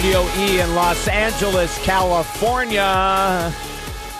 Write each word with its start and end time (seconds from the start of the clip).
Studio 0.00 0.24
E 0.38 0.60
in 0.60 0.74
Los 0.74 1.06
Angeles, 1.08 1.76
California. 1.84 3.52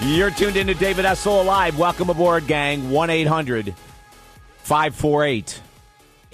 You're 0.02 0.30
tuned 0.30 0.58
into 0.58 0.74
David 0.74 1.06
Essel 1.06 1.40
Alive. 1.40 1.78
Welcome 1.78 2.10
aboard, 2.10 2.46
gang. 2.46 2.90
1 2.90 3.08
800 3.08 3.74
548 4.58 5.62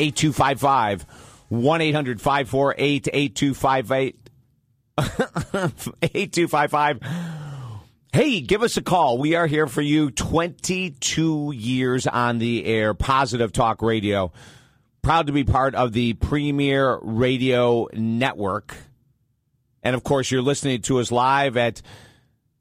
8255. 0.00 1.06
1 1.48 1.80
800 1.80 2.20
548 2.20 3.08
8258. 3.12 4.30
8255. 4.98 7.00
Hey, 8.12 8.40
give 8.40 8.64
us 8.64 8.76
a 8.76 8.82
call. 8.82 9.16
We 9.16 9.36
are 9.36 9.46
here 9.46 9.68
for 9.68 9.80
you 9.80 10.10
22 10.10 11.52
years 11.54 12.08
on 12.08 12.40
the 12.40 12.64
air, 12.64 12.94
Positive 12.94 13.52
Talk 13.52 13.80
Radio. 13.80 14.32
Proud 15.02 15.28
to 15.28 15.32
be 15.32 15.44
part 15.44 15.76
of 15.76 15.92
the 15.92 16.14
Premier 16.14 16.98
Radio 17.00 17.86
Network. 17.92 18.76
And 19.86 19.94
of 19.94 20.02
course, 20.02 20.32
you're 20.32 20.42
listening 20.42 20.82
to 20.82 20.98
us 20.98 21.12
live 21.12 21.56
at 21.56 21.80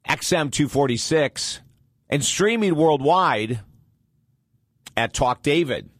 XM 0.08 0.52
246 0.52 1.60
and 2.08 2.24
streaming 2.24 2.76
worldwide 2.76 3.58
at 4.96 5.12
talkdavid.com. 5.12 5.90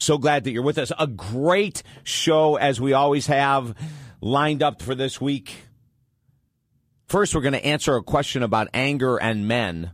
So 0.00 0.18
glad 0.18 0.42
that 0.42 0.50
you're 0.50 0.64
with 0.64 0.78
us. 0.78 0.90
A 0.98 1.06
great 1.06 1.84
show, 2.02 2.56
as 2.56 2.80
we 2.80 2.92
always 2.92 3.28
have, 3.28 3.76
lined 4.20 4.60
up 4.60 4.82
for 4.82 4.96
this 4.96 5.20
week. 5.20 5.68
First, 7.06 7.36
we're 7.36 7.42
going 7.42 7.52
to 7.52 7.64
answer 7.64 7.94
a 7.94 8.02
question 8.02 8.42
about 8.42 8.66
anger 8.74 9.18
and 9.18 9.46
men, 9.46 9.92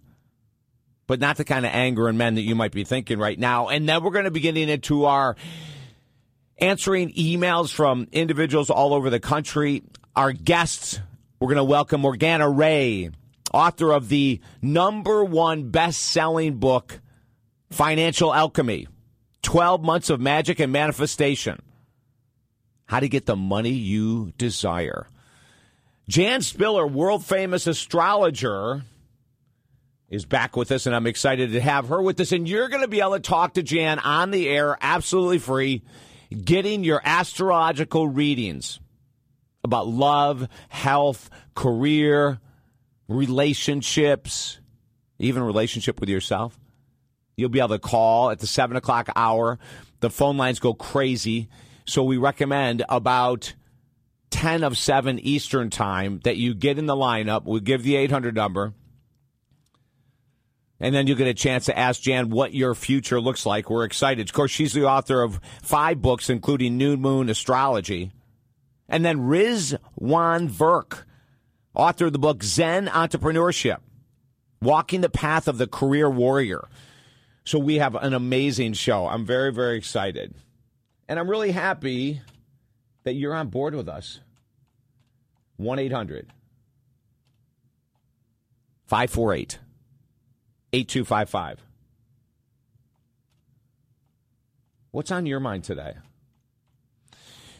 but 1.06 1.20
not 1.20 1.36
the 1.36 1.44
kind 1.44 1.66
of 1.66 1.72
anger 1.74 2.08
and 2.08 2.16
men 2.16 2.36
that 2.36 2.44
you 2.44 2.54
might 2.54 2.72
be 2.72 2.84
thinking 2.84 3.18
right 3.18 3.38
now. 3.38 3.68
And 3.68 3.86
then 3.86 4.02
we're 4.02 4.12
going 4.12 4.24
to 4.24 4.30
be 4.30 4.40
getting 4.40 4.70
into 4.70 5.04
our 5.04 5.36
answering 6.58 7.12
emails 7.12 7.72
from 7.72 8.08
individuals 8.12 8.70
all 8.70 8.92
over 8.92 9.10
the 9.10 9.20
country. 9.20 9.82
Our 10.16 10.32
guests, 10.32 11.00
we're 11.40 11.48
going 11.48 11.56
to 11.56 11.64
welcome 11.64 12.00
Morgana 12.00 12.48
Rae, 12.48 13.10
author 13.52 13.92
of 13.92 14.08
the 14.08 14.40
number 14.60 15.24
one 15.24 15.70
best 15.70 16.00
selling 16.00 16.56
book, 16.56 17.00
Financial 17.70 18.34
Alchemy 18.34 18.88
12 19.42 19.82
Months 19.82 20.10
of 20.10 20.20
Magic 20.20 20.58
and 20.60 20.72
Manifestation. 20.72 21.62
How 22.86 23.00
to 23.00 23.08
get 23.08 23.26
the 23.26 23.36
money 23.36 23.70
you 23.70 24.32
desire. 24.38 25.06
Jan 26.08 26.40
Spiller, 26.40 26.86
world 26.86 27.24
famous 27.24 27.66
astrologer, 27.66 28.82
is 30.08 30.24
back 30.24 30.56
with 30.56 30.72
us, 30.72 30.86
and 30.86 30.96
I'm 30.96 31.06
excited 31.06 31.52
to 31.52 31.60
have 31.60 31.88
her 31.88 32.00
with 32.00 32.18
us. 32.18 32.32
And 32.32 32.48
you're 32.48 32.68
going 32.68 32.80
to 32.80 32.88
be 32.88 33.00
able 33.00 33.12
to 33.12 33.20
talk 33.20 33.54
to 33.54 33.62
Jan 33.62 33.98
on 33.98 34.30
the 34.30 34.48
air 34.48 34.76
absolutely 34.80 35.38
free 35.38 35.82
getting 36.30 36.84
your 36.84 37.00
astrological 37.04 38.08
readings 38.08 38.80
about 39.64 39.86
love, 39.88 40.48
health, 40.68 41.30
career, 41.54 42.40
relationships, 43.08 44.60
even 45.18 45.42
relationship 45.42 46.00
with 46.00 46.08
yourself. 46.08 46.58
You'll 47.36 47.48
be 47.48 47.60
able 47.60 47.70
to 47.70 47.78
call 47.78 48.30
at 48.30 48.40
the 48.40 48.46
seven 48.46 48.76
o'clock 48.76 49.08
hour. 49.14 49.58
The 50.00 50.10
phone 50.10 50.36
lines 50.36 50.58
go 50.58 50.74
crazy. 50.74 51.48
So 51.84 52.02
we 52.02 52.16
recommend 52.16 52.84
about 52.88 53.54
10 54.30 54.62
of 54.62 54.76
7 54.76 55.18
Eastern 55.20 55.70
time 55.70 56.20
that 56.24 56.36
you 56.36 56.54
get 56.54 56.78
in 56.78 56.86
the 56.86 56.96
lineup. 56.96 57.44
We'll 57.44 57.60
give 57.60 57.82
the 57.82 57.96
800 57.96 58.34
number. 58.34 58.74
And 60.80 60.94
then 60.94 61.06
you'll 61.06 61.16
get 61.16 61.26
a 61.26 61.34
chance 61.34 61.64
to 61.66 61.76
ask 61.76 62.02
Jan 62.02 62.30
what 62.30 62.54
your 62.54 62.74
future 62.74 63.20
looks 63.20 63.44
like. 63.44 63.68
We're 63.68 63.84
excited. 63.84 64.28
Of 64.28 64.32
course, 64.32 64.50
she's 64.50 64.72
the 64.72 64.86
author 64.86 65.22
of 65.22 65.40
five 65.62 66.00
books, 66.00 66.30
including 66.30 66.76
New 66.76 66.96
Moon 66.96 67.28
Astrology. 67.28 68.12
And 68.88 69.04
then 69.04 69.18
Rizwan 69.18 70.48
Virk, 70.48 71.04
author 71.74 72.06
of 72.06 72.12
the 72.12 72.18
book 72.18 72.42
Zen 72.42 72.86
Entrepreneurship 72.86 73.78
Walking 74.62 75.00
the 75.00 75.10
Path 75.10 75.48
of 75.48 75.58
the 75.58 75.66
Career 75.66 76.08
Warrior. 76.08 76.68
So 77.44 77.58
we 77.58 77.76
have 77.76 77.94
an 77.94 78.14
amazing 78.14 78.74
show. 78.74 79.06
I'm 79.06 79.24
very, 79.24 79.52
very 79.52 79.78
excited. 79.78 80.34
And 81.08 81.18
I'm 81.18 81.30
really 81.30 81.52
happy 81.52 82.20
that 83.04 83.14
you're 83.14 83.34
on 83.34 83.48
board 83.48 83.74
with 83.74 83.88
us. 83.88 84.20
1 85.56 85.78
800 85.78 86.32
548 88.86 89.58
8255. 90.72 91.64
What's 94.90 95.10
on 95.10 95.26
your 95.26 95.40
mind 95.40 95.64
today? 95.64 95.94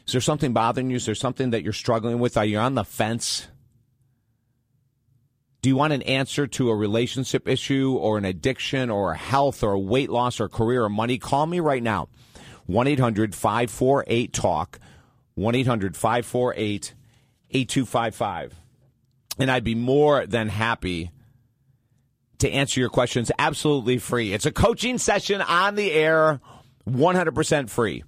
Is 0.07 0.13
there 0.13 0.21
something 0.21 0.53
bothering 0.53 0.91
you? 0.91 0.97
Is 0.97 1.07
there 1.07 1.15
something 1.15 1.51
that 1.51 1.63
you're 1.63 1.73
struggling 1.73 2.19
with? 2.19 2.37
Are 2.37 2.45
you 2.45 2.59
on 2.59 2.75
the 2.75 2.85
fence? 2.85 3.49
Do 5.61 5.69
you 5.69 5.77
want 5.77 5.93
an 5.93 6.03
answer 6.03 6.47
to 6.47 6.71
a 6.71 6.75
relationship 6.75 7.49
issue 7.49 7.97
or 8.01 8.17
an 8.17 8.25
addiction 8.25 8.91
or 8.91 9.13
a 9.13 9.17
health 9.17 9.63
or 9.63 9.77
weight 9.77 10.09
loss 10.09 10.41
or 10.41 10.49
career 10.49 10.85
or 10.85 10.89
money? 10.89 11.19
Call 11.19 11.47
me 11.47 11.61
right 11.61 11.83
now. 11.83 12.09
1 12.67 12.87
800 12.87 13.35
548 13.35 14.33
TALK. 14.33 14.79
1 15.35 15.55
800 15.55 15.97
548 15.97 16.95
8255. 17.51 18.55
And 19.39 19.51
I'd 19.51 19.65
be 19.65 19.75
more 19.75 20.27
than 20.27 20.49
happy 20.49 21.11
to 22.39 22.51
answer 22.51 22.81
your 22.81 22.91
questions 22.91 23.31
absolutely 23.39 23.99
free. 23.99 24.33
It's 24.33 24.47
a 24.47 24.53
coaching 24.53 24.99
session 24.99 25.41
on 25.41 25.75
the 25.75 25.93
air, 25.93 26.41
100% 26.89 27.69
free. 27.69 28.05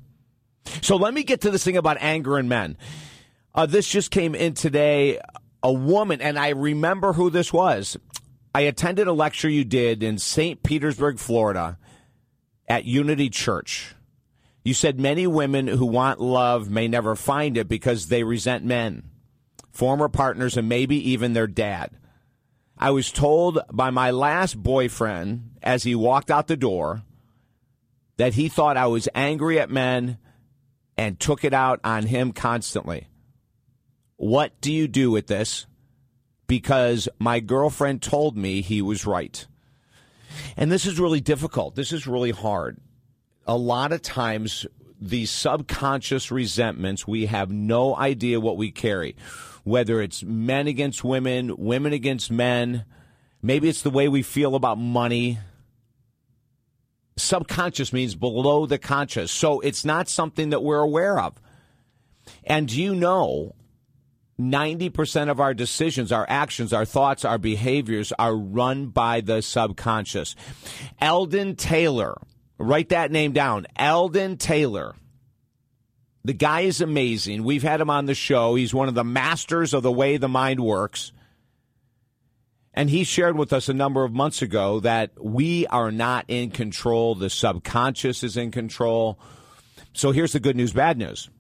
So 0.82 0.96
let 0.96 1.14
me 1.14 1.22
get 1.22 1.42
to 1.42 1.50
this 1.50 1.64
thing 1.64 1.76
about 1.76 1.98
anger 2.00 2.38
in 2.38 2.48
men. 2.48 2.76
Uh, 3.54 3.66
this 3.66 3.88
just 3.88 4.10
came 4.10 4.34
in 4.34 4.54
today. 4.54 5.20
A 5.62 5.72
woman, 5.72 6.22
and 6.22 6.38
I 6.38 6.50
remember 6.50 7.12
who 7.12 7.28
this 7.28 7.52
was. 7.52 7.98
I 8.54 8.62
attended 8.62 9.06
a 9.06 9.12
lecture 9.12 9.48
you 9.48 9.64
did 9.64 10.02
in 10.02 10.19
St. 10.19 10.62
Petersburg, 10.62 11.19
Florida 11.19 11.78
at 12.69 12.84
Unity 12.84 13.28
Church. 13.28 13.94
You 14.64 14.74
said 14.74 14.98
many 15.00 15.26
women 15.26 15.66
who 15.66 15.86
want 15.86 16.20
love 16.20 16.70
may 16.70 16.88
never 16.88 17.14
find 17.14 17.56
it 17.56 17.69
because 17.69 18.06
they 18.06 18.24
resent 18.24 18.64
men, 18.64 19.04
former 19.70 20.08
partners, 20.08 20.56
and 20.56 20.69
maybe 20.69 21.10
even 21.10 21.32
their 21.32 21.46
dad. 21.46 21.90
I 22.82 22.92
was 22.92 23.12
told 23.12 23.60
by 23.70 23.91
my 23.91 24.10
last 24.10 24.60
boyfriend 24.60 25.50
as 25.62 25.82
he 25.82 25.94
walked 25.94 26.30
out 26.30 26.46
the 26.46 26.56
door 26.56 27.02
that 28.16 28.32
he 28.32 28.48
thought 28.48 28.78
I 28.78 28.86
was 28.86 29.06
angry 29.14 29.60
at 29.60 29.70
men 29.70 30.16
and 30.96 31.20
took 31.20 31.44
it 31.44 31.52
out 31.52 31.80
on 31.84 32.06
him 32.06 32.32
constantly. 32.32 33.08
What 34.16 34.58
do 34.62 34.72
you 34.72 34.88
do 34.88 35.10
with 35.10 35.26
this? 35.26 35.66
Because 36.46 37.06
my 37.19 37.40
girlfriend 37.40 38.00
told 38.00 38.34
me 38.34 38.62
he 38.62 38.80
was 38.80 39.04
right. 39.04 39.46
And 40.56 40.72
this 40.72 40.86
is 40.86 40.98
really 40.98 41.20
difficult. 41.20 41.74
This 41.74 41.92
is 41.92 42.06
really 42.06 42.30
hard. 42.30 42.78
A 43.46 43.58
lot 43.58 43.92
of 43.92 44.00
times, 44.00 44.66
these 44.98 45.30
subconscious 45.30 46.30
resentments, 46.30 47.06
we 47.06 47.26
have 47.26 47.50
no 47.50 47.94
idea 47.94 48.40
what 48.40 48.56
we 48.56 48.70
carry 48.70 49.16
whether 49.65 50.00
it's 50.00 50.22
men 50.22 50.66
against 50.66 51.04
women, 51.04 51.56
women 51.56 51.93
against 51.93 52.31
men. 52.31 52.84
Maybe 53.43 53.69
it's 53.69 53.82
the 53.82 53.91
way 53.91 54.09
we 54.09 54.22
feel 54.22 54.54
about 54.54 54.78
money. 54.78 55.38
Subconscious 57.16 57.93
means 57.93 58.15
below 58.15 58.66
the 58.66 58.78
conscious. 58.78 59.31
So 59.31 59.60
it's 59.60 59.84
not 59.84 60.09
something 60.09 60.50
that 60.50 60.62
we're 60.62 60.81
aware 60.81 61.19
of. 61.19 61.34
And 62.44 62.70
you 62.70 62.94
know, 62.94 63.54
90% 64.40 65.31
of 65.31 65.40
our 65.40 65.52
decisions, 65.52 66.12
our 66.12 66.26
actions, 66.29 66.73
our 66.73 66.84
thoughts, 66.84 67.25
our 67.25 67.38
behaviors 67.38 68.12
are 68.19 68.34
run 68.34 68.87
by 68.87 69.20
the 69.20 69.43
subconscious. 69.43 70.34
Eldon 71.00 71.56
Taylor, 71.56 72.17
write 72.58 72.88
that 72.88 73.11
name 73.11 73.32
down. 73.32 73.67
Eldon 73.76 74.37
Taylor 74.38 74.94
the 76.25 76.32
guy 76.32 76.61
is 76.61 76.81
amazing. 76.81 77.44
We've 77.44 77.62
had 77.62 77.81
him 77.81 77.90
on 77.90 78.06
the 78.06 78.14
show. 78.14 78.55
He's 78.55 78.75
one 78.75 78.88
of 78.88 78.94
the 78.94 79.05
masters 79.05 79.72
of 79.72 79.82
the 79.82 79.93
way 79.93 80.17
the 80.17 80.28
mind 80.28 80.61
works. 80.61 81.12
And 82.75 82.88
he 82.88 83.05
shared 83.05 83.37
with 83.37 83.52
us 83.52 83.69
a 83.69 83.75
number 83.75 84.05
of 84.05 84.12
months 84.12 84.43
ago 84.43 84.81
that 84.81 85.12
we 85.20 85.67
are 85.67 85.90
not 85.90 86.26
in 86.28 86.50
control. 86.50 87.14
The 87.14 87.31
subconscious 87.31 88.22
is 88.22 88.37
in 88.37 88.50
control. 88.50 89.19
So 89.93 90.12
here's 90.12 90.32
the 90.32 90.40
good 90.40 90.56
news, 90.56 90.72
bad 90.72 90.96
news. 90.96 91.31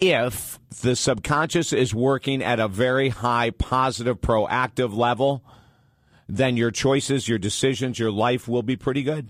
If 0.00 0.58
the 0.80 0.96
subconscious 0.96 1.74
is 1.74 1.94
working 1.94 2.42
at 2.42 2.58
a 2.58 2.68
very 2.68 3.10
high, 3.10 3.50
positive, 3.50 4.20
proactive 4.22 4.96
level, 4.96 5.44
then 6.26 6.56
your 6.56 6.70
choices, 6.70 7.28
your 7.28 7.38
decisions, 7.38 7.98
your 7.98 8.10
life 8.10 8.48
will 8.48 8.62
be 8.62 8.76
pretty 8.76 9.02
good. 9.02 9.28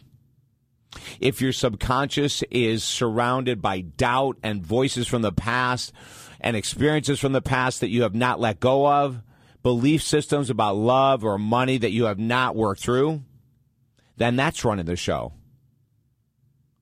If 1.21 1.41
your 1.41 1.53
subconscious 1.53 2.43
is 2.51 2.85
surrounded 2.85 3.61
by 3.61 3.81
doubt 3.81 4.39
and 4.43 4.65
voices 4.65 5.07
from 5.07 5.23
the 5.23 5.33
past 5.33 5.93
and 6.41 6.57
experiences 6.57 7.21
from 7.21 7.33
the 7.33 7.43
past 7.43 7.81
that 7.81 7.91
you 7.91 8.03
have 8.03 8.15
not 8.15 8.41
let 8.41 8.61
go 8.61 8.87
of, 8.87 9.23
belief 9.63 10.03
systems 10.03 10.51
about 10.51 10.77
love 10.77 11.25
or 11.25 11.39
money 11.39 11.79
that 11.79 11.91
you 11.91 12.05
have 12.05 12.19
not 12.19 12.57
worked 12.57 12.81
through, 12.81 13.23
then 14.17 14.37
that's 14.37 14.65
running 14.65 14.87
the 14.87 14.97
show. 14.97 15.33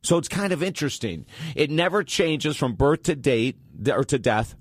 So 0.03 0.17
it's 0.17 0.29
kind 0.29 0.53
of 0.53 0.63
interesting. 0.63 1.27
It 1.57 1.71
never 1.71 2.05
changes 2.05 2.57
from 2.57 2.75
birth 2.75 3.03
to 3.05 3.17
date 3.17 3.57
or 3.89 4.05
to 4.05 4.19
death 4.19 4.55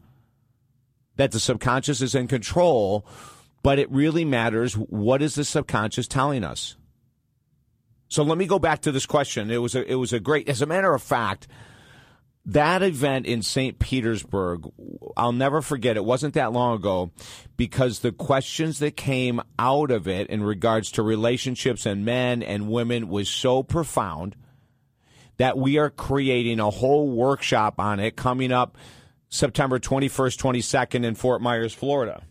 that 1.15 1.31
the 1.31 1.39
subconscious 1.39 2.01
is 2.01 2.15
in 2.15 2.27
control, 2.27 3.05
but 3.63 3.79
it 3.79 3.91
really 3.91 4.25
matters 4.25 4.73
what 4.75 5.21
is 5.21 5.35
the 5.35 5.43
subconscious 5.43 6.07
telling 6.07 6.43
us? 6.43 6.75
So 8.07 8.23
let 8.23 8.37
me 8.37 8.45
go 8.45 8.59
back 8.59 8.81
to 8.81 8.91
this 8.91 9.05
question. 9.05 9.51
It 9.51 9.57
was 9.57 9.75
a, 9.75 9.89
it 9.89 9.95
was 9.95 10.13
a 10.13 10.19
great 10.19 10.47
as 10.49 10.61
a 10.61 10.65
matter 10.65 10.93
of 10.93 11.01
fact, 11.01 11.47
that 12.45 12.81
event 12.81 13.25
in 13.25 13.41
St. 13.41 13.77
Petersburg, 13.77 14.71
I'll 15.17 15.33
never 15.33 15.61
forget. 15.61 15.97
It 15.97 16.05
wasn't 16.05 16.35
that 16.35 16.53
long 16.53 16.77
ago 16.77 17.11
because 17.57 17.99
the 17.99 18.13
questions 18.13 18.79
that 18.79 18.95
came 18.95 19.41
out 19.59 19.91
of 19.91 20.07
it 20.07 20.27
in 20.29 20.41
regards 20.41 20.91
to 20.93 21.03
relationships 21.03 21.85
and 21.85 22.05
men 22.05 22.41
and 22.41 22.69
women 22.69 23.09
was 23.09 23.27
so 23.27 23.63
profound 23.63 24.37
that 25.35 25.57
we 25.57 25.77
are 25.77 25.89
creating 25.89 26.61
a 26.61 26.69
whole 26.69 27.09
workshop 27.09 27.79
on 27.79 27.99
it 27.99 28.15
coming 28.15 28.53
up 28.53 28.77
September 29.29 29.77
21st, 29.77 30.37
22nd 30.37 31.05
in 31.05 31.15
Fort 31.15 31.41
Myers, 31.41 31.73
Florida. 31.73 32.23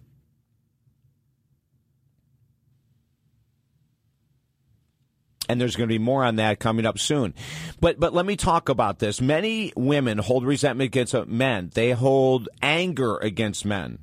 And 5.48 5.60
there's 5.60 5.76
going 5.76 5.88
to 5.88 5.94
be 5.94 5.98
more 5.98 6.25
on 6.25 6.37
that 6.37 6.58
coming 6.58 6.87
up 6.87 6.98
soon. 6.98 7.34
But 7.81 8.00
but 8.00 8.14
let 8.14 8.26
me 8.26 8.37
talk 8.37 8.69
about 8.69 8.98
this. 8.98 9.20
Many 9.20 9.72
women 9.76 10.19
hold 10.19 10.44
resentment 10.44 10.88
against 10.88 11.14
men. 11.26 11.70
They 11.75 11.93
hold 11.93 12.48
anger 12.62 13.16
against 13.19 13.64
men. 13.64 13.98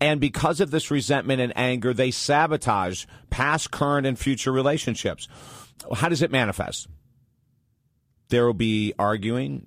And 0.00 0.20
because 0.20 0.60
of 0.60 0.70
this 0.70 0.90
resentment 0.90 1.40
and 1.40 1.56
anger, 1.56 1.94
they 1.94 2.10
sabotage 2.10 3.06
past, 3.30 3.70
current, 3.70 4.06
and 4.06 4.18
future 4.18 4.52
relationships. 4.52 5.28
How 5.94 6.08
does 6.08 6.22
it 6.22 6.30
manifest? 6.30 6.88
There 8.28 8.46
will 8.46 8.54
be 8.54 8.92
arguing 8.98 9.66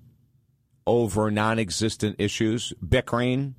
over 0.86 1.30
non 1.30 1.58
existent 1.58 2.16
issues, 2.18 2.72
bickering, 2.86 3.54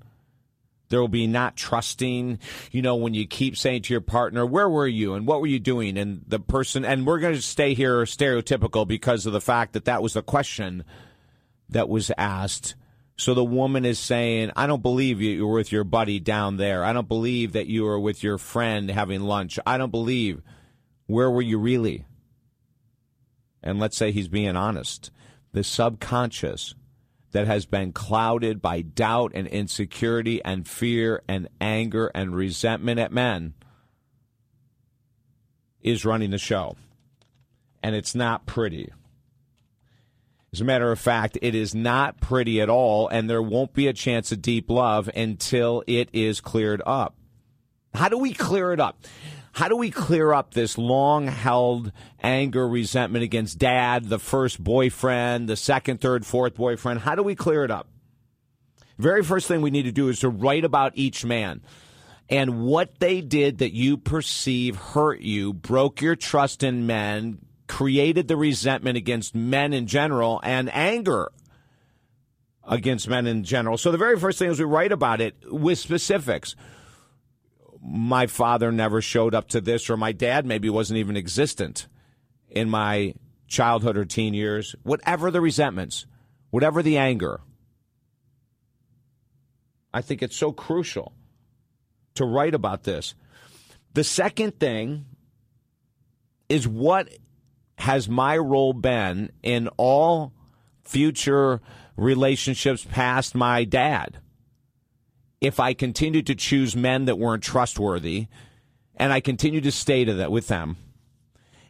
there 0.89 1.00
will 1.00 1.07
be 1.07 1.27
not 1.27 1.56
trusting, 1.56 2.39
you 2.71 2.81
know, 2.81 2.95
when 2.95 3.13
you 3.13 3.27
keep 3.27 3.56
saying 3.56 3.83
to 3.83 3.94
your 3.94 4.01
partner, 4.01 4.45
where 4.45 4.69
were 4.69 4.88
you 4.88 5.13
and 5.13 5.27
what 5.27 5.39
were 5.39 5.47
you 5.47 5.59
doing? 5.59 5.97
And 5.97 6.24
the 6.27 6.39
person, 6.39 6.83
and 6.83 7.06
we're 7.06 7.19
going 7.19 7.36
to 7.36 7.41
stay 7.41 7.74
here 7.75 8.03
stereotypical 8.03 8.88
because 8.88 9.25
of 9.25 9.33
the 9.33 9.41
fact 9.41 9.74
that 9.74 9.86
that 9.86 10.01
was 10.01 10.13
the 10.13 10.24
question 10.24 10.83
that 11.69 11.88
was 11.88 12.12
asked. 12.18 12.75
So 13.18 13.33
the 13.33 13.44
woman 13.44 13.86
is 13.86 14.00
saying, 14.00 14.51
I 14.56 14.65
don't 14.65 14.81
believe 14.81 15.21
you 15.21 15.45
were 15.45 15.56
with 15.56 15.71
your 15.71 15.83
buddy 15.83 16.19
down 16.19 16.57
there. 16.57 16.83
I 16.83 16.94
don't 16.94 17.07
believe 17.07 17.51
that 17.53 17.68
you 17.68 17.83
were 17.83 18.00
with 18.00 18.24
your 18.24 18.38
friend 18.38 18.89
having 18.89 19.21
lunch. 19.21 19.59
I 19.65 19.77
don't 19.77 19.91
believe. 19.91 20.41
Where 21.06 21.30
were 21.30 21.41
you 21.41 21.59
really? 21.59 22.06
And 23.62 23.80
let's 23.80 23.97
say 23.97 24.12
he's 24.12 24.27
being 24.27 24.56
honest. 24.56 25.12
The 25.51 25.63
subconscious 25.63 26.75
that 27.31 27.47
has 27.47 27.65
been 27.65 27.91
clouded 27.91 28.61
by 28.61 28.81
doubt 28.81 29.31
and 29.35 29.47
insecurity 29.47 30.43
and 30.43 30.67
fear 30.67 31.21
and 31.27 31.47
anger 31.61 32.11
and 32.15 32.35
resentment 32.35 32.99
at 32.99 33.11
men 33.11 33.53
is 35.81 36.05
running 36.05 36.31
the 36.31 36.37
show. 36.37 36.75
And 37.81 37.95
it's 37.95 38.15
not 38.15 38.45
pretty. 38.45 38.91
As 40.51 40.61
a 40.61 40.65
matter 40.65 40.91
of 40.91 40.99
fact, 40.99 41.37
it 41.41 41.53
is 41.53 41.75
not 41.75 42.19
pretty 42.19 42.59
at 42.59 42.69
all, 42.69 43.07
and 43.07 43.29
there 43.29 43.41
won't 43.41 43.73
be 43.73 43.87
a 43.87 43.93
chance 43.93 44.31
of 44.31 44.41
deep 44.41 44.69
love 44.69 45.09
until 45.15 45.83
it 45.85 46.09
is 46.11 46.41
cleared 46.41 46.81
up. 46.85 47.15
How 47.93 48.09
do 48.09 48.17
we 48.17 48.33
clear 48.33 48.73
it 48.73 48.79
up? 48.79 49.05
How 49.51 49.68
do 49.68 49.75
we 49.75 49.92
clear 49.92 50.34
up 50.34 50.54
this 50.54 50.78
long 50.78 51.28
held 51.28 51.92
anger, 52.22 52.68
resentment 52.68 53.24
against 53.24 53.57
dad, 53.57 54.06
the 54.06 54.19
first 54.19 54.63
boyfriend, 54.63 55.50
the 55.50 55.56
second, 55.56 56.01
third, 56.01 56.25
fourth 56.25 56.56
boyfriend? 56.56 57.01
How 57.01 57.16
do 57.16 57.24
we 57.24 57.36
clear 57.36 57.63
it 57.63 57.72
up? 57.72 57.88
Very 58.98 59.24
first 59.24 59.48
thing 59.48 59.62
we 59.62 59.72
need 59.72 59.84
to 59.84 59.92
do 59.92 60.10
is 60.10 60.19
to 60.19 60.30
write 60.30 60.66
about 60.66 60.92
each 60.96 61.24
man 61.24 61.62
and 62.30 62.62
what 62.62 63.00
they 63.00 63.22
did 63.22 63.57
that 63.57 63.74
you 63.74 63.98
perceive 63.98 64.75
hurt 64.75 65.22
you, 65.22 65.54
broke 65.54 66.01
your 66.01 66.16
trust 66.16 66.63
in 66.63 66.86
men, 66.86 67.40
created 67.68 68.28
the 68.28 68.38
resentment 68.38 68.98
against 68.98 69.34
men 69.34 69.74
in 69.74 69.88
general, 69.88 70.40
and 70.44 70.74
anger 70.74 71.31
against 72.68 73.07
men 73.07 73.25
in 73.25 73.44
general. 73.44 73.78
So 73.78 73.92
the 73.92 73.98
very 73.98 74.19
first 74.19 74.38
thing 74.38 74.51
is 74.51 74.60
we 74.60 74.66
write 74.66 74.92
about 74.92 75.22
it 75.22 75.36
with 75.46 75.80
specifics 75.80 76.56
my 77.81 78.27
father 78.27 78.71
never 78.71 79.01
showed 79.01 79.33
up 79.33 79.49
to 79.49 79.61
this, 79.61 79.89
or 79.89 79.97
my 79.97 80.11
dad 80.11 80.45
maybe 80.45 80.69
wasn't 80.69 80.97
even 80.97 81.17
existent 81.17 81.87
in 82.49 82.69
my 82.69 83.13
childhood 83.47 83.97
or 83.97 84.05
teen 84.05 84.33
years, 84.33 84.75
whatever 84.83 85.31
the 85.31 85.41
resentments, 85.41 86.05
whatever 86.49 86.81
the 86.83 86.97
anger. 86.97 87.41
I 89.93 90.01
think 90.01 90.21
it's 90.21 90.35
so 90.35 90.51
crucial 90.51 91.13
to 92.15 92.25
write 92.25 92.53
about 92.53 92.83
this. 92.83 93.15
The 93.93 94.03
second 94.03 94.59
thing 94.59 95.05
is 96.47 96.67
what 96.67 97.09
has 97.77 98.09
my 98.09 98.37
role 98.37 98.73
been 98.73 99.31
in 99.41 99.67
all 99.77 100.33
future 100.83 101.61
relationships 101.95 102.85
past 102.85 103.35
my 103.35 103.63
dad? 103.63 104.19
If 105.41 105.59
I 105.59 105.74
continued 105.74 106.27
to 106.27 106.36
choose 106.36 106.75
men 106.75 107.06
that 107.06 107.18
weren't 107.18 107.44
trustworthy 107.44 108.27
and 108.95 109.13
I 109.13 109.19
continued 109.19 109.63
to 109.63 109.71
stay 109.71 110.03
to 110.06 110.15
that 110.15 110.31
with 110.31 110.47
them 110.47 110.77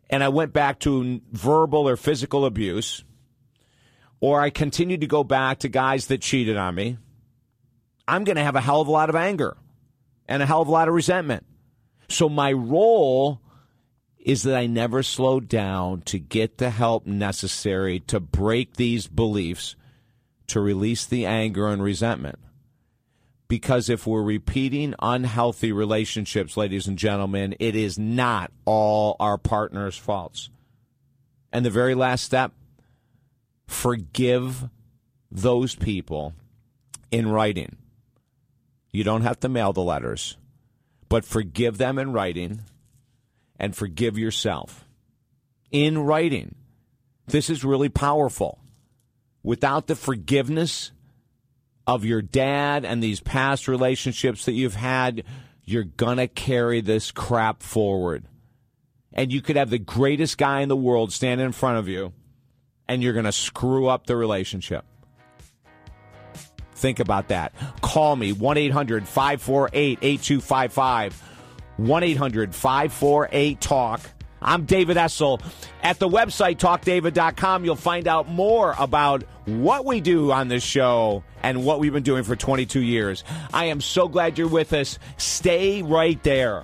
and 0.10 0.24
I 0.24 0.30
went 0.30 0.54
back 0.54 0.80
to 0.80 1.22
verbal 1.32 1.88
or 1.88 1.96
physical 1.96 2.46
abuse 2.46 3.04
or 4.20 4.42
I 4.42 4.50
continued 4.50 5.02
to 5.02 5.08
go 5.08 5.24
back 5.24 5.60
to 5.60 5.70
guys 5.70 6.08
that 6.08 6.22
cheated 6.22 6.58
on 6.58 6.76
me, 6.76 6.98
I'm 8.08 8.24
going 8.24 8.36
to 8.36 8.44
have 8.44 8.56
a 8.56 8.62
hell 8.62 8.82
of 8.82 8.88
a 8.88 8.92
lot 8.92 9.10
of 9.10 9.16
anger 9.16 9.56
and 10.28 10.42
a 10.42 10.46
hell 10.46 10.62
of 10.62 10.68
a 10.68 10.72
lot 10.72 10.88
of 10.88 10.94
resentment. 10.94 11.46
So 12.10 12.28
my 12.28 12.52
role 12.52 13.40
is 14.18 14.44
that 14.44 14.58
I 14.58 14.66
never 14.66 15.04
slow 15.04 15.40
down 15.40 16.02
to 16.02 16.20
get 16.20 16.58
the 16.58 16.72
help 16.72 17.06
necessary 17.06 18.00
to 18.02 18.20
break 18.20 18.76
these 18.76 19.08
beliefs, 19.08 19.76
to 20.48 20.60
release 20.60 21.06
the 21.06 21.26
anger 21.26 21.68
and 21.68 21.82
resentment 21.82 22.40
because 23.50 23.90
if 23.90 24.08
we're 24.08 24.22
repeating 24.22 24.94
unhealthy 25.02 25.74
relationships, 25.74 26.56
ladies 26.56 26.88
and 26.88 26.98
gentlemen, 26.98 27.56
it 27.60 27.76
is 27.76 28.00
not 28.00 28.52
all 28.64 29.18
our 29.20 29.38
partner's 29.38 29.98
faults. 29.98 30.50
And 31.52 31.66
the 31.66 31.72
very 31.72 31.96
last 31.96 32.24
step 32.24 32.54
forgive 33.68 34.70
those 35.32 35.76
people 35.76 36.34
in 37.12 37.28
writing. 37.28 37.76
You 38.92 39.04
don't 39.04 39.24
have 39.24 39.40
to 39.42 39.50
mail 39.50 39.74
the 39.74 39.82
letters, 39.82 40.38
but 41.10 41.26
forgive 41.26 41.78
them 41.78 42.00
in 42.00 42.14
writing 42.14 42.62
and 43.60 43.76
forgive 43.76 44.18
yourself 44.18 44.88
in 45.72 45.98
writing. 46.00 46.56
This 47.28 47.50
is 47.50 47.64
really 47.64 47.90
powerful. 47.90 48.60
Without 49.44 49.88
the 49.88 49.96
forgiveness, 49.96 50.92
of 51.90 52.06
your 52.06 52.22
dad 52.22 52.86
and 52.86 53.02
these 53.02 53.20
past 53.20 53.68
relationships 53.68 54.46
that 54.46 54.52
you've 54.52 54.76
had, 54.76 55.24
you're 55.66 55.84
going 55.84 56.18
to 56.18 56.28
carry 56.28 56.82
this 56.82 57.10
crap 57.10 57.64
forward. 57.64 58.26
And 59.12 59.34
you 59.34 59.42
could 59.42 59.56
have 59.56 59.72
the 59.72 59.80
greatest 59.80 60.38
guy 60.38 60.62
in 60.62 60.70
the 60.70 60.76
world 60.76 61.12
stand 61.12 61.42
in 61.42 61.52
front 61.52 61.80
of 61.80 61.88
you, 61.88 62.14
and 62.88 63.02
you're 63.02 63.14
going 63.14 63.26
to 63.26 63.32
screw 63.32 63.88
up 63.88 64.06
the 64.06 64.16
relationship. 64.16 64.86
Think 66.76 67.00
about 67.00 67.30
that. 67.30 67.54
Call 67.82 68.16
me 68.16 68.34
1 68.34 68.58
800 68.58 69.08
548 69.08 69.98
8255. 70.00 71.24
1 71.78 72.04
800 72.04 72.54
548 72.54 73.60
TALK. 73.60 74.00
I'm 74.42 74.66
David 74.66 74.98
Essel. 74.98 75.42
At 75.84 76.00
the 76.00 76.08
website, 76.08 76.58
talkdavid.com, 76.58 77.66
you'll 77.66 77.76
find 77.76 78.08
out 78.08 78.28
more 78.28 78.76
about 78.78 79.24
what 79.46 79.86
we 79.86 80.02
do 80.02 80.32
on 80.32 80.48
this 80.48 80.64
show 80.64 81.24
and 81.44 81.66
what 81.66 81.80
we've 81.80 81.94
been 81.94 82.04
doing 82.04 82.24
for 82.24 82.36
22 82.36 82.82
years. 82.82 83.24
I 83.54 83.66
am 83.66 83.82
so 83.82 84.08
glad 84.08 84.38
you're 84.38 84.48
with 84.48 84.74
us. 84.74 85.00
Stay 85.18 85.82
right 85.82 86.22
there. 86.24 86.64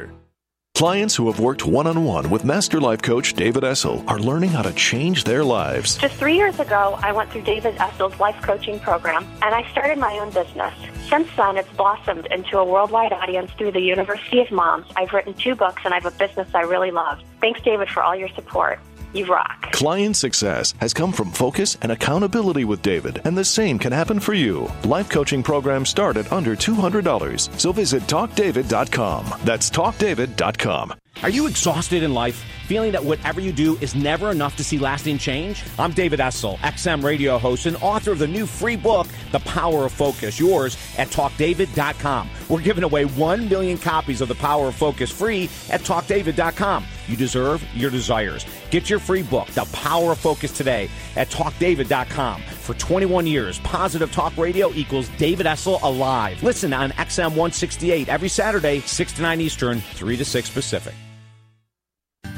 Clients 0.81 1.15
who 1.15 1.27
have 1.27 1.39
worked 1.39 1.65
one 1.65 1.85
on 1.85 2.05
one 2.05 2.31
with 2.31 2.43
Master 2.43 2.81
Life 2.81 3.03
Coach 3.03 3.33
David 3.33 3.61
Essel 3.61 4.03
are 4.07 4.17
learning 4.17 4.49
how 4.49 4.63
to 4.63 4.73
change 4.73 5.25
their 5.25 5.43
lives. 5.43 5.97
Just 5.97 6.15
three 6.15 6.35
years 6.35 6.59
ago, 6.59 6.97
I 7.03 7.11
went 7.11 7.29
through 7.29 7.43
David 7.43 7.75
Essel's 7.75 8.19
life 8.19 8.41
coaching 8.41 8.79
program 8.79 9.27
and 9.43 9.53
I 9.53 9.69
started 9.71 9.99
my 9.99 10.17
own 10.17 10.31
business. 10.31 10.73
Since 11.07 11.27
then, 11.37 11.57
it's 11.57 11.69
blossomed 11.73 12.25
into 12.31 12.57
a 12.57 12.65
worldwide 12.65 13.13
audience 13.13 13.51
through 13.59 13.73
the 13.73 13.81
University 13.81 14.39
of 14.39 14.49
Moms. 14.49 14.87
I've 14.95 15.13
written 15.13 15.35
two 15.35 15.53
books 15.53 15.83
and 15.85 15.93
I 15.93 15.99
have 15.99 16.11
a 16.11 16.17
business 16.17 16.47
I 16.55 16.61
really 16.61 16.89
love. 16.89 17.21
Thanks, 17.41 17.61
David, 17.61 17.89
for 17.89 18.01
all 18.01 18.15
your 18.15 18.29
support. 18.29 18.79
You 19.13 19.25
rock. 19.25 19.71
Client 19.73 20.15
success 20.15 20.73
has 20.79 20.93
come 20.93 21.11
from 21.11 21.31
focus 21.31 21.77
and 21.81 21.91
accountability 21.91 22.65
with 22.65 22.81
David, 22.81 23.21
and 23.25 23.37
the 23.37 23.45
same 23.45 23.77
can 23.77 23.91
happen 23.91 24.19
for 24.19 24.33
you. 24.33 24.71
Life 24.85 25.09
coaching 25.09 25.43
programs 25.43 25.89
start 25.89 26.17
at 26.17 26.31
under 26.31 26.55
$200, 26.55 27.59
so 27.59 27.71
visit 27.71 28.03
talkdavid.com. 28.03 29.25
That's 29.43 29.69
talkdavid.com. 29.69 31.00
Are 31.17 31.29
you 31.29 31.45
exhausted 31.45 32.01
in 32.01 32.15
life? 32.15 32.43
Feeling 32.65 32.93
that 32.93 33.03
whatever 33.03 33.39
you 33.41 33.51
do 33.51 33.77
is 33.79 33.93
never 33.93 34.31
enough 34.31 34.55
to 34.55 34.63
see 34.63 34.79
lasting 34.79 35.19
change? 35.19 35.63
I'm 35.77 35.91
David 35.91 36.19
Essel, 36.19 36.57
XM 36.59 37.03
radio 37.03 37.37
host 37.37 37.67
and 37.67 37.75
author 37.77 38.11
of 38.13 38.17
the 38.17 38.27
new 38.27 38.47
free 38.47 38.75
book, 38.75 39.05
The 39.31 39.39
Power 39.41 39.85
of 39.85 39.91
Focus, 39.91 40.39
yours 40.39 40.77
at 40.97 41.09
talkdavid.com. 41.09 42.27
We're 42.49 42.61
giving 42.61 42.83
away 42.83 43.05
1 43.05 43.49
million 43.49 43.77
copies 43.77 44.21
of 44.21 44.29
The 44.29 44.35
Power 44.35 44.69
of 44.69 44.75
Focus 44.75 45.11
free 45.11 45.43
at 45.69 45.81
talkdavid.com. 45.81 46.85
You 47.07 47.17
deserve 47.17 47.63
your 47.75 47.91
desires. 47.91 48.45
Get 48.71 48.89
your 48.89 48.99
free 48.99 49.21
book, 49.21 49.47
The 49.49 49.65
Power 49.73 50.13
of 50.13 50.17
Focus, 50.17 50.51
today 50.53 50.89
at 51.15 51.29
talkdavid.com. 51.29 52.41
For 52.61 52.75
21 52.75 53.25
years, 53.25 53.57
Positive 53.59 54.11
Talk 54.11 54.37
Radio 54.37 54.71
equals 54.73 55.09
David 55.17 55.47
Essel 55.47 55.81
alive. 55.81 56.41
Listen 56.43 56.73
on 56.73 56.91
XM 56.91 57.29
168 57.29 58.07
every 58.07 58.29
Saturday, 58.29 58.81
6 58.81 59.13
to 59.13 59.21
9 59.23 59.41
Eastern, 59.41 59.81
3 59.81 60.15
to 60.15 60.23
6 60.23 60.49
Pacific. 60.51 60.93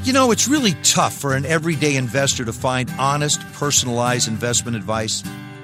You 0.02 0.14
know, 0.14 0.30
it's 0.30 0.48
really 0.48 0.72
tough 0.82 1.12
for 1.14 1.34
an 1.34 1.44
everyday 1.44 1.96
investor 1.96 2.44
to 2.46 2.54
find 2.54 2.90
honest, 2.98 3.40
personalized 3.52 4.26
investment 4.26 4.78
advice. 4.78 5.22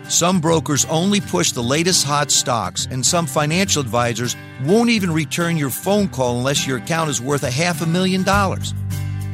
Some 0.09 0.40
brokers 0.40 0.85
only 0.87 1.23
push 1.23 1.52
the 1.52 1.62
latest 1.62 2.05
hot 2.05 2.31
stocks, 2.31 2.87
and 2.90 3.05
some 3.05 3.26
financial 3.26 3.81
advisors 3.81 4.37
won't 4.64 4.90
even 4.90 5.11
return 5.11 5.57
your 5.57 5.71
phone 5.71 6.07
call 6.07 6.37
unless 6.37 6.67
your 6.67 6.79
account 6.79 7.09
is 7.09 7.21
worth 7.21 7.45
a 7.45 7.50
half 7.50 7.81
a 7.81 7.87
million 7.87 8.25
dollars. 8.25 8.75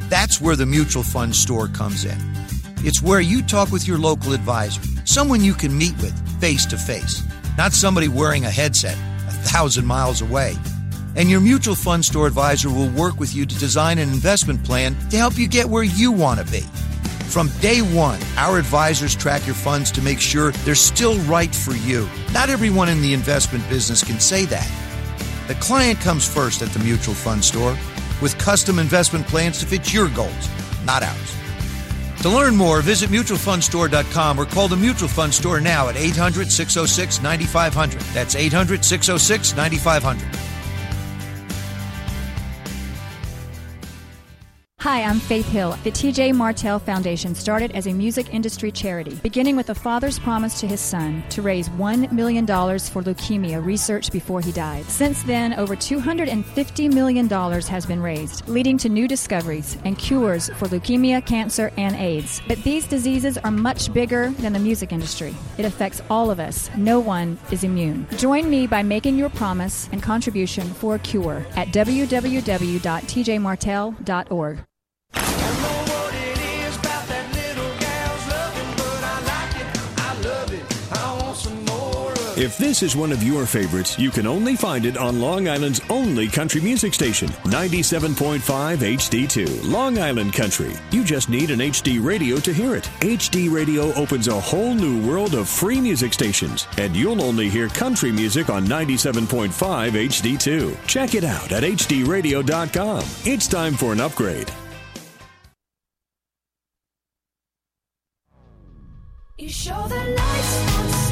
That's 0.07 0.39
where 0.39 0.55
the 0.55 0.65
mutual 0.65 1.03
fund 1.03 1.35
store 1.35 1.67
comes 1.67 2.05
in. 2.05 2.17
It's 2.83 3.01
where 3.01 3.19
you 3.19 3.41
talk 3.41 3.71
with 3.71 3.87
your 3.87 3.97
local 3.97 4.33
advisor, 4.33 4.81
someone 5.05 5.43
you 5.43 5.53
can 5.53 5.75
meet 5.75 5.95
with 5.97 6.13
face 6.39 6.65
to 6.67 6.77
face, 6.77 7.23
not 7.57 7.73
somebody 7.73 8.07
wearing 8.07 8.45
a 8.45 8.51
headset 8.51 8.97
a 9.27 9.31
thousand 9.31 9.85
miles 9.85 10.21
away. 10.21 10.55
And 11.15 11.29
your 11.29 11.39
mutual 11.39 11.75
fund 11.75 12.05
store 12.05 12.27
advisor 12.27 12.69
will 12.69 12.89
work 12.89 13.19
with 13.19 13.35
you 13.35 13.45
to 13.45 13.59
design 13.59 13.97
an 13.97 14.09
investment 14.09 14.63
plan 14.63 14.95
to 15.09 15.17
help 15.17 15.37
you 15.37 15.47
get 15.47 15.67
where 15.67 15.83
you 15.83 16.11
want 16.11 16.39
to 16.39 16.51
be. 16.51 16.61
From 17.29 17.49
day 17.59 17.81
one, 17.81 18.19
our 18.37 18.57
advisors 18.57 19.15
track 19.15 19.45
your 19.45 19.55
funds 19.55 19.91
to 19.91 20.01
make 20.01 20.21
sure 20.21 20.51
they're 20.51 20.75
still 20.75 21.17
right 21.21 21.53
for 21.53 21.73
you. 21.73 22.07
Not 22.31 22.49
everyone 22.49 22.89
in 22.89 23.01
the 23.01 23.13
investment 23.13 23.67
business 23.69 24.03
can 24.03 24.19
say 24.19 24.45
that. 24.45 24.71
The 25.47 25.55
client 25.55 25.99
comes 25.99 26.27
first 26.27 26.61
at 26.61 26.69
the 26.69 26.79
mutual 26.79 27.15
fund 27.15 27.43
store 27.43 27.77
with 28.21 28.37
custom 28.37 28.79
investment 28.79 29.27
plans 29.27 29.59
to 29.59 29.65
fit 29.65 29.93
your 29.93 30.09
goals, 30.09 30.49
not 30.85 31.03
ours. 31.03 31.36
To 32.21 32.29
learn 32.29 32.55
more, 32.55 32.81
visit 32.81 33.09
mutualfundstore.com 33.11 34.39
or 34.39 34.45
call 34.45 34.67
the 34.67 34.75
Mutual 34.75 35.07
Fund 35.07 35.33
Store 35.33 35.61
now 35.61 35.87
at 35.87 35.95
800 35.95 36.51
606 36.51 37.21
9500. 37.21 38.01
That's 38.13 38.35
800 38.35 38.83
606 38.83 39.55
9500. 39.55 40.56
Hi, 44.87 45.03
I'm 45.03 45.19
Faith 45.19 45.49
Hill. 45.49 45.71
The 45.83 45.91
TJ 45.91 46.33
Martell 46.33 46.79
Foundation 46.79 47.35
started 47.35 47.73
as 47.73 47.87
a 47.87 47.93
music 47.93 48.33
industry 48.33 48.71
charity, 48.71 49.15
beginning 49.15 49.57
with 49.57 49.69
a 49.69 49.75
father's 49.75 50.17
promise 50.17 50.61
to 50.61 50.67
his 50.67 50.79
son 50.79 51.21
to 51.29 51.41
raise 51.41 51.67
$1 51.67 52.09
million 52.13 52.47
for 52.47 53.03
leukemia 53.03 53.65
research 53.65 54.13
before 54.13 54.39
he 54.39 54.53
died. 54.53 54.85
Since 54.85 55.23
then, 55.23 55.55
over 55.55 55.75
$250 55.75 56.93
million 56.93 57.27
has 57.27 57.85
been 57.85 58.01
raised, 58.01 58.47
leading 58.47 58.77
to 58.77 58.87
new 58.87 59.09
discoveries 59.09 59.77
and 59.83 59.99
cures 59.99 60.47
for 60.51 60.69
leukemia, 60.69 61.25
cancer, 61.25 61.69
and 61.75 61.93
AIDS. 61.97 62.41
But 62.47 62.63
these 62.63 62.87
diseases 62.87 63.37
are 63.37 63.51
much 63.51 63.91
bigger 63.91 64.29
than 64.39 64.53
the 64.53 64.59
music 64.59 64.93
industry. 64.93 65.35
It 65.57 65.65
affects 65.65 66.01
all 66.09 66.31
of 66.31 66.39
us. 66.39 66.69
No 66.77 67.01
one 67.01 67.37
is 67.51 67.65
immune. 67.65 68.07
Join 68.15 68.49
me 68.49 68.67
by 68.67 68.83
making 68.83 69.17
your 69.17 69.31
promise 69.31 69.89
and 69.91 70.01
contribution 70.01 70.65
for 70.65 70.95
a 70.95 70.99
cure 70.99 71.45
at 71.57 71.73
www.tjmartell.org. 71.73 74.59
If 82.37 82.55
this 82.55 82.83
is 82.83 82.95
one 82.95 83.11
of 83.11 83.23
your 83.23 83.47
favorites, 83.47 83.97
you 83.97 84.11
can 84.11 84.27
only 84.27 84.55
find 84.55 84.85
it 84.85 84.95
on 84.95 85.19
Long 85.19 85.47
Island's 85.47 85.81
only 85.89 86.27
country 86.27 86.61
music 86.61 86.93
station, 86.93 87.29
97.5 87.45 88.37
HD2, 88.77 89.67
Long 89.67 89.97
Island 89.97 90.33
Country. 90.33 90.71
You 90.91 91.03
just 91.03 91.29
need 91.29 91.49
an 91.49 91.61
HD 91.61 91.99
radio 91.99 92.37
to 92.37 92.53
hear 92.53 92.75
it. 92.75 92.83
HD 92.99 93.51
radio 93.51 93.91
opens 93.95 94.27
a 94.27 94.39
whole 94.39 94.75
new 94.75 95.03
world 95.07 95.33
of 95.33 95.49
free 95.49 95.81
music 95.81 96.13
stations, 96.13 96.67
and 96.77 96.95
you'll 96.95 97.23
only 97.23 97.49
hear 97.49 97.69
country 97.69 98.11
music 98.11 98.51
on 98.51 98.67
97.5 98.67 99.49
HD2. 99.49 100.77
Check 100.85 101.15
it 101.15 101.23
out 101.23 101.51
at 101.51 101.63
hdradio.com. 101.63 103.03
It's 103.25 103.47
time 103.47 103.73
for 103.73 103.93
an 103.93 103.99
upgrade. 103.99 104.51
You 109.39 109.49
show 109.49 109.87
the 109.87 109.95
lights 109.95 111.06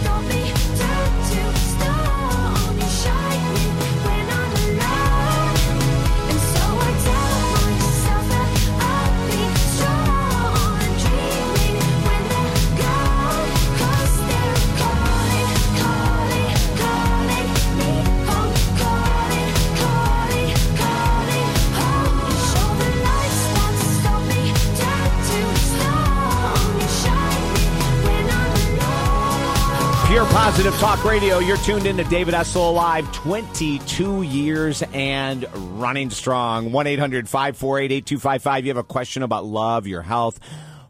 Pure 30.15 30.27
Positive 30.27 30.73
Talk 30.75 31.03
Radio. 31.03 31.39
You're 31.39 31.57
tuned 31.57 31.85
in 31.85 31.97
to 31.97 32.05
David 32.05 32.33
Essel 32.33 32.69
Alive, 32.69 33.11
22 33.11 34.21
years 34.21 34.81
and 34.93 35.45
running 35.77 36.09
strong. 36.09 36.71
1 36.71 36.87
800 36.87 37.27
548 37.27 37.91
8255. 37.91 38.65
You 38.65 38.69
have 38.69 38.77
a 38.77 38.83
question 38.85 39.23
about 39.23 39.43
love, 39.43 39.87
your 39.87 40.03
health, 40.03 40.39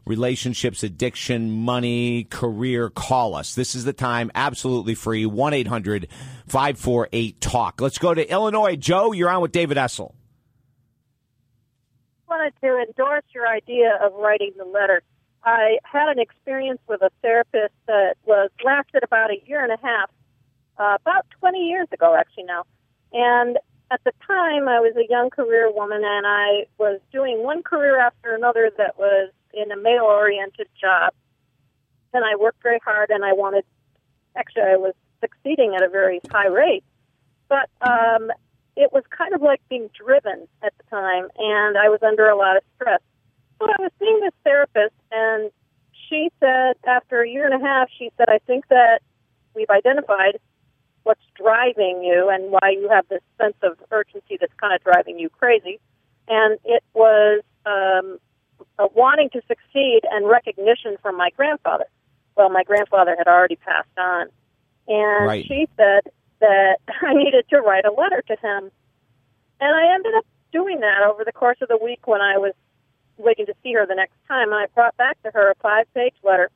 relationships, 0.04 0.84
addiction, 0.84 1.50
money, 1.50 2.22
career, 2.22 2.88
call 2.88 3.34
us. 3.34 3.56
This 3.56 3.74
is 3.74 3.84
the 3.84 3.92
time, 3.92 4.30
absolutely 4.32 4.94
free. 4.94 5.26
1 5.26 5.54
800 5.54 6.06
548 6.46 7.40
TALK. 7.40 7.80
Let's 7.80 7.98
go 7.98 8.14
to 8.14 8.30
Illinois. 8.30 8.76
Joe, 8.76 9.10
you're 9.10 9.28
on 9.28 9.42
with 9.42 9.50
David 9.50 9.76
Essel. 9.76 10.14
I 12.28 12.36
wanted 12.36 12.54
to 12.60 12.78
endorse 12.78 13.24
your 13.34 13.48
idea 13.48 13.98
of 14.00 14.12
writing 14.12 14.52
the 14.56 14.64
letter. 14.64 15.02
I 15.46 15.78
had 15.84 16.08
an 16.08 16.18
experience 16.18 16.80
with 16.88 17.02
a 17.02 17.10
therapist 17.22 17.72
that 17.86 18.16
was 18.24 18.50
lasted 18.64 19.04
about 19.04 19.30
a 19.30 19.40
year 19.46 19.62
and 19.62 19.72
a 19.72 19.78
half, 19.80 20.10
uh, 20.76 20.98
about 21.00 21.24
20 21.38 21.60
years 21.60 21.86
ago, 21.92 22.16
actually 22.18 22.44
now. 22.44 22.64
And 23.12 23.56
at 23.92 24.02
the 24.02 24.10
time, 24.26 24.68
I 24.68 24.80
was 24.80 24.96
a 24.96 25.08
young 25.08 25.30
career 25.30 25.72
woman, 25.72 26.02
and 26.04 26.26
I 26.26 26.66
was 26.78 27.00
doing 27.12 27.44
one 27.44 27.62
career 27.62 28.00
after 28.00 28.34
another 28.34 28.72
that 28.76 28.98
was 28.98 29.30
in 29.54 29.70
a 29.70 29.76
male-oriented 29.76 30.66
job. 30.80 31.14
And 32.12 32.24
I 32.24 32.34
worked 32.34 32.60
very 32.64 32.80
hard, 32.84 33.10
and 33.10 33.24
I 33.24 33.32
wanted. 33.32 33.64
Actually, 34.34 34.64
I 34.64 34.76
was 34.76 34.94
succeeding 35.20 35.74
at 35.76 35.82
a 35.82 35.88
very 35.88 36.20
high 36.30 36.48
rate, 36.48 36.84
but 37.48 37.70
um, 37.80 38.30
it 38.76 38.92
was 38.92 39.04
kind 39.16 39.32
of 39.32 39.42
like 39.42 39.60
being 39.68 39.88
driven 39.96 40.48
at 40.62 40.72
the 40.76 40.84
time, 40.90 41.28
and 41.38 41.78
I 41.78 41.88
was 41.88 42.00
under 42.02 42.28
a 42.28 42.36
lot 42.36 42.56
of 42.56 42.62
stress. 42.74 43.00
But 43.58 43.70
I 43.70 43.82
was 43.82 43.92
seeing 43.98 44.20
this 44.20 44.34
therapist, 44.44 44.94
and 45.10 45.50
she 46.08 46.30
said, 46.40 46.74
after 46.86 47.22
a 47.22 47.28
year 47.28 47.46
and 47.46 47.54
a 47.54 47.64
half, 47.64 47.88
she 47.98 48.10
said, 48.16 48.28
I 48.28 48.38
think 48.46 48.66
that 48.68 49.00
we've 49.54 49.70
identified 49.70 50.38
what's 51.04 51.22
driving 51.36 52.02
you 52.02 52.28
and 52.28 52.50
why 52.50 52.70
you 52.70 52.88
have 52.90 53.06
this 53.08 53.22
sense 53.40 53.56
of 53.62 53.78
urgency 53.90 54.36
that's 54.40 54.52
kind 54.60 54.74
of 54.74 54.82
driving 54.82 55.18
you 55.18 55.30
crazy. 55.30 55.78
And 56.28 56.58
it 56.64 56.82
was 56.94 57.42
um, 57.64 58.18
uh, 58.78 58.88
wanting 58.94 59.30
to 59.30 59.40
succeed 59.46 60.00
and 60.10 60.28
recognition 60.28 60.96
from 61.00 61.16
my 61.16 61.30
grandfather. 61.36 61.86
Well, 62.36 62.50
my 62.50 62.64
grandfather 62.64 63.14
had 63.16 63.28
already 63.28 63.56
passed 63.56 63.88
on. 63.96 64.28
And 64.88 65.26
Right. 65.26 65.44
she 65.46 65.68
said 65.76 66.02
that 66.40 66.78
I 67.02 67.14
needed 67.14 67.46
to 67.50 67.60
write 67.60 67.84
a 67.84 67.92
letter 67.92 68.22
to 68.26 68.36
him. 68.36 68.70
And 69.60 69.76
I 69.76 69.94
ended 69.94 70.14
up 70.16 70.26
doing 70.52 70.80
that 70.80 71.02
over 71.02 71.24
the 71.24 71.32
course 71.32 71.58
of 71.62 71.68
the 71.68 71.78
week 71.78 72.06
when 72.06 72.20
I 72.20 72.36
was 72.38 72.52
waiting 73.18 73.46
to 73.46 73.54
see 73.62 73.72
her 73.74 73.86
the 73.86 73.94
next 73.94 74.14
time. 74.28 74.52
And 74.52 74.60
I 74.60 74.66
brought 74.74 74.96
back 74.96 75.20
to 75.22 75.30
her 75.32 75.50
a 75.50 75.54
five 75.56 75.86
page 75.94 76.14
letter 76.22 76.50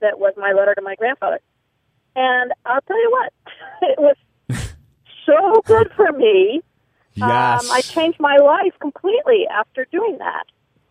that 0.00 0.18
was 0.18 0.34
my 0.36 0.52
letter 0.52 0.74
to 0.74 0.82
my 0.82 0.94
grandfather. 0.94 1.40
And 2.14 2.52
I'll 2.66 2.80
tell 2.82 3.00
you 3.00 3.10
what, 3.10 3.32
it 3.82 3.98
was 3.98 4.16
so 5.26 5.62
good 5.64 5.90
for 5.96 6.12
me. 6.12 6.62
Yes. 7.14 7.64
Um, 7.64 7.70
I 7.70 7.80
changed 7.82 8.18
my 8.20 8.36
life 8.36 8.72
completely 8.80 9.46
after 9.50 9.86
doing 9.92 10.18
that. 10.18 10.44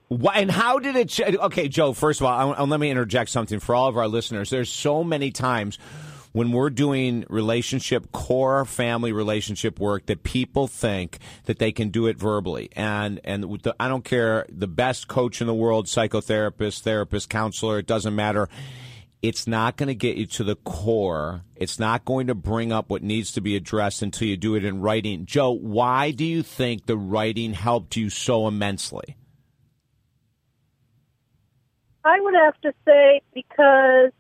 Why, 0.08 0.34
and 0.36 0.52
how 0.52 0.78
did 0.80 0.96
it? 0.96 1.10
ch- 1.10 1.22
Okay, 1.22 1.68
Joe. 1.70 1.94
First 1.94 2.20
of 2.20 2.26
all, 2.28 2.54
I, 2.54 2.56
I, 2.58 2.64
let 2.64 2.80
me 2.80 2.90
interject 2.92 3.30
something 3.30 3.60
for 3.60 3.74
all 3.74 3.88
of 3.88 3.98
our 3.98 4.08
listeners. 4.08 4.50
There's 4.50 4.70
so 4.70 5.04
many 5.04 5.32
times 5.32 5.80
when 6.32 6.52
we're 6.52 6.70
doing 6.70 7.26
relationship 7.30 8.12
core 8.12 8.66
family 8.66 9.12
relationship 9.12 9.80
work 9.80 10.06
that 10.06 10.24
people 10.24 10.68
think 10.68 11.20
that 11.46 11.60
they 11.60 11.72
can 11.72 11.90
do 11.90 12.08
it 12.08 12.18
verbally, 12.18 12.70
and 12.76 13.20
and 13.24 13.44
the, 13.44 13.76
I 13.80 13.88
don't 13.88 14.06
care 14.06 14.46
the 14.50 14.68
best 14.68 15.08
coach 15.08 15.42
in 15.42 15.48
the 15.48 15.54
world, 15.54 15.88
psychotherapist, 15.88 16.82
therapist, 16.82 17.30
counselor, 17.30 17.80
it 17.80 17.88
doesn't 17.88 18.16
matter. 18.16 18.50
It's 19.22 19.46
not 19.46 19.78
going 19.78 19.88
to 19.88 19.96
get 19.96 20.18
you 20.18 20.26
to 20.26 20.44
the 20.44 20.56
core. 20.56 21.44
It's 21.56 21.78
not 21.78 22.06
going 22.06 22.26
to 22.28 22.36
bring 22.36 22.72
up 22.72 22.90
what 22.90 23.04
needs 23.04 23.32
to 23.34 23.42
be 23.42 23.56
addressed 23.56 24.02
until 24.02 24.28
you 24.28 24.36
do 24.36 24.56
it 24.56 24.66
in 24.66 24.82
writing. 24.82 25.28
Joe, 25.28 25.52
why 25.52 26.10
do 26.10 26.26
you 26.26 26.42
think 26.42 26.88
the 26.88 26.98
writing 26.98 27.54
helped 27.54 27.96
you 27.96 28.10
so 28.10 28.48
immensely? 28.48 29.16
I 32.04 32.20
would 32.20 32.34
have 32.34 32.60
to 32.62 32.74
say 32.84 33.22
because 33.32 34.12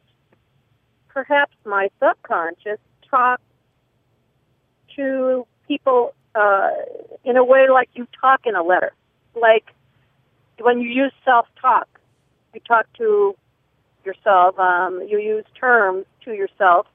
perhaps 1.13 1.55
my 1.65 1.89
subconscious 1.99 2.79
talked 3.09 3.43
to 4.95 5.45
people 5.67 6.13
uh, 6.35 6.69
in 7.23 7.37
a 7.37 7.43
way 7.43 7.67
like 7.69 7.89
you 7.93 8.07
talk 8.19 8.41
in 8.45 8.55
a 8.55 8.63
letter. 8.63 8.91
Like 9.35 9.65
when 10.59 10.81
you 10.81 10.89
use 10.89 11.13
self 11.25 11.47
talk, 11.61 11.87
you 12.53 12.61
talk 12.61 12.85
to 12.97 13.35
yourself, 14.05 14.57
um, 14.59 15.01
you 15.07 15.19
use 15.19 15.45
terms 15.59 16.05
to 16.25 16.33
yourself. 16.33 16.87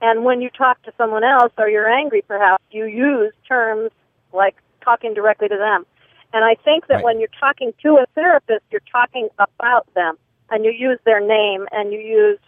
And 0.00 0.24
when 0.24 0.40
you 0.40 0.50
talk 0.50 0.82
to 0.82 0.92
someone 0.96 1.24
else 1.24 1.52
or 1.58 1.68
you're 1.68 1.88
angry, 1.88 2.22
perhaps, 2.22 2.62
you 2.70 2.86
use 2.86 3.32
terms 3.46 3.90
like 4.32 4.56
talking 4.82 5.14
directly 5.14 5.48
to 5.48 5.56
them. 5.56 5.86
And 6.32 6.44
I 6.44 6.56
think 6.64 6.86
that 6.88 6.96
Right. 6.96 7.04
when 7.04 7.20
you're 7.20 7.36
talking 7.38 7.72
to 7.82 7.98
a 7.98 8.06
therapist, 8.14 8.64
you're 8.70 8.80
talking 8.90 9.28
about 9.38 9.86
them, 9.94 10.16
and 10.50 10.64
you 10.64 10.70
use 10.70 10.98
their 11.04 11.20
name 11.20 11.68
and 11.72 11.92
you 11.92 12.00
use 12.00 12.38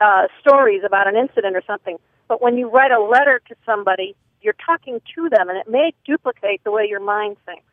uh, 0.00 0.28
stories 0.40 0.82
about 0.84 1.08
an 1.08 1.16
incident 1.16 1.56
or 1.56 1.62
something. 1.66 1.98
But 2.28 2.42
when 2.42 2.56
you 2.56 2.68
write 2.68 2.90
a 2.90 3.00
letter 3.00 3.40
to 3.48 3.54
somebody, 3.64 4.16
you're 4.40 4.56
talking 4.64 5.00
to 5.14 5.28
them, 5.28 5.48
and 5.48 5.58
it 5.58 5.68
may 5.68 5.92
duplicate 6.04 6.62
the 6.64 6.70
way 6.70 6.86
your 6.88 7.00
mind 7.00 7.36
thinks. 7.46 7.64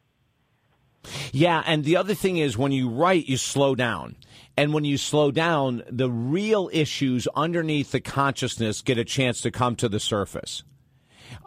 Yeah, 1.31 1.61
and 1.65 1.83
the 1.83 1.97
other 1.97 2.13
thing 2.13 2.37
is 2.37 2.57
when 2.57 2.71
you 2.71 2.89
write, 2.89 3.27
you 3.27 3.37
slow 3.37 3.75
down. 3.75 4.15
And 4.55 4.73
when 4.73 4.85
you 4.85 4.97
slow 4.97 5.31
down, 5.31 5.83
the 5.89 6.09
real 6.09 6.69
issues 6.71 7.27
underneath 7.35 7.91
the 7.91 7.99
consciousness 7.99 8.81
get 8.81 8.97
a 8.97 9.03
chance 9.03 9.41
to 9.41 9.51
come 9.51 9.75
to 9.77 9.89
the 9.89 9.99
surface. 9.99 10.63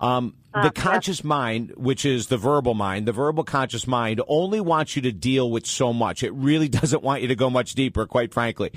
Um, 0.01 0.35
the 0.63 0.71
conscious 0.71 1.23
mind, 1.25 1.73
which 1.77 2.05
is 2.05 2.29
the 2.29 2.37
verbal 2.37 2.75
mind, 2.75 3.07
the 3.07 3.13
verbal 3.13 3.45
conscious 3.45 3.87
mind 3.87 4.21
only 4.29 4.61
wants 4.61 4.97
you 4.97 5.03
to 5.03 5.13
deal 5.13 5.51
with 5.51 5.67
so 5.67 5.93
much. 5.93 6.23
It 6.23 6.33
really 6.33 6.69
doesn't 6.81 7.03
want 7.03 7.23
you 7.23 7.29
to 7.29 7.37
go 7.37 7.51
much 7.51 7.75
deeper, 7.75 8.07
quite 8.07 8.33
frankly. 8.33 8.71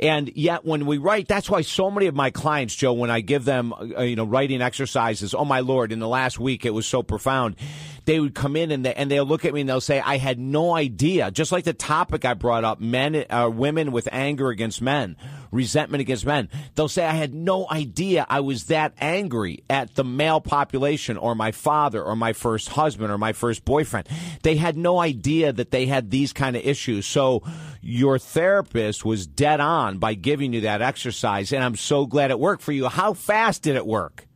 And 0.00 0.32
yet, 0.34 0.64
when 0.64 0.86
we 0.86 0.98
write, 0.98 1.28
that's 1.28 1.48
why 1.48 1.62
so 1.62 1.90
many 1.90 2.06
of 2.06 2.14
my 2.14 2.30
clients, 2.30 2.74
Joe, 2.74 2.92
when 2.92 3.10
I 3.10 3.20
give 3.20 3.44
them, 3.44 3.72
uh, 3.72 4.02
you 4.02 4.16
know, 4.16 4.24
writing 4.24 4.62
exercises, 4.62 5.34
oh 5.34 5.44
my 5.44 5.60
lord, 5.60 5.92
in 5.92 5.98
the 5.98 6.08
last 6.08 6.38
week 6.38 6.64
it 6.64 6.70
was 6.70 6.86
so 6.86 7.02
profound. 7.02 7.56
They 8.04 8.18
would 8.18 8.34
come 8.34 8.56
in 8.56 8.72
and 8.72 8.84
they, 8.84 8.94
and 8.94 9.10
they'll 9.10 9.24
look 9.24 9.44
at 9.44 9.54
me 9.54 9.60
and 9.60 9.68
they'll 9.68 9.80
say, 9.80 10.00
I 10.00 10.16
had 10.16 10.38
no 10.38 10.74
idea. 10.74 11.30
Just 11.30 11.52
like 11.52 11.64
the 11.64 11.72
topic 11.72 12.24
I 12.24 12.34
brought 12.34 12.64
up, 12.64 12.80
men, 12.80 13.24
uh, 13.30 13.48
women 13.52 13.92
with 13.92 14.08
anger 14.10 14.48
against 14.48 14.82
men, 14.82 15.16
resentment 15.52 16.00
against 16.00 16.26
men. 16.26 16.48
They'll 16.74 16.88
say, 16.88 17.04
I 17.04 17.12
had 17.12 17.32
no 17.32 17.68
idea 17.70 18.26
I 18.28 18.40
was 18.40 18.64
that 18.64 18.94
angry 18.98 19.62
at 19.70 19.94
the 19.94 20.02
male 20.02 20.40
population 20.40 21.16
or 21.22 21.34
my 21.34 21.52
father 21.52 22.02
or 22.02 22.16
my 22.16 22.32
first 22.32 22.68
husband 22.70 23.10
or 23.10 23.18
my 23.18 23.32
first 23.32 23.64
boyfriend. 23.64 24.08
They 24.42 24.56
had 24.56 24.76
no 24.76 24.98
idea 24.98 25.52
that 25.52 25.70
they 25.70 25.86
had 25.86 26.10
these 26.10 26.32
kind 26.32 26.56
of 26.56 26.64
issues. 26.64 27.06
So 27.06 27.42
your 27.80 28.18
therapist 28.18 29.04
was 29.04 29.26
dead 29.26 29.60
on 29.60 29.98
by 29.98 30.14
giving 30.14 30.52
you 30.52 30.62
that 30.62 30.82
exercise. 30.82 31.52
And 31.52 31.62
I'm 31.64 31.76
so 31.76 32.06
glad 32.06 32.30
it 32.30 32.38
worked 32.40 32.62
for 32.62 32.72
you. 32.72 32.88
How 32.88 33.12
fast 33.14 33.62
did 33.62 33.76
it 33.76 33.86
work? 33.86 34.26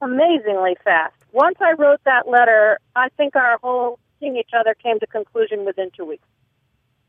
amazingly 0.00 0.76
fast. 0.84 1.14
Once 1.32 1.56
I 1.60 1.72
wrote 1.72 2.00
that 2.04 2.28
letter, 2.28 2.78
I 2.94 3.08
think 3.16 3.34
our 3.36 3.58
whole 3.62 3.98
seeing 4.20 4.36
each 4.36 4.50
other 4.58 4.74
came 4.74 5.00
to 5.00 5.06
conclusion 5.06 5.64
within 5.64 5.90
two 5.96 6.04
weeks. 6.04 6.26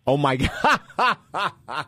Oh 0.07 0.17
my 0.17 0.35
God. 0.97 1.85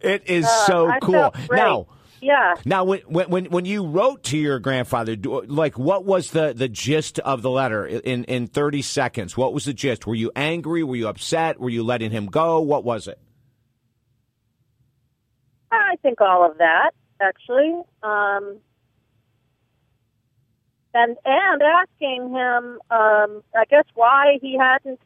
it 0.00 0.22
is 0.26 0.44
Uh, 0.44 0.66
so 0.66 0.86
I 0.88 1.00
cool. 1.00 1.34
Now, 1.50 1.86
Yeah. 2.22 2.54
Now, 2.64 2.84
when, 2.84 3.00
when 3.00 3.46
when 3.46 3.64
you 3.64 3.84
wrote 3.84 4.22
to 4.24 4.38
your 4.38 4.60
grandfather, 4.60 5.16
like 5.16 5.76
what 5.76 6.04
was 6.04 6.30
the, 6.30 6.54
the 6.54 6.68
gist 6.68 7.18
of 7.18 7.42
the 7.42 7.50
letter 7.50 7.84
in 7.84 8.22
in 8.24 8.46
thirty 8.46 8.80
seconds? 8.80 9.36
What 9.36 9.52
was 9.52 9.64
the 9.64 9.74
gist? 9.74 10.06
Were 10.06 10.14
you 10.14 10.30
angry? 10.36 10.84
Were 10.84 10.94
you 10.94 11.08
upset? 11.08 11.58
Were 11.58 11.68
you 11.68 11.82
letting 11.82 12.12
him 12.12 12.26
go? 12.26 12.60
What 12.60 12.84
was 12.84 13.08
it? 13.08 13.18
I 15.72 15.96
think 16.00 16.20
all 16.20 16.48
of 16.48 16.58
that, 16.58 16.92
actually. 17.20 17.74
Um, 18.04 18.58
and 20.94 21.16
and 21.24 21.62
asking 21.62 22.28
him, 22.28 22.78
um, 22.88 23.42
I 23.56 23.64
guess, 23.68 23.84
why 23.94 24.38
he 24.40 24.56
hadn't 24.56 25.00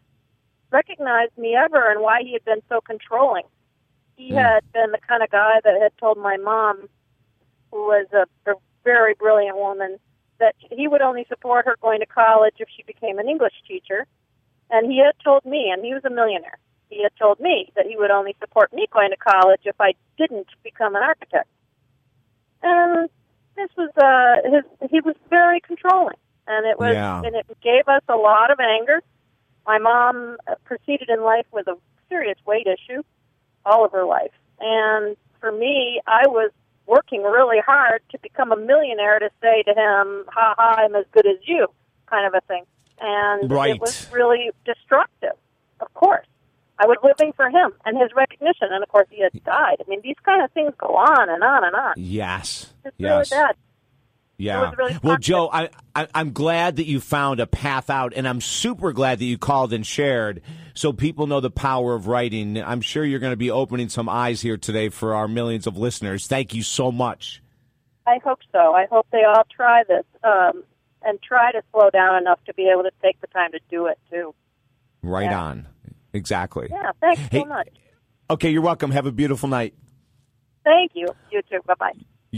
recognized 0.71 1.39
me 1.39 1.57
ever 1.57 1.91
and 1.91 2.03
why 2.03 2.21
he 2.23 2.35
had 2.35 2.45
been 2.45 2.61
so 2.69 2.83
controlling. 2.83 3.45
He 4.17 4.33
had 4.33 4.61
been 4.73 4.93
the 4.93 4.99
kind 5.07 5.23
of 5.23 5.31
guy 5.31 5.61
that 5.65 5.81
had 5.81 5.93
told 5.99 6.19
my 6.19 6.37
mom, 6.37 6.89
who 7.77 7.85
was 7.87 8.07
a, 8.13 8.25
a 8.51 8.55
very 8.85 9.15
brilliant 9.15 9.57
woman, 9.57 9.99
that 10.39 10.55
he 10.59 10.89
would 10.89 11.03
only 11.03 11.27
support 11.29 11.67
her 11.67 11.77
going 11.83 12.01
to 12.01 12.07
college 12.07 12.55
if 12.59 12.69
she 12.75 12.83
became 12.85 13.19
an 13.19 13.29
English 13.29 13.53
teacher. 13.69 14.07
And 14.71 14.91
he 14.91 14.99
had 14.99 15.15
told 15.23 15.45
me, 15.45 15.71
and 15.73 15.85
he 15.85 15.93
was 15.95 16.05
a 16.05 16.11
millionaire, 16.11 16.59
he 16.89 17.03
had 17.03 17.13
told 17.19 17.39
me 17.41 17.73
that 17.77 17.87
he 17.87 17.97
would 17.97 18.11
only 18.11 18.35
support 18.41 18.73
me 18.73 18.87
going 18.91 19.11
to 19.11 19.17
college 19.17 19.61
if 19.65 19.79
I 19.81 19.95
didn't 20.17 20.49
become 20.63 20.97
an 20.97 21.03
architect. 21.03 21.49
And 22.63 23.09
this 23.57 23.71
was 23.77 23.91
uh 23.97 24.49
his 24.51 24.91
he 24.91 25.01
was 25.01 25.17
very 25.31 25.61
controlling 25.61 26.17
and 26.47 26.67
it 26.67 26.79
was 26.79 26.95
Yeah. 26.95 27.23
and 27.25 27.35
it 27.35 27.47
gave 27.63 27.89
us 27.89 28.03
a 28.09 28.17
lot 28.17 28.51
of 28.51 28.59
anger. 28.61 29.03
My 29.67 29.79
mom 29.79 30.37
uh, 30.47 30.55
proceeded 30.65 31.09
in 31.09 31.23
life 31.23 31.47
with 31.53 31.67
a 31.69 31.77
serious 32.09 32.39
weight 32.47 32.67
issue 32.67 33.03
all 33.65 33.85
of 33.85 33.93
her 33.93 34.05
life. 34.05 34.33
And 34.61 35.17
for 35.41 35.51
me, 35.53 36.01
I 36.07 36.27
was 36.29 36.51
working 36.87 37.23
really 37.23 37.61
hard 37.61 38.03
to 38.11 38.19
become 38.19 38.53
a 38.53 38.57
millionaire 38.57 39.19
to 39.19 39.31
say 39.43 39.63
to 39.65 39.71
him, 39.71 40.25
"Ha 40.33 40.55
ha, 40.57 40.75
I'm 40.79 40.95
as 40.95 41.05
good 41.13 41.27
as 41.27 41.37
you," 41.43 41.69
kind 42.07 42.27
of 42.27 42.35
a 42.35 42.41
thing. 42.47 42.65
And 43.01 43.51
Right. 43.51 43.75
it 43.75 43.81
was 43.81 44.11
really 44.13 44.51
destructive. 44.65 45.33
Of 45.81 45.93
course, 45.95 46.27
I 46.79 46.87
was 46.87 46.97
living 47.03 47.33
for 47.33 47.49
him 47.51 47.73
and 47.85 47.99
his 47.99 48.11
recognition, 48.15 48.69
and 48.71 48.83
of 48.83 48.89
course, 48.89 49.07
he 49.11 49.21
had 49.23 49.33
died. 49.45 49.77
I 49.81 49.89
mean, 49.89 50.01
these 50.03 50.17
kind 50.25 50.43
of 50.43 50.51
things 50.53 50.73
go 50.79 50.97
on 50.97 51.29
and 51.29 51.43
on 51.43 51.65
and 51.65 51.75
on. 51.75 51.95
Yes. 51.97 52.73
It's 52.85 52.95
yes. 52.99 53.31
really 53.33 53.43
bad. 53.43 53.57
Yeah. 54.39 54.73
really 54.77 54.99
well. 55.03 55.17
Joe, 55.19 55.49
I, 55.51 55.71
I, 55.95 56.09
I'm 56.15 56.33
glad 56.33 56.77
that 56.77 56.87
you 56.87 57.01
found 57.01 57.41
a 57.41 57.47
path 57.47 57.89
out, 57.89 58.13
and 58.15 58.29
I'm 58.29 58.41
super 58.41 58.93
glad 58.93 59.19
that 59.21 59.25
you 59.25 59.39
called 59.39 59.73
and 59.73 59.87
shared 59.87 60.43
so 60.75 60.93
people 60.93 61.27
know 61.27 61.41
the 61.41 61.51
power 61.51 61.95
of 61.95 62.07
writing. 62.07 62.63
I'm 62.63 62.83
sure 62.83 63.05
you're 63.05 63.19
going 63.19 63.33
to 63.33 63.37
be 63.37 63.51
opening 63.51 63.89
some 63.89 64.09
eyes 64.09 64.43
here 64.43 64.57
today 64.59 64.91
for 64.91 65.15
our 65.15 65.27
millions 65.27 65.67
of 65.67 65.77
listeners. 65.79 66.27
Thank 66.27 66.53
you 66.55 66.63
so 66.63 66.93
much. 66.93 67.43
I 68.07 68.19
hope 68.23 68.41
so. 68.53 68.75
I 68.75 68.87
hope 68.91 69.07
they 69.11 69.25
all 69.25 69.43
try 69.55 69.83
this 69.89 70.05
um, 70.23 70.63
and 71.03 71.19
try 71.23 71.51
to 71.53 71.63
slow 71.73 71.89
down 71.91 72.17
enough 72.21 72.39
to 72.45 72.55
be 72.55 72.69
able 72.71 72.83
to 72.83 72.93
take 73.03 73.21
the 73.21 73.27
time 73.29 73.53
to 73.53 73.61
do 73.71 73.87
it 73.87 73.99
too. 74.11 74.35
Right 75.03 75.31
Yeah. 75.31 75.43
on. 75.43 75.67
Exactly. 76.13 76.69
Yeah, 76.71 76.91
thanks 77.01 77.21
Hey- 77.31 77.41
so 77.41 77.47
much. 77.47 77.69
Okay, 78.29 78.51
you're 78.51 78.63
welcome. 78.63 78.91
Have 78.91 79.07
a 79.07 79.13
beautiful 79.13 79.49
night. 79.49 79.75
Thank 80.65 80.93
you. 80.95 81.07
You 81.31 81.43
too. 81.51 81.61
Bye 81.67 81.75
bye. 81.79 81.93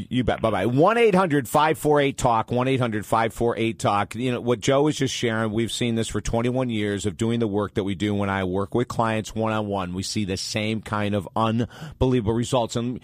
You 0.08 0.24
bet. 0.24 0.40
Bye 0.40 0.50
bye. 0.50 0.66
1 0.66 0.98
800 0.98 1.48
548 1.48 2.18
Talk. 2.18 2.50
1 2.50 2.68
800 2.68 3.06
548 3.06 3.78
Talk. 3.78 4.14
You 4.14 4.32
know, 4.32 4.40
what 4.40 4.61
Joe 4.61 4.82
was 4.82 4.96
just 4.96 5.14
sharing, 5.14 5.52
we've 5.52 5.72
seen 5.72 5.94
this 5.94 6.08
for 6.08 6.20
21 6.20 6.70
years 6.70 7.06
of 7.06 7.16
doing 7.16 7.40
the 7.40 7.46
work 7.46 7.74
that 7.74 7.84
we 7.84 7.94
do 7.94 8.14
when 8.14 8.30
I 8.30 8.44
work 8.44 8.74
with 8.74 8.88
clients 8.88 9.34
one 9.34 9.52
on 9.52 9.66
one. 9.66 9.94
We 9.94 10.02
see 10.02 10.24
the 10.24 10.37
same 10.37 10.82
kind 10.82 11.14
of 11.14 11.28
unbelievable 11.37 12.34
results. 12.34 12.76
And 12.76 13.00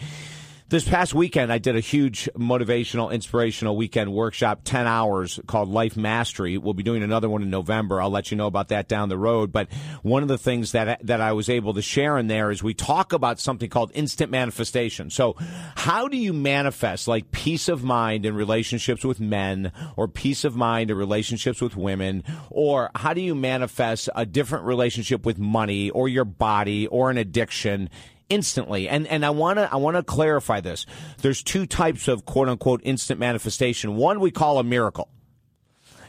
this 0.70 0.88
past 0.88 1.12
weekend, 1.12 1.52
I 1.52 1.58
did 1.58 1.76
a 1.76 1.80
huge 1.80 2.28
motivational, 2.36 3.12
inspirational 3.12 3.76
weekend 3.76 4.12
workshop, 4.12 4.60
10 4.64 4.86
hours 4.86 5.38
called 5.46 5.68
Life 5.68 5.94
Mastery. 5.94 6.56
We'll 6.56 6.72
be 6.72 6.82
doing 6.82 7.02
another 7.02 7.28
one 7.28 7.42
in 7.42 7.50
November. 7.50 8.00
I'll 8.00 8.10
let 8.10 8.30
you 8.30 8.38
know 8.38 8.46
about 8.46 8.68
that 8.68 8.88
down 8.88 9.10
the 9.10 9.18
road. 9.18 9.52
But 9.52 9.70
one 10.02 10.22
of 10.22 10.28
the 10.28 10.38
things 10.38 10.72
that, 10.72 11.04
that 11.06 11.20
I 11.20 11.32
was 11.32 11.50
able 11.50 11.74
to 11.74 11.82
share 11.82 12.16
in 12.16 12.28
there 12.28 12.50
is 12.50 12.62
we 12.62 12.72
talk 12.72 13.12
about 13.12 13.40
something 13.40 13.68
called 13.68 13.92
instant 13.94 14.30
manifestation. 14.30 15.10
So 15.10 15.36
how 15.76 16.08
do 16.08 16.16
you 16.16 16.32
manifest 16.32 17.08
like 17.08 17.30
peace 17.30 17.68
of 17.68 17.84
mind 17.84 18.24
in 18.24 18.34
relationships 18.34 19.04
with 19.04 19.20
men 19.20 19.70
or 19.96 20.08
peace 20.08 20.44
of 20.44 20.56
mind 20.56 20.90
in 20.90 20.96
relationships 20.96 21.60
with 21.60 21.76
women? 21.76 22.24
Or 22.48 22.90
how 22.94 23.12
do 23.12 23.20
you 23.20 23.34
manifest 23.34 24.08
a 24.14 24.24
different 24.24 24.64
relationship 24.64 25.26
with 25.26 25.38
money 25.38 25.90
or 25.90 26.08
your 26.08 26.24
body 26.24 26.86
or 26.86 27.10
an 27.10 27.18
addiction? 27.18 27.90
Instantly. 28.28 28.88
And 28.88 29.06
and 29.06 29.24
I 29.24 29.30
want 29.30 29.58
to 29.58 29.72
I 29.72 29.76
want 29.76 29.96
to 29.96 30.02
clarify 30.02 30.60
this. 30.60 30.86
There's 31.18 31.42
two 31.42 31.66
types 31.66 32.08
of 32.08 32.24
quote 32.24 32.48
unquote 32.48 32.80
instant 32.84 33.20
manifestation. 33.20 33.96
One 33.96 34.20
we 34.20 34.30
call 34.30 34.58
a 34.58 34.64
miracle. 34.64 35.08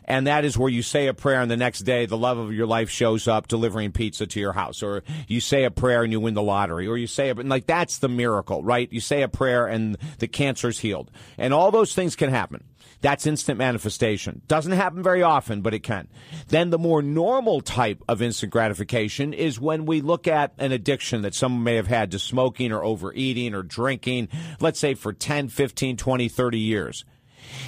And 0.07 0.27
that 0.27 0.45
is 0.45 0.55
where 0.55 0.69
you 0.69 0.83
say 0.83 1.07
a 1.07 1.15
prayer 1.15 1.41
and 1.41 1.49
the 1.49 1.57
next 1.57 1.79
day 1.79 2.05
the 2.05 2.17
love 2.17 2.37
of 2.37 2.53
your 2.53 2.67
life 2.67 2.91
shows 2.91 3.27
up 3.27 3.47
delivering 3.47 3.91
pizza 3.91 4.27
to 4.27 4.39
your 4.39 4.53
house 4.53 4.83
or 4.83 5.03
you 5.27 5.41
say 5.41 5.63
a 5.63 5.71
prayer 5.71 6.03
and 6.03 6.11
you 6.11 6.19
win 6.19 6.35
the 6.35 6.43
lottery 6.43 6.85
or 6.85 6.95
you 6.95 7.07
say 7.07 7.31
and 7.31 7.49
like 7.49 7.65
that's 7.65 7.97
the 7.97 8.09
miracle, 8.09 8.63
right? 8.63 8.91
You 8.93 9.01
say 9.01 9.23
a 9.23 9.27
prayer 9.27 9.65
and 9.65 9.97
the 10.19 10.27
cancer's 10.27 10.79
healed. 10.79 11.09
And 11.39 11.53
all 11.53 11.71
those 11.71 11.95
things 11.95 12.15
can 12.15 12.29
happen. 12.29 12.63
That's 13.05 13.27
instant 13.27 13.59
manifestation. 13.59 14.41
Doesn't 14.47 14.71
happen 14.71 15.03
very 15.03 15.21
often, 15.21 15.61
but 15.61 15.75
it 15.75 15.83
can. 15.83 16.07
Then 16.47 16.71
the 16.71 16.79
more 16.79 17.03
normal 17.03 17.61
type 17.61 18.03
of 18.09 18.19
instant 18.19 18.51
gratification 18.51 19.31
is 19.31 19.59
when 19.59 19.85
we 19.85 20.01
look 20.01 20.27
at 20.27 20.53
an 20.57 20.71
addiction 20.71 21.21
that 21.21 21.35
someone 21.35 21.63
may 21.63 21.75
have 21.75 21.85
had 21.85 22.09
to 22.13 22.17
smoking 22.17 22.71
or 22.71 22.83
overeating 22.83 23.53
or 23.53 23.61
drinking, 23.61 24.29
let's 24.59 24.79
say 24.79 24.95
for 24.95 25.13
10, 25.13 25.49
15, 25.49 25.97
20, 25.97 26.29
30 26.29 26.57
years. 26.57 27.05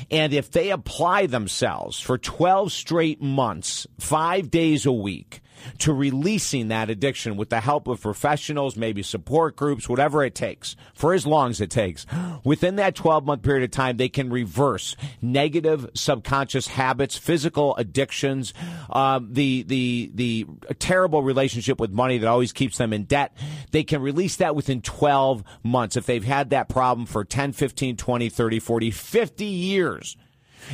And 0.10 0.34
if 0.34 0.50
they 0.50 0.72
apply 0.72 1.28
themselves 1.28 2.00
for 2.00 2.18
12 2.18 2.72
straight 2.72 3.22
months, 3.22 3.86
five 4.00 4.50
days 4.50 4.88
a 4.88 4.92
week, 4.92 5.42
to 5.80 5.94
releasing 5.94 6.68
that 6.70 6.90
addiction 6.90 7.38
with 7.38 7.50
the 7.50 7.62
help 7.62 7.88
of 7.88 8.02
professionals, 8.02 8.76
maybe 8.76 9.04
support 9.04 9.56
groups, 9.56 9.88
whatever 9.90 10.24
it 10.24 10.36
takes, 10.36 10.76
for 10.94 11.14
as 11.14 11.26
long 11.26 11.50
as 11.50 11.62
it 11.62 11.70
takes, 11.70 12.06
within 12.44 12.76
that 12.78 12.96
12 12.96 13.26
month 13.26 13.42
period 13.42 13.64
of 13.64 13.72
time, 13.72 13.98
they 13.98 14.10
can 14.10 14.30
reverse 14.30 14.96
negative 15.22 15.90
subconscious 15.94 16.68
habits, 16.68 17.18
physical 17.18 17.76
addictions, 17.78 18.54
um, 18.90 19.30
the, 19.32 19.64
the, 19.64 20.12
the 20.14 20.48
terrible 20.80 21.24
relationship 21.24 21.80
with 21.80 21.92
money 21.92 22.18
that 22.18 22.28
always 22.28 22.54
keeps 22.54 22.78
them 22.78 22.94
in 22.94 23.04
debt. 23.04 23.36
They 23.72 23.84
can 23.84 24.02
release 24.02 24.38
that 24.38 24.56
within 24.56 24.82
12 24.82 25.44
months 25.64 25.98
if 25.98 26.06
they've 26.06 26.24
had 26.24 26.50
that 26.52 26.70
problem 26.70 27.06
for 27.06 27.24
10, 27.24 27.54
15, 27.54 27.98
20, 27.98 28.30
30, 28.30 28.60
40, 28.60 28.92
50 28.92 29.46
years. 29.46 30.18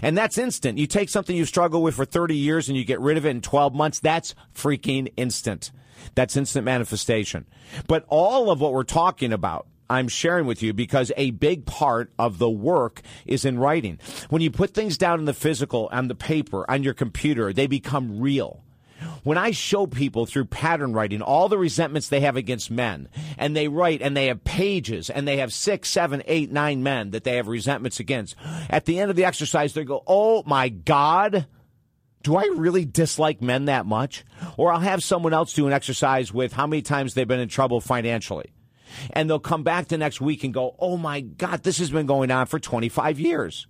And 0.02 0.18
that's 0.18 0.38
instant. 0.38 0.78
You 0.78 0.88
take 0.88 1.10
something 1.10 1.36
you 1.36 1.46
struggle 1.46 1.82
with 1.82 1.96
for 1.96 2.06
30 2.06 2.36
years 2.36 2.68
and 2.68 2.78
you 2.78 2.86
get 2.86 3.00
rid 3.00 3.18
of 3.18 3.26
it 3.26 3.30
in 3.30 3.42
12 3.42 3.74
months. 3.74 4.00
That's 4.00 4.36
freaking 4.54 5.12
instant. 5.18 5.72
That's 6.16 6.36
instant 6.36 6.66
manifestation. 6.66 7.46
But 7.88 8.06
all 8.08 8.52
of 8.52 8.60
what 8.60 8.74
we're 8.74 8.84
talking 8.84 9.34
about, 9.34 9.68
I'm 9.90 10.08
sharing 10.08 10.48
with 10.48 10.64
you 10.64 10.74
because 10.74 11.12
a 11.18 11.32
big 11.32 11.66
part 11.66 12.12
of 12.18 12.40
the 12.40 12.50
work 12.50 13.02
is 13.26 13.46
in 13.46 13.60
writing. 13.60 14.00
When 14.30 14.42
you 14.42 14.50
put 14.50 14.74
things 14.74 14.98
down 14.98 15.20
in 15.20 15.26
the 15.26 15.34
physical, 15.34 15.90
on 15.92 16.08
the 16.08 16.16
paper, 16.16 16.70
on 16.70 16.84
your 16.84 16.94
computer, 16.94 17.54
they 17.54 17.68
become 17.68 18.20
real 18.20 18.64
when 19.24 19.38
I 19.38 19.52
show 19.52 19.88
people 19.88 20.26
through 20.26 20.46
pattern 20.46 20.94
writing 20.94 21.22
all 21.22 21.50
the 21.50 21.58
resentments 21.58 22.10
they 22.10 22.22
have 22.22 22.36
against 22.36 22.72
men, 22.72 23.10
and 23.38 23.56
they 23.56 23.68
write 23.68 24.02
and 24.02 24.16
they 24.16 24.28
have 24.28 24.44
pages 24.44 25.10
and 25.10 25.28
they 25.28 25.38
have 25.38 25.54
six, 25.54 25.90
seven, 25.90 26.24
eight, 26.26 26.52
nine 26.52 26.84
men 26.84 27.12
that 27.12 27.24
they 27.24 27.38
have 27.38 27.48
resentments 27.48 28.00
against, 28.00 28.36
at 28.70 28.86
the 28.86 29.00
end 29.00 29.10
of 29.10 29.16
the 29.16 29.26
exercise, 29.26 29.74
they 29.74 29.84
go, 29.84 30.04
Oh 30.08 30.44
my 30.46 30.70
God. 30.70 31.48
Do 32.22 32.38
I 32.38 32.46
really 32.56 32.86
dislike 32.86 33.42
men 33.42 33.66
that 33.66 33.86
much? 33.86 34.24
Or 34.56 34.72
I'll 34.72 34.80
have 34.80 35.04
someone 35.04 35.34
else 35.34 35.52
do 35.52 35.68
an 35.68 35.74
exercise 35.74 36.34
with 36.34 36.54
how 36.54 36.66
many 36.66 36.82
times 36.82 37.14
they've 37.14 37.28
been 37.28 37.42
in 37.42 37.50
trouble 37.50 37.82
financially. 37.82 38.54
And 39.12 39.30
they'll 39.30 39.40
come 39.40 39.64
back 39.64 39.90
the 39.90 39.98
next 39.98 40.22
week 40.22 40.46
and 40.46 40.54
go, 40.54 40.76
Oh 40.80 40.96
my 40.96 41.20
God, 41.20 41.64
this 41.64 41.80
has 41.80 41.90
been 41.90 42.06
going 42.06 42.32
on 42.32 42.46
for 42.46 42.60
25 42.60 43.20
years. 43.20 43.68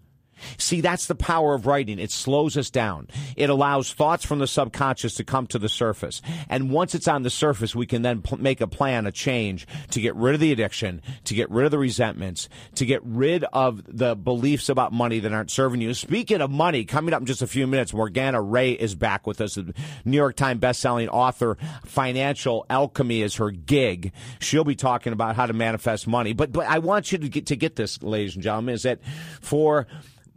See, 0.58 0.82
that's 0.82 1.08
the 1.08 1.16
power 1.16 1.54
of 1.54 1.66
writing. 1.66 2.00
It 2.00 2.12
slows 2.12 2.58
us 2.58 2.70
down. 2.70 3.08
It 3.36 3.50
allows 3.50 3.94
thoughts 3.94 4.26
from 4.26 4.40
the 4.40 4.48
subconscious 4.48 5.16
to 5.16 5.24
come 5.24 5.48
to 5.48 5.60
the 5.60 5.70
surface. 5.70 6.22
And 6.50 6.72
once 6.72 6.96
it's 6.96 7.08
on 7.08 7.24
the 7.24 7.30
surface, 7.30 7.76
we 7.76 7.86
can 7.86 8.02
then 8.02 8.22
pl- 8.22 8.40
make 8.40 8.62
a 8.62 8.68
plan, 8.68 9.06
a 9.06 9.12
change 9.12 9.68
to 9.92 10.02
get 10.02 10.16
rid 10.16 10.34
of 10.34 10.42
the 10.42 10.52
addiction, 10.52 11.02
to 11.26 11.34
get 11.34 11.50
rid 11.50 11.66
of 11.66 11.72
the 11.72 11.78
resentments, 11.78 12.50
to 12.76 12.86
get 12.86 13.02
rid 13.04 13.44
of 13.54 13.82
the 13.88 14.16
beliefs 14.16 14.70
about 14.70 14.94
money 14.94 15.20
that 15.20 15.34
aren't 15.34 15.52
serving 15.52 15.82
you. 15.82 15.94
Speaking 15.94 16.42
of 16.42 16.52
money, 16.52 16.86
coming 16.86 17.14
up 17.14 17.22
in 17.22 17.26
just 17.26 17.42
a 17.42 17.48
few 17.48 17.68
minutes, 17.68 17.94
Morgana 17.94 18.42
Rae 18.42 18.72
is 18.72 18.96
back 18.96 19.28
with 19.28 19.42
us. 19.42 19.56
The 19.56 19.74
New 20.06 20.18
York 20.18 20.36
Times 20.36 20.62
bestselling 20.62 21.08
author. 21.10 21.58
Financial 21.86 22.66
alchemy 22.70 23.22
is 23.22 23.36
her 23.36 23.52
gig. 23.52 24.12
She'll 24.40 24.64
be 24.64 24.76
talking 24.76 25.14
about 25.14 25.36
how 25.36 25.46
to 25.46 25.54
manifest 25.54 26.08
money. 26.08 26.34
But, 26.34 26.52
but 26.52 26.66
I 26.68 26.80
want 26.80 27.12
you 27.12 27.18
to 27.18 27.30
get, 27.30 27.48
to 27.48 27.56
get 27.56 27.76
this, 27.76 28.02
ladies 28.02 28.36
and 28.36 28.44
gentlemen, 28.44 28.76
is 28.76 28.84
that 28.84 29.00
for 29.42 29.88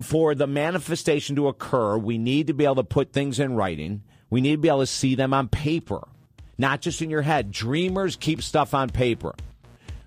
for 0.00 0.34
the 0.34 0.46
manifestation 0.46 1.36
to 1.36 1.48
occur, 1.48 1.96
we 1.96 2.18
need 2.18 2.46
to 2.48 2.54
be 2.54 2.64
able 2.64 2.76
to 2.76 2.84
put 2.84 3.12
things 3.12 3.38
in 3.38 3.54
writing. 3.54 4.02
We 4.30 4.40
need 4.40 4.52
to 4.52 4.58
be 4.58 4.68
able 4.68 4.80
to 4.80 4.86
see 4.86 5.14
them 5.14 5.32
on 5.32 5.48
paper, 5.48 6.06
not 6.58 6.80
just 6.80 7.00
in 7.00 7.10
your 7.10 7.22
head. 7.22 7.50
Dreamers 7.50 8.16
keep 8.16 8.42
stuff 8.42 8.74
on 8.74 8.90
paper. 8.90 9.34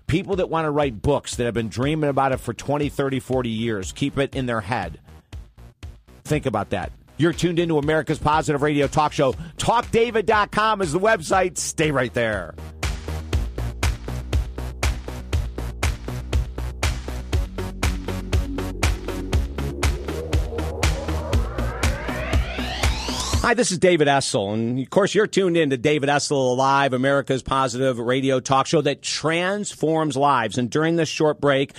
People 0.06 0.36
that 0.36 0.50
want 0.50 0.66
to 0.66 0.70
write 0.70 1.02
books 1.02 1.36
that 1.36 1.44
have 1.44 1.54
been 1.54 1.68
dreaming 1.68 2.10
about 2.10 2.32
it 2.32 2.38
for 2.38 2.52
20, 2.52 2.88
30, 2.88 3.20
40 3.20 3.48
years 3.48 3.92
keep 3.92 4.18
it 4.18 4.34
in 4.34 4.46
their 4.46 4.60
head. 4.60 4.98
Think 6.24 6.46
about 6.46 6.70
that. 6.70 6.92
You're 7.16 7.32
tuned 7.32 7.58
into 7.58 7.78
America's 7.78 8.18
Positive 8.18 8.62
Radio 8.62 8.86
Talk 8.86 9.12
Show. 9.12 9.34
TalkDavid.com 9.58 10.80
is 10.80 10.92
the 10.92 11.00
website. 11.00 11.58
Stay 11.58 11.90
right 11.90 12.12
there. 12.14 12.54
Hi, 23.50 23.54
this 23.54 23.72
is 23.72 23.78
David 23.78 24.06
Essel, 24.06 24.54
and 24.54 24.78
of 24.78 24.90
course, 24.90 25.12
you're 25.12 25.26
tuned 25.26 25.56
in 25.56 25.70
to 25.70 25.76
David 25.76 26.08
Essel 26.08 26.56
Live, 26.56 26.92
America's 26.92 27.42
positive 27.42 27.98
radio 27.98 28.38
talk 28.38 28.68
show 28.68 28.80
that 28.80 29.02
transforms 29.02 30.16
lives. 30.16 30.56
And 30.56 30.70
during 30.70 30.94
this 30.94 31.08
short 31.08 31.40
break, 31.40 31.72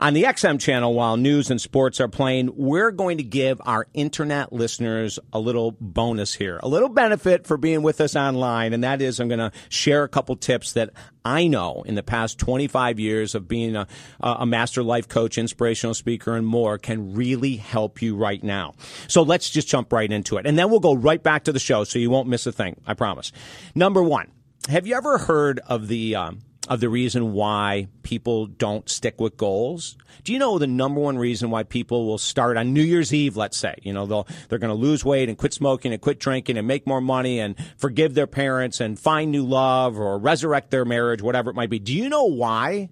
on 0.00 0.14
the 0.14 0.22
XM 0.22 0.58
channel, 0.58 0.94
while 0.94 1.18
news 1.18 1.50
and 1.50 1.60
sports 1.60 2.00
are 2.00 2.08
playing, 2.08 2.52
we're 2.56 2.90
going 2.90 3.18
to 3.18 3.22
give 3.22 3.60
our 3.66 3.86
internet 3.92 4.52
listeners 4.52 5.18
a 5.32 5.38
little 5.38 5.76
bonus 5.78 6.34
here, 6.34 6.58
a 6.62 6.68
little 6.68 6.88
benefit 6.88 7.46
for 7.46 7.58
being 7.58 7.82
with 7.82 8.00
us 8.00 8.16
online. 8.16 8.72
And 8.72 8.82
that 8.82 9.02
is 9.02 9.20
I'm 9.20 9.28
going 9.28 9.40
to 9.40 9.52
share 9.68 10.02
a 10.02 10.08
couple 10.08 10.36
tips 10.36 10.72
that 10.72 10.90
I 11.22 11.48
know 11.48 11.82
in 11.84 11.96
the 11.96 12.02
past 12.02 12.38
25 12.38 12.98
years 12.98 13.34
of 13.34 13.46
being 13.46 13.76
a, 13.76 13.86
a 14.20 14.46
master 14.46 14.82
life 14.82 15.06
coach, 15.06 15.36
inspirational 15.36 15.92
speaker, 15.92 16.34
and 16.34 16.46
more 16.46 16.78
can 16.78 17.12
really 17.12 17.56
help 17.56 18.00
you 18.00 18.16
right 18.16 18.42
now. 18.42 18.74
So 19.06 19.22
let's 19.22 19.50
just 19.50 19.68
jump 19.68 19.92
right 19.92 20.10
into 20.10 20.38
it. 20.38 20.46
And 20.46 20.58
then 20.58 20.70
we'll 20.70 20.80
go 20.80 20.94
right 20.94 21.22
back 21.22 21.44
to 21.44 21.52
the 21.52 21.58
show 21.58 21.84
so 21.84 21.98
you 21.98 22.08
won't 22.08 22.28
miss 22.28 22.46
a 22.46 22.52
thing. 22.52 22.80
I 22.86 22.94
promise. 22.94 23.32
Number 23.74 24.02
one, 24.02 24.30
have 24.70 24.86
you 24.86 24.94
ever 24.94 25.18
heard 25.18 25.60
of 25.66 25.88
the, 25.88 26.16
um, 26.16 26.40
of 26.68 26.80
the 26.80 26.88
reason 26.88 27.32
why 27.32 27.88
people 28.02 28.46
don't 28.46 28.88
stick 28.88 29.20
with 29.20 29.36
goals. 29.36 29.96
Do 30.24 30.32
you 30.32 30.38
know 30.38 30.58
the 30.58 30.66
number 30.66 31.00
one 31.00 31.16
reason 31.16 31.50
why 31.50 31.62
people 31.62 32.06
will 32.06 32.18
start 32.18 32.56
on 32.56 32.74
New 32.74 32.82
Year's 32.82 33.14
Eve, 33.14 33.36
let's 33.36 33.56
say, 33.56 33.74
you 33.82 33.92
know, 33.92 34.06
they'll, 34.06 34.28
they're 34.48 34.58
going 34.58 34.74
to 34.74 34.74
lose 34.74 35.04
weight 35.04 35.28
and 35.28 35.38
quit 35.38 35.54
smoking 35.54 35.92
and 35.92 36.00
quit 36.00 36.20
drinking 36.20 36.58
and 36.58 36.68
make 36.68 36.86
more 36.86 37.00
money 37.00 37.40
and 37.40 37.56
forgive 37.78 38.14
their 38.14 38.26
parents 38.26 38.80
and 38.80 38.98
find 38.98 39.30
new 39.30 39.44
love 39.44 39.98
or 39.98 40.18
resurrect 40.18 40.70
their 40.70 40.84
marriage, 40.84 41.22
whatever 41.22 41.50
it 41.50 41.56
might 41.56 41.70
be. 41.70 41.78
Do 41.78 41.94
you 41.94 42.08
know 42.08 42.24
why? 42.24 42.90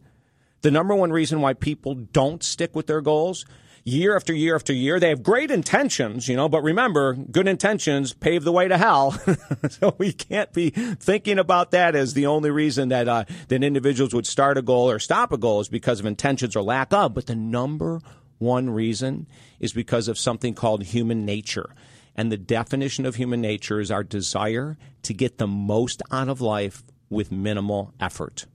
The 0.62 0.70
number 0.70 0.94
one 0.94 1.12
reason 1.12 1.40
why 1.40 1.52
people 1.52 1.94
don't 1.94 2.42
stick 2.42 2.74
with 2.74 2.86
their 2.86 3.00
goals? 3.00 3.44
Year 3.88 4.14
after 4.14 4.32
year 4.32 4.54
after 4.54 4.72
year. 4.72 5.00
They 5.00 5.08
have 5.08 5.22
great 5.22 5.50
intentions, 5.50 6.28
you 6.28 6.36
know, 6.36 6.48
but 6.48 6.62
remember, 6.62 7.14
good 7.14 7.48
intentions 7.48 8.12
pave 8.12 8.44
the 8.44 8.52
way 8.52 8.68
to 8.68 8.78
hell. 8.78 9.12
so 9.70 9.94
we 9.98 10.12
can't 10.12 10.52
be 10.52 10.70
thinking 10.70 11.38
about 11.38 11.70
that 11.72 11.96
as 11.96 12.14
the 12.14 12.26
only 12.26 12.50
reason 12.50 12.90
that 12.90 13.08
uh, 13.08 13.24
that 13.48 13.64
individuals 13.64 14.14
would 14.14 14.26
start 14.26 14.58
a 14.58 14.62
goal 14.62 14.90
or 14.90 14.98
stop 14.98 15.32
a 15.32 15.38
goal 15.38 15.60
is 15.60 15.68
because 15.68 16.00
of 16.00 16.06
intentions 16.06 16.54
or 16.54 16.62
lack 16.62 16.92
of. 16.92 17.14
But 17.14 17.26
the 17.26 17.34
number 17.34 18.00
one 18.38 18.70
reason 18.70 19.26
is 19.58 19.72
because 19.72 20.08
of 20.08 20.18
something 20.18 20.54
called 20.54 20.84
human 20.84 21.24
nature. 21.24 21.70
And 22.14 22.32
the 22.32 22.36
definition 22.36 23.06
of 23.06 23.14
human 23.14 23.40
nature 23.40 23.80
is 23.80 23.90
our 23.90 24.02
desire 24.02 24.76
to 25.02 25.14
get 25.14 25.38
the 25.38 25.46
most 25.46 26.02
out 26.10 26.28
of 26.28 26.40
life 26.40 26.82
with 27.08 27.30
minimal 27.30 27.94
effort. 28.00 28.46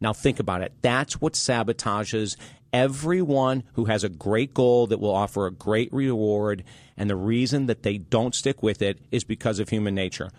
Now, 0.00 0.12
think 0.12 0.38
about 0.38 0.62
it. 0.62 0.72
That's 0.82 1.20
what 1.20 1.32
sabotages 1.32 2.36
everyone 2.74 3.62
who 3.74 3.84
has 3.84 4.02
a 4.02 4.08
great 4.08 4.52
goal 4.52 4.88
that 4.88 4.98
will 4.98 5.14
offer 5.14 5.46
a 5.46 5.52
great 5.52 5.90
reward. 5.92 6.64
And 6.96 7.08
the 7.08 7.16
reason 7.16 7.66
that 7.66 7.84
they 7.84 7.98
don't 7.98 8.34
stick 8.34 8.62
with 8.62 8.82
it 8.82 8.98
is 9.12 9.22
because 9.22 9.60
of 9.60 9.68
human 9.68 9.94
nature. 9.94 10.30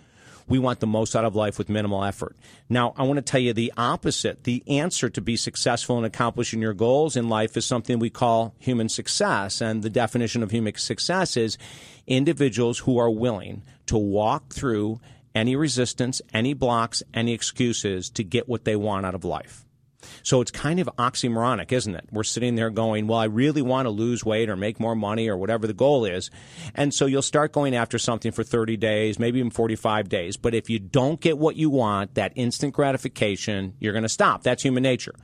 We 0.48 0.60
want 0.60 0.80
the 0.80 0.86
most 0.86 1.15
out 1.15 1.26
of 1.26 1.36
life 1.36 1.58
with 1.58 1.69
minimal 1.69 2.04
effort. 2.04 2.36
Now, 2.69 2.93
I 2.98 3.04
want 3.04 3.17
to 3.17 3.24
tell 3.24 3.39
you 3.39 3.54
the 3.54 3.74
opposite. 3.78 4.43
The 4.43 4.63
answer 4.67 5.10
to 5.10 5.21
be 5.21 5.38
successful 5.38 5.98
in 5.98 6.04
accomplishing 6.04 6.62
your 6.62 6.74
goals 6.74 7.15
in 7.15 7.30
life 7.30 7.58
is 7.58 7.65
something 7.65 7.98
we 7.98 8.12
call 8.12 8.54
human 8.60 8.89
success. 8.89 9.62
And 9.62 9.82
the 9.82 9.89
definition 9.89 10.43
of 10.43 10.52
human 10.52 10.76
success 10.76 11.36
is 11.38 11.58
individuals 12.06 12.80
who 12.80 13.00
are 13.00 13.10
willing 13.10 13.63
to 13.88 13.98
walk 13.98 14.54
through 14.54 15.00
any 15.34 15.56
resistance, 15.56 16.21
any 16.34 16.54
blocks, 16.54 17.02
any 17.13 17.34
excuses 17.34 18.10
to 18.12 18.24
get 18.24 18.48
what 18.48 18.65
they 18.65 18.76
want 18.76 19.06
out 19.06 19.15
of 19.15 19.24
life. 19.24 19.64
So 20.24 20.41
it's 20.41 20.52
kind 20.52 20.80
of 20.80 20.89
oxymoronic, 20.98 21.72
isn't 21.72 21.96
it? 21.96 22.06
We're 22.12 22.24
sitting 22.24 22.56
there 22.56 22.70
going, 22.70 23.08
well, 23.08 23.20
I 23.20 23.26
really 23.26 23.62
want 23.62 23.86
to 23.86 23.89
lose 23.89 24.24
weight 24.24 24.50
or 24.50 24.56
make 24.56 24.80
more 24.80 24.96
money 24.96 25.28
or 25.28 25.38
whatever 25.38 25.68
the 25.68 25.74
goal 25.74 26.06
is. 26.06 26.30
And 26.74 26.94
so 26.94 27.06
you'll 27.06 27.22
start 27.22 27.52
going 27.52 27.76
after 27.76 27.98
something 27.98 28.32
for 28.32 28.44
30 28.44 28.78
days, 28.78 29.20
maybe 29.20 29.39
even 29.39 29.52
45 29.52 30.10
days. 30.10 30.38
But 30.38 30.54
if 30.54 30.70
you 30.70 30.80
don't 30.80 31.20
get 31.20 31.38
what 31.38 31.56
you 31.56 31.70
want, 31.70 32.15
that 32.15 32.34
instant 32.36 32.74
gratification, 32.74 33.74
you're 33.80 33.94
going 33.94 34.04
to 34.04 34.10
stop. 34.10 34.44
That's 34.44 34.63
human 34.63 34.84
nature. 34.84 35.15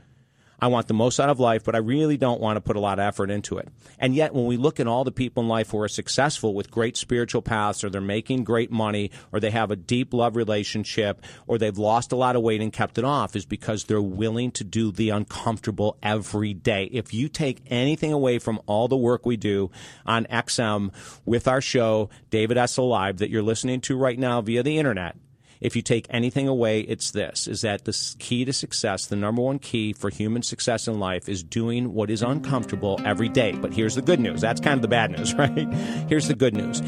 I 0.62 0.68
want 0.68 0.88
the 0.88 0.94
most 0.94 1.20
out 1.20 1.30
of 1.30 1.40
life, 1.40 1.64
but 1.64 1.74
I 1.74 1.80
really 1.80 2.18
don't 2.18 2.40
want 2.40 2.58
to 2.58 2.62
put 2.62 2.76
a 2.76 2.80
lot 2.80 3.00
of 3.00 3.06
effort 3.06 3.32
into 3.32 3.58
it. 3.58 3.68
And 3.98 4.14
yet, 4.14 4.34
when 4.36 4.46
we 4.46 4.58
look 4.58 4.80
at 4.80 4.86
all 4.86 5.04
the 5.04 5.12
people 5.12 5.42
in 5.42 5.50
life 5.50 5.72
who 5.72 5.80
are 5.80 5.88
successful 5.88 6.54
with 6.54 6.70
great 6.70 6.96
spiritual 6.96 7.42
paths, 7.42 7.84
or 7.84 7.90
they're 7.90 8.00
making 8.00 8.44
great 8.44 8.72
money, 8.72 9.10
or 9.32 9.40
they 9.40 9.50
have 9.50 9.72
a 9.72 9.76
deep 9.76 10.14
love 10.14 10.36
relationship, 10.36 11.24
or 11.48 11.58
they've 11.58 11.80
lost 11.80 12.12
a 12.12 12.16
lot 12.16 12.36
of 12.36 12.44
weight 12.44 12.62
and 12.62 12.72
kept 12.72 13.00
it 13.00 13.04
off, 13.04 13.36
is 13.36 13.46
because 13.46 13.86
they're 13.86 14.02
willing 14.02 14.52
to 14.52 14.64
do 14.64 14.92
the 14.92 15.10
uncomfortable 15.10 15.98
every 16.04 16.54
day. 16.54 16.88
If 16.92 17.12
you 17.12 17.28
take 17.28 17.64
anything 17.66 18.14
away 18.14 18.38
from 18.38 18.62
all 18.68 18.88
the 18.88 18.96
work 18.96 19.26
we 19.26 19.38
do 19.38 19.72
on 20.06 20.26
XM 20.26 20.94
with 21.26 21.48
our 21.48 21.62
show, 21.62 22.12
David 22.30 22.58
Essel 22.58 22.80
Alive, 22.80 23.18
that 23.18 23.32
you're 23.32 23.42
listening 23.42 23.82
to 23.82 23.98
right 23.98 24.20
now 24.20 24.42
via 24.42 24.62
the 24.62 24.78
internet, 24.78 25.16
if 25.62 25.76
you 25.76 25.84
take 25.84 26.08
anything 26.10 26.48
away, 26.48 26.82
it's 26.82 27.12
this 27.12 27.48
is 27.48 27.62
that 27.62 27.86
the 27.86 28.16
key 28.18 28.44
to 28.46 28.52
success, 28.52 29.06
the 29.06 29.16
number 29.16 29.44
one 29.44 29.60
key 29.60 29.94
for 29.94 30.10
human 30.10 30.42
success 30.42 30.88
in 30.88 31.00
life 31.00 31.30
is 31.30 31.44
doing 31.44 31.94
what 31.94 32.10
is 32.10 32.24
uncomfortable 32.24 33.00
every 33.06 33.30
day. 33.30 33.52
But 33.54 33.72
here's 33.72 33.94
the 33.94 34.02
good 34.02 34.20
news. 34.20 34.42
That's 34.42 34.60
kind 34.60 34.76
of 34.76 34.82
the 34.82 34.88
bad 34.88 35.12
news, 35.12 35.34
right? 35.36 35.72
Here's 36.10 36.28
the 36.28 36.34
good 36.34 36.56
news. 36.56 36.82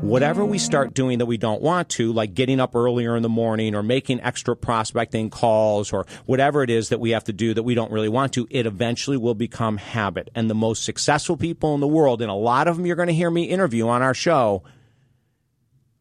Whatever 0.00 0.44
we 0.44 0.58
start 0.58 0.94
doing 0.94 1.18
that 1.18 1.26
we 1.26 1.36
don't 1.36 1.60
want 1.60 1.88
to, 1.90 2.12
like 2.12 2.34
getting 2.34 2.60
up 2.60 2.74
earlier 2.74 3.16
in 3.16 3.22
the 3.22 3.28
morning 3.28 3.74
or 3.74 3.82
making 3.82 4.20
extra 4.20 4.56
prospecting 4.56 5.28
calls 5.28 5.92
or 5.92 6.06
whatever 6.26 6.62
it 6.62 6.70
is 6.70 6.88
that 6.88 7.00
we 7.00 7.10
have 7.10 7.24
to 7.24 7.32
do 7.32 7.52
that 7.54 7.64
we 7.64 7.74
don't 7.74 7.90
really 7.90 8.08
want 8.08 8.32
to, 8.34 8.46
it 8.50 8.66
eventually 8.66 9.16
will 9.16 9.34
become 9.34 9.76
habit. 9.76 10.30
And 10.34 10.48
the 10.48 10.54
most 10.54 10.84
successful 10.84 11.36
people 11.36 11.74
in 11.74 11.80
the 11.80 11.88
world, 11.88 12.22
and 12.22 12.30
a 12.30 12.34
lot 12.34 12.68
of 12.68 12.76
them 12.76 12.86
you're 12.86 12.96
going 12.96 13.08
to 13.08 13.14
hear 13.14 13.30
me 13.30 13.44
interview 13.44 13.88
on 13.88 14.02
our 14.02 14.14
show, 14.14 14.62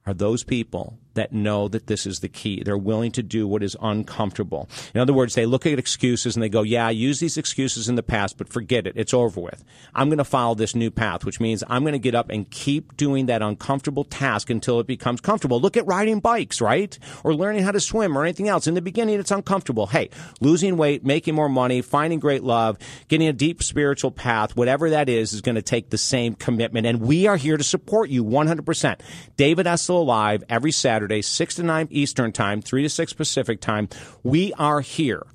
are 0.06 0.13
those 0.13 0.43
people 0.43 0.97
that 1.17 1.34
know 1.34 1.67
that 1.67 1.88
this 1.88 2.06
is 2.06 2.21
the 2.21 2.30
key. 2.30 2.63
They're 2.63 2.77
willing 2.77 3.12
to 3.12 3.23
do 3.23 3.47
what 3.47 3.62
is 3.62 3.75
uncomfortable. 3.82 4.69
In 4.93 5.01
other 5.01 5.13
words, 5.13 5.36
they 5.36 5.45
look 5.45 5.65
at 5.65 5.77
excuses 5.77 6.36
and 6.36 6.43
they 6.43 6.49
go, 6.49 6.63
Yeah, 6.63 6.88
I 6.88 6.91
used 6.91 7.21
these 7.21 7.38
excuses 7.38 7.89
in 7.89 7.95
the 7.95 8.03
past, 8.03 8.38
but 8.38 8.49
forget 8.49 8.88
it. 8.88 8.93
It's 8.95 9.13
over 9.13 9.41
with. 9.41 9.63
I'm 9.93 10.10
going 10.10 10.17
to 10.17 10.23
follow 10.23 10.56
this 10.56 10.75
new 10.75 10.89
path, 10.89 11.25
which 11.25 11.39
means 11.39 11.63
I'm 11.67 11.84
going 11.84 11.93
to 11.93 11.99
get 11.99 12.15
up 12.15 12.30
and 12.30 12.49
keep 12.49 12.95
doing 12.97 13.27
that 13.27 13.41
uncomfortable 13.41 14.03
task 14.03 14.49
until 14.49 14.80
it 14.80 14.88
becomes 14.88 15.21
comfortable. 15.21 15.60
Look 15.60 15.77
at 15.77 15.86
riding 15.86 16.19
bikes, 16.19 16.62
right? 16.62 16.97
Or 17.23 17.34
learning 17.34 17.63
how 17.63 17.71
to 17.71 17.80
swim 17.80 18.17
or 18.17 18.23
anything 18.23 18.47
else. 18.47 18.67
In 18.67 18.73
the 18.73 18.82
beginning, 18.82 19.19
it's 19.19 19.32
uncomfortable. 19.32 19.88
Hey, 19.88 20.10
losing 20.39 20.77
weight, 20.77 21.06
making 21.06 21.36
more 21.36 21.49
money, 21.49 21.82
finding 21.82 22.19
great 22.19 22.43
love, 22.43 22.77
getting 23.08 23.27
a 23.27 23.34
deep 23.34 23.63
spiritual 23.63 24.12
path, 24.12 24.56
whatever 24.56 24.91
that 24.91 25.10
is, 25.10 25.34
is 25.34 25.41
going 25.41 25.56
to 25.56 25.62
take 25.62 25.89
the 25.89 25.97
same 25.97 26.36
commitment. 26.36 26.86
And 26.86 27.01
we 27.01 27.27
are 27.27 27.38
here 27.38 27.58
to 27.58 27.63
support 27.63 28.10
you 28.10 28.23
100%. 28.23 28.99
David 29.36 29.65
Essel 29.65 29.89
Alive 29.89 30.43
every 30.49 30.71
Saturday, 30.71 31.07
6 31.22 31.56
to 31.56 31.63
9 31.63 31.88
Eastern 31.89 32.32
Time, 32.32 32.62
3 32.62 32.84
to 32.84 32.89
6 32.89 33.13
Pacific 33.13 33.62
Time. 33.62 33.89
We 34.24 34.54
are 34.54 34.82
here 34.82 35.26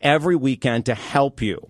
every 0.00 0.36
weekend 0.36 0.86
to 0.86 0.94
help 0.94 1.40
you. 1.40 1.68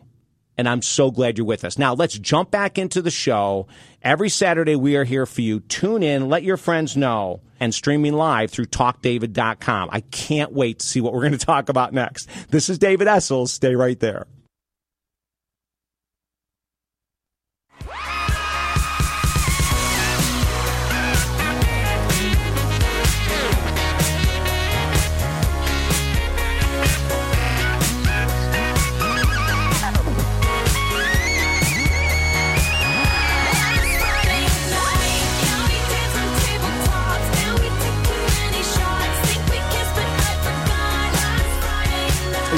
And 0.59 0.68
I'm 0.68 0.83
so 0.83 1.11
glad 1.11 1.38
you're 1.38 1.46
with 1.46 1.64
us. 1.64 1.79
Now, 1.79 1.94
let's 1.94 2.18
jump 2.18 2.51
back 2.51 2.79
into 2.79 3.01
the 3.01 3.11
show. 3.11 3.66
Every 4.03 4.29
Saturday, 4.29 4.77
we 4.77 4.96
are 4.96 5.05
here 5.05 5.25
for 5.25 5.40
you. 5.40 5.61
Tune 5.61 6.03
in, 6.03 6.29
let 6.29 6.42
your 6.42 6.59
friends 6.59 6.96
know, 6.96 7.40
and 7.59 7.75
streaming 7.75 8.12
live 8.12 8.51
through 8.51 8.66
talkdavid.com. 8.66 9.88
I 9.90 10.01
can't 10.01 10.53
wait 10.53 10.81
to 10.81 10.87
see 10.87 11.01
what 11.01 11.14
we're 11.14 11.20
going 11.20 11.33
to 11.38 11.38
talk 11.38 11.68
about 11.68 11.92
next. 11.92 12.29
This 12.51 12.68
is 12.68 12.79
David 12.79 13.09
Essel. 13.09 13.48
Stay 13.48 13.75
right 13.75 13.98
there. 13.98 14.27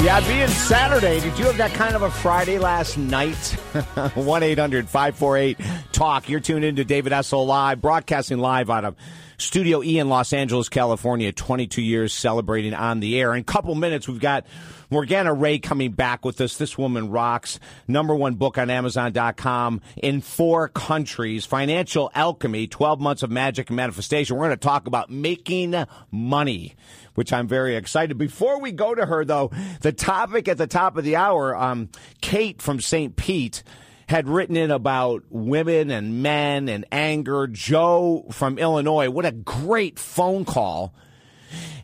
Yeah, 0.03 0.19
being 0.27 0.47
Saturday, 0.49 1.21
did 1.21 1.39
you 1.39 1.45
have 1.45 1.57
that 1.57 1.73
kind 1.73 1.95
of 1.95 2.01
a 2.01 2.11
Friday 2.11 2.59
last 2.59 2.97
night? 2.97 3.33
1 4.13 4.43
800 4.43 4.89
548 4.89 5.57
Talk. 5.93 6.27
You're 6.27 6.41
tuned 6.41 6.65
into 6.65 6.83
David 6.83 7.13
Essel 7.13 7.47
Live, 7.47 7.81
broadcasting 7.81 8.37
live 8.39 8.69
out 8.69 8.83
of 8.83 8.95
Studio 9.37 9.81
E 9.81 9.97
in 9.97 10.09
Los 10.09 10.33
Angeles, 10.33 10.67
California. 10.67 11.31
22 11.31 11.81
years 11.81 12.13
celebrating 12.13 12.73
on 12.73 12.99
the 12.99 13.17
air. 13.17 13.33
In 13.33 13.39
a 13.39 13.43
couple 13.45 13.73
minutes, 13.73 14.05
we've 14.07 14.19
got 14.19 14.45
Morgana 14.89 15.33
Rae 15.33 15.59
coming 15.59 15.91
back 15.91 16.25
with 16.25 16.39
us. 16.41 16.57
This 16.57 16.77
woman 16.77 17.09
rocks. 17.09 17.59
Number 17.87 18.15
one 18.15 18.35
book 18.35 18.57
on 18.57 18.69
Amazon.com 18.69 19.81
in 19.97 20.21
four 20.21 20.69
countries. 20.69 21.45
Financial 21.45 22.11
Alchemy 22.13 22.67
12 22.67 22.99
Months 22.99 23.23
of 23.23 23.31
Magic 23.31 23.69
and 23.69 23.77
Manifestation. 23.77 24.35
We're 24.35 24.47
going 24.47 24.57
to 24.57 24.57
talk 24.57 24.87
about 24.87 25.09
making 25.09 25.75
money 26.11 26.75
which 27.15 27.33
I'm 27.33 27.47
very 27.47 27.75
excited. 27.75 28.17
Before 28.17 28.59
we 28.59 28.71
go 28.71 28.93
to 28.93 29.05
her, 29.05 29.25
though, 29.25 29.49
the 29.81 29.91
topic 29.91 30.47
at 30.47 30.57
the 30.57 30.67
top 30.67 30.97
of 30.97 31.03
the 31.03 31.15
hour, 31.15 31.55
um, 31.55 31.89
Kate 32.21 32.61
from 32.61 32.79
St. 32.79 33.15
Pete 33.15 33.63
had 34.07 34.27
written 34.27 34.55
in 34.55 34.69
about 34.69 35.23
women 35.29 35.89
and 35.89 36.21
men 36.21 36.69
and 36.69 36.85
anger. 36.91 37.47
Joe 37.47 38.25
from 38.31 38.59
Illinois, 38.59 39.09
what 39.09 39.25
a 39.25 39.31
great 39.31 39.97
phone 39.97 40.45
call. 40.45 40.93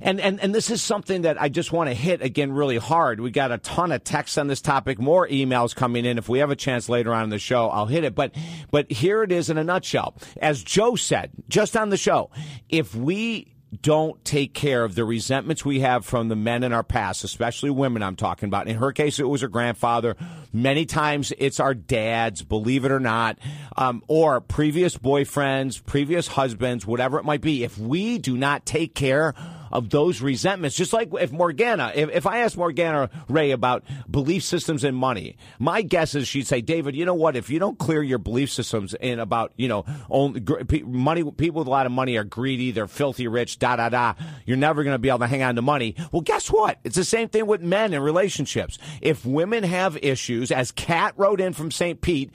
And, 0.01 0.19
and 0.19 0.39
and 0.39 0.53
this 0.53 0.69
is 0.69 0.81
something 0.81 1.23
that 1.23 1.39
I 1.41 1.49
just 1.49 1.71
want 1.71 1.89
to 1.89 1.93
hit 1.93 2.21
again 2.21 2.51
really 2.51 2.77
hard. 2.77 3.19
We 3.19 3.31
got 3.31 3.51
a 3.51 3.59
ton 3.59 3.91
of 3.91 4.03
texts 4.03 4.37
on 4.37 4.47
this 4.47 4.61
topic, 4.61 4.99
more 4.99 5.27
emails 5.27 5.75
coming 5.75 6.05
in. 6.05 6.17
If 6.17 6.27
we 6.27 6.39
have 6.39 6.49
a 6.49 6.55
chance 6.55 6.89
later 6.89 7.13
on 7.13 7.25
in 7.25 7.29
the 7.29 7.39
show, 7.39 7.69
I'll 7.69 7.85
hit 7.85 8.03
it. 8.03 8.15
But 8.15 8.33
but 8.71 8.91
here 8.91 9.23
it 9.23 9.31
is 9.31 9.49
in 9.49 9.57
a 9.57 9.63
nutshell. 9.63 10.15
As 10.41 10.63
Joe 10.63 10.95
said 10.95 11.31
just 11.47 11.77
on 11.77 11.89
the 11.89 11.97
show, 11.97 12.31
if 12.69 12.95
we 12.95 13.51
don't 13.81 14.23
take 14.25 14.53
care 14.53 14.83
of 14.83 14.95
the 14.95 15.05
resentments 15.05 15.63
we 15.63 15.79
have 15.79 16.05
from 16.05 16.27
the 16.27 16.35
men 16.35 16.63
in 16.63 16.73
our 16.73 16.83
past, 16.83 17.23
especially 17.23 17.69
women 17.69 18.03
I'm 18.03 18.17
talking 18.17 18.47
about. 18.47 18.67
In 18.67 18.75
her 18.75 18.91
case, 18.91 19.17
it 19.17 19.23
was 19.23 19.41
her 19.41 19.47
grandfather. 19.47 20.17
Many 20.51 20.85
times 20.85 21.31
it's 21.37 21.59
our 21.59 21.73
dads, 21.73 22.43
believe 22.43 22.83
it 22.83 22.91
or 22.91 22.99
not, 22.99 23.39
um, 23.77 24.03
or 24.07 24.41
previous 24.41 24.97
boyfriends, 24.97 25.83
previous 25.85 26.27
husbands, 26.27 26.85
whatever 26.85 27.17
it 27.17 27.23
might 27.23 27.39
be. 27.39 27.63
If 27.63 27.77
we 27.77 28.17
do 28.17 28.35
not 28.35 28.65
take 28.65 28.93
care 28.93 29.33
of 29.71 29.89
those 29.89 30.21
resentments, 30.21 30.75
just 30.75 30.93
like 30.93 31.09
if 31.19 31.31
Morgana, 31.31 31.91
if, 31.95 32.09
if 32.11 32.27
I 32.27 32.39
asked 32.39 32.57
Morgana 32.57 33.09
Rae 33.27 33.51
about 33.51 33.83
belief 34.09 34.43
systems 34.43 34.83
and 34.83 34.95
money, 34.95 35.37
my 35.59 35.81
guess 35.81 36.15
is 36.15 36.27
she'd 36.27 36.47
say, 36.47 36.61
David, 36.61 36.95
you 36.95 37.05
know 37.05 37.13
what? 37.13 37.35
If 37.35 37.49
you 37.49 37.59
don't 37.59 37.77
clear 37.77 38.03
your 38.03 38.17
belief 38.17 38.51
systems 38.51 38.93
in 38.93 39.19
about, 39.19 39.53
you 39.55 39.67
know, 39.67 39.85
only 40.09 40.41
money, 40.83 41.23
people 41.31 41.59
with 41.59 41.67
a 41.67 41.71
lot 41.71 41.85
of 41.85 41.91
money 41.91 42.17
are 42.17 42.23
greedy, 42.23 42.71
they're 42.71 42.87
filthy 42.87 43.27
rich, 43.27 43.59
da 43.59 43.75
da 43.75 43.89
da. 43.89 44.13
You're 44.45 44.57
never 44.57 44.83
going 44.83 44.95
to 44.95 44.99
be 44.99 45.09
able 45.09 45.19
to 45.19 45.27
hang 45.27 45.43
on 45.43 45.55
to 45.55 45.61
money. 45.61 45.95
Well, 46.11 46.21
guess 46.21 46.51
what? 46.51 46.79
It's 46.83 46.95
the 46.95 47.03
same 47.03 47.29
thing 47.29 47.47
with 47.47 47.61
men 47.61 47.93
in 47.93 48.01
relationships. 48.01 48.77
If 49.01 49.25
women 49.25 49.63
have 49.63 49.97
issues, 50.01 50.51
as 50.51 50.71
Kat 50.71 51.13
wrote 51.17 51.41
in 51.41 51.53
from 51.53 51.71
St. 51.71 52.01
Pete, 52.01 52.31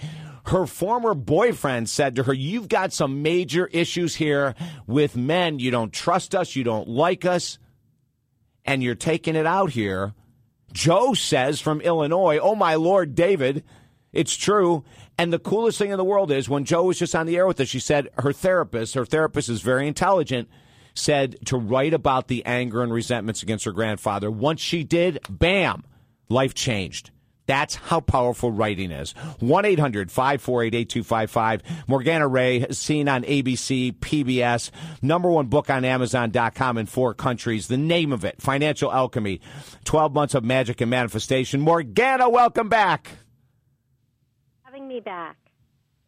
her 0.46 0.66
former 0.66 1.14
boyfriend 1.14 1.88
said 1.88 2.16
to 2.16 2.22
her, 2.24 2.32
You've 2.32 2.68
got 2.68 2.92
some 2.92 3.22
major 3.22 3.66
issues 3.66 4.14
here 4.14 4.54
with 4.86 5.16
men. 5.16 5.58
You 5.58 5.70
don't 5.70 5.92
trust 5.92 6.34
us. 6.34 6.54
You 6.54 6.64
don't 6.64 6.88
like 6.88 7.24
us. 7.24 7.58
And 8.64 8.82
you're 8.82 8.94
taking 8.94 9.36
it 9.36 9.46
out 9.46 9.70
here. 9.70 10.14
Joe 10.72 11.14
says 11.14 11.60
from 11.60 11.80
Illinois, 11.80 12.38
Oh, 12.38 12.54
my 12.54 12.76
Lord, 12.76 13.14
David, 13.14 13.64
it's 14.12 14.36
true. 14.36 14.84
And 15.18 15.32
the 15.32 15.38
coolest 15.38 15.78
thing 15.78 15.90
in 15.90 15.96
the 15.96 16.04
world 16.04 16.30
is 16.30 16.48
when 16.48 16.64
Joe 16.64 16.84
was 16.84 16.98
just 16.98 17.14
on 17.14 17.26
the 17.26 17.36
air 17.36 17.46
with 17.46 17.60
us, 17.60 17.68
she 17.68 17.80
said 17.80 18.08
her 18.18 18.32
therapist, 18.32 18.94
her 18.94 19.06
therapist 19.06 19.48
is 19.48 19.62
very 19.62 19.88
intelligent, 19.88 20.48
said 20.94 21.36
to 21.46 21.56
write 21.56 21.94
about 21.94 22.28
the 22.28 22.44
anger 22.46 22.82
and 22.82 22.92
resentments 22.92 23.42
against 23.42 23.64
her 23.64 23.72
grandfather. 23.72 24.30
Once 24.30 24.60
she 24.60 24.84
did, 24.84 25.18
bam, 25.28 25.84
life 26.28 26.54
changed. 26.54 27.10
That's 27.46 27.76
how 27.76 28.00
powerful 28.00 28.50
writing 28.50 28.90
is. 28.90 29.12
1 29.40 29.64
800 29.64 30.10
548 30.10 30.74
8255. 30.74 31.62
Morgana 31.86 32.28
Rae, 32.28 32.66
seen 32.70 33.08
on 33.08 33.22
ABC, 33.22 33.92
PBS, 33.94 34.70
number 35.00 35.30
one 35.30 35.46
book 35.46 35.70
on 35.70 35.84
Amazon.com 35.84 36.78
in 36.78 36.86
four 36.86 37.14
countries. 37.14 37.68
The 37.68 37.76
name 37.76 38.12
of 38.12 38.24
it, 38.24 38.40
Financial 38.42 38.92
Alchemy 38.92 39.40
12 39.84 40.12
Months 40.12 40.34
of 40.34 40.44
Magic 40.44 40.80
and 40.80 40.90
Manifestation. 40.90 41.60
Morgana, 41.60 42.28
welcome 42.28 42.68
back. 42.68 43.10
having 44.62 44.88
me 44.88 45.00
back. 45.00 45.36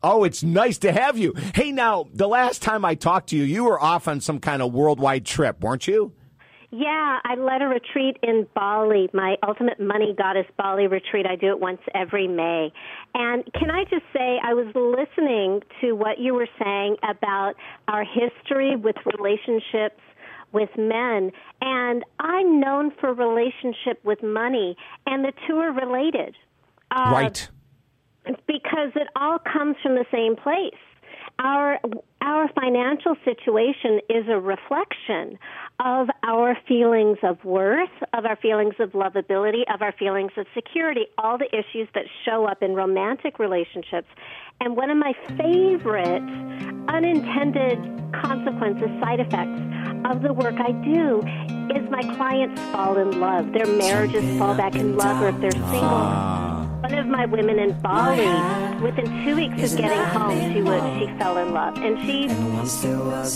Oh, 0.02 0.22
it's 0.22 0.44
nice 0.44 0.78
to 0.78 0.92
have 0.92 1.18
you. 1.18 1.34
Hey, 1.54 1.72
now, 1.72 2.06
the 2.12 2.28
last 2.28 2.62
time 2.62 2.84
I 2.84 2.94
talked 2.94 3.30
to 3.30 3.36
you, 3.36 3.42
you 3.42 3.64
were 3.64 3.82
off 3.82 4.06
on 4.06 4.20
some 4.20 4.38
kind 4.38 4.62
of 4.62 4.72
worldwide 4.72 5.26
trip, 5.26 5.60
weren't 5.60 5.88
you? 5.88 6.12
Yeah, 6.70 7.18
I 7.24 7.34
led 7.36 7.62
a 7.62 7.66
retreat 7.66 8.18
in 8.22 8.46
Bali, 8.54 9.08
my 9.14 9.36
Ultimate 9.46 9.80
Money 9.80 10.14
Goddess 10.16 10.44
Bali 10.58 10.86
retreat. 10.86 11.24
I 11.26 11.34
do 11.34 11.48
it 11.48 11.60
once 11.60 11.80
every 11.94 12.28
May. 12.28 12.70
And 13.14 13.42
can 13.54 13.70
I 13.70 13.84
just 13.84 14.04
say, 14.12 14.38
I 14.44 14.52
was 14.52 14.66
listening 14.74 15.62
to 15.80 15.92
what 15.92 16.18
you 16.18 16.34
were 16.34 16.48
saying 16.62 16.96
about 17.02 17.54
our 17.88 18.04
history 18.04 18.76
with 18.76 18.96
relationships 19.16 20.00
with 20.52 20.70
men, 20.76 21.30
and 21.60 22.04
I'm 22.18 22.60
known 22.60 22.92
for 23.00 23.12
relationship 23.12 24.02
with 24.04 24.22
money, 24.22 24.76
and 25.06 25.24
the 25.24 25.32
two 25.46 25.56
are 25.56 25.72
related. 25.72 26.34
Uh, 26.90 27.10
right. 27.12 27.50
because 28.46 28.92
it 28.94 29.08
all 29.14 29.38
comes 29.38 29.76
from 29.82 29.94
the 29.94 30.06
same 30.10 30.36
place. 30.36 30.72
Our 31.38 31.78
our 32.20 32.48
financial 32.48 33.14
situation 33.24 34.00
is 34.10 34.26
a 34.28 34.38
reflection 34.38 35.38
of 35.78 36.08
our 36.24 36.56
feelings 36.66 37.18
of 37.22 37.42
worth, 37.44 37.90
of 38.12 38.26
our 38.26 38.36
feelings 38.36 38.74
of 38.80 38.90
lovability, 38.90 39.62
of 39.72 39.80
our 39.80 39.92
feelings 39.92 40.32
of 40.36 40.46
security, 40.52 41.06
all 41.16 41.38
the 41.38 41.48
issues 41.56 41.88
that 41.94 42.04
show 42.24 42.44
up 42.44 42.62
in 42.62 42.74
romantic 42.74 43.38
relationships. 43.38 44.08
And 44.60 44.76
one 44.76 44.90
of 44.90 44.98
my 44.98 45.12
favorite 45.36 46.22
unintended 46.88 47.78
consequences, 48.12 48.88
side 49.00 49.20
effects 49.20 49.87
of 50.04 50.22
the 50.22 50.32
work 50.32 50.54
I 50.58 50.72
do 50.72 51.22
is 51.74 51.88
my 51.90 52.02
clients 52.16 52.60
fall 52.72 52.96
in 52.98 53.20
love. 53.20 53.52
Their 53.52 53.66
marriages 53.66 54.38
fall 54.38 54.54
back 54.54 54.74
in 54.74 54.96
love, 54.96 55.22
or 55.22 55.28
if 55.28 55.40
they're 55.40 55.50
single. 55.50 56.58
One 56.80 56.94
of 56.94 57.06
my 57.06 57.26
women 57.26 57.58
in 57.58 57.72
Bali, 57.80 58.24
within 58.82 59.24
two 59.24 59.34
weeks 59.36 59.72
of 59.72 59.78
getting 59.78 59.98
home, 59.98 60.52
she 60.52 60.62
was 60.62 60.80
she 60.98 61.06
fell 61.18 61.36
in 61.38 61.52
love, 61.52 61.76
and 61.76 61.98
she 62.00 62.28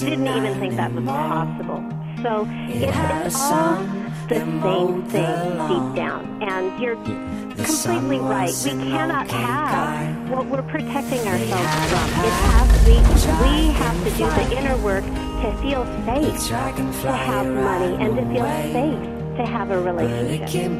didn't 0.06 0.28
even 0.28 0.58
think 0.60 0.76
that 0.76 0.92
was 0.94 1.04
possible. 1.04 1.82
So 2.22 2.46
it's, 2.48 3.26
it's 3.26 3.36
all 3.36 3.82
the 4.28 4.38
same 4.38 5.02
thing 5.08 5.50
deep 5.68 5.96
down, 5.96 6.42
and 6.42 6.80
you're 6.80 6.94
completely 6.94 8.20
right. 8.20 8.54
We 8.64 8.70
cannot 8.70 9.28
have 9.28 10.30
what 10.30 10.46
we're 10.46 10.62
protecting 10.62 11.26
ourselves 11.26 11.74
from. 11.90 12.08
It 12.22 12.32
has 12.46 12.86
we 12.86 12.94
we 13.42 13.72
have 13.72 14.04
to 14.04 14.10
do 14.10 14.24
the 14.24 14.56
inner 14.56 14.76
work 14.78 15.04
to 15.04 15.56
feel 15.62 15.84
safe, 16.06 16.48
to 16.48 17.12
have 17.12 17.46
money, 17.46 17.96
and 18.04 18.16
to 18.16 18.24
feel 18.32 18.44
safe 18.72 19.21
to 19.36 19.46
have 19.46 19.70
a 19.70 19.80
relationship. 19.80 20.70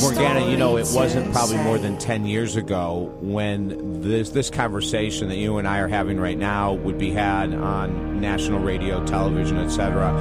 Morgana, 0.00 0.50
you 0.50 0.56
know, 0.56 0.76
it 0.76 0.88
wasn't 0.92 1.32
probably 1.32 1.58
more 1.58 1.78
than 1.78 1.98
10 1.98 2.26
years 2.26 2.56
ago 2.56 3.12
when 3.20 4.00
this, 4.00 4.30
this 4.30 4.50
conversation 4.50 5.28
that 5.28 5.36
you 5.36 5.58
and 5.58 5.68
I 5.68 5.78
are 5.78 5.88
having 5.88 6.18
right 6.18 6.38
now 6.38 6.72
would 6.74 6.98
be 6.98 7.10
had 7.10 7.54
on 7.54 8.20
national 8.20 8.60
radio, 8.60 9.04
television, 9.06 9.58
etc., 9.58 10.12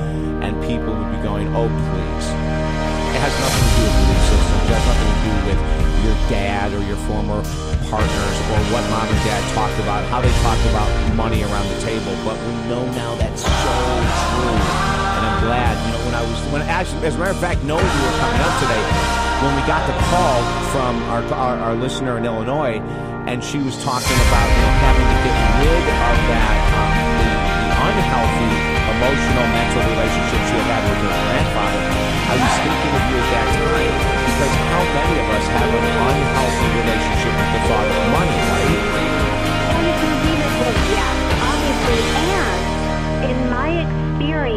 and 0.41 0.59
people 0.63 0.93
would 0.93 1.11
be 1.15 1.21
going, 1.23 1.47
oh, 1.55 1.67
please. 1.67 2.27
It 3.13 3.21
has 3.21 3.33
nothing 3.39 3.63
to 3.63 3.73
do 3.77 3.83
with 3.85 3.95
belief 4.03 4.21
systems. 4.27 4.63
It 4.63 4.73
has 4.73 4.85
nothing 4.89 5.09
to 5.13 5.19
do 5.23 5.33
with 5.47 5.59
your 6.03 6.17
dad 6.29 6.73
or 6.73 6.81
your 6.83 6.97
former 7.07 7.39
partners 7.87 8.37
or 8.49 8.59
what 8.73 8.83
mom 8.89 9.07
and 9.07 9.21
dad 9.23 9.39
talked 9.53 9.79
about, 9.79 10.03
how 10.09 10.19
they 10.19 10.33
talked 10.41 10.65
about 10.73 10.89
money 11.15 11.43
around 11.43 11.69
the 11.69 11.79
table. 11.81 12.11
But 12.25 12.35
we 12.41 12.53
know 12.67 12.83
now 12.97 13.15
that's 13.15 13.45
so 13.45 13.49
true. 13.49 14.57
And 15.13 15.23
I'm 15.29 15.39
glad, 15.45 15.77
you 15.85 15.93
know, 15.93 16.01
when 16.02 16.02
I 16.02 16.02
was, 16.29 16.39
when 16.51 16.61
actually, 16.63 17.05
as 17.07 17.15
a 17.15 17.19
matter 17.19 17.31
of 17.31 17.39
fact, 17.39 17.63
knowing 17.63 17.85
you 17.85 18.01
were 18.03 18.17
coming 18.19 18.41
up 18.41 18.55
today, 18.59 18.83
when 19.43 19.55
we 19.55 19.61
got 19.67 19.85
the 19.87 19.95
call 20.07 20.39
from 20.71 21.01
our, 21.11 21.23
our, 21.33 21.57
our 21.59 21.75
listener 21.75 22.17
in 22.17 22.25
Illinois, 22.25 22.79
and 23.27 23.43
she 23.43 23.59
was 23.59 23.75
talking 23.83 24.17
about, 24.27 24.47
you 24.47 24.61
know, 24.61 24.73
having 24.83 25.07
to 25.07 25.17
get 25.23 25.35
rid 25.63 25.83
of 25.83 26.17
that, 26.31 26.57
um, 26.75 26.91
the, 27.19 27.27
the 27.63 27.77
unhealthy 27.87 28.72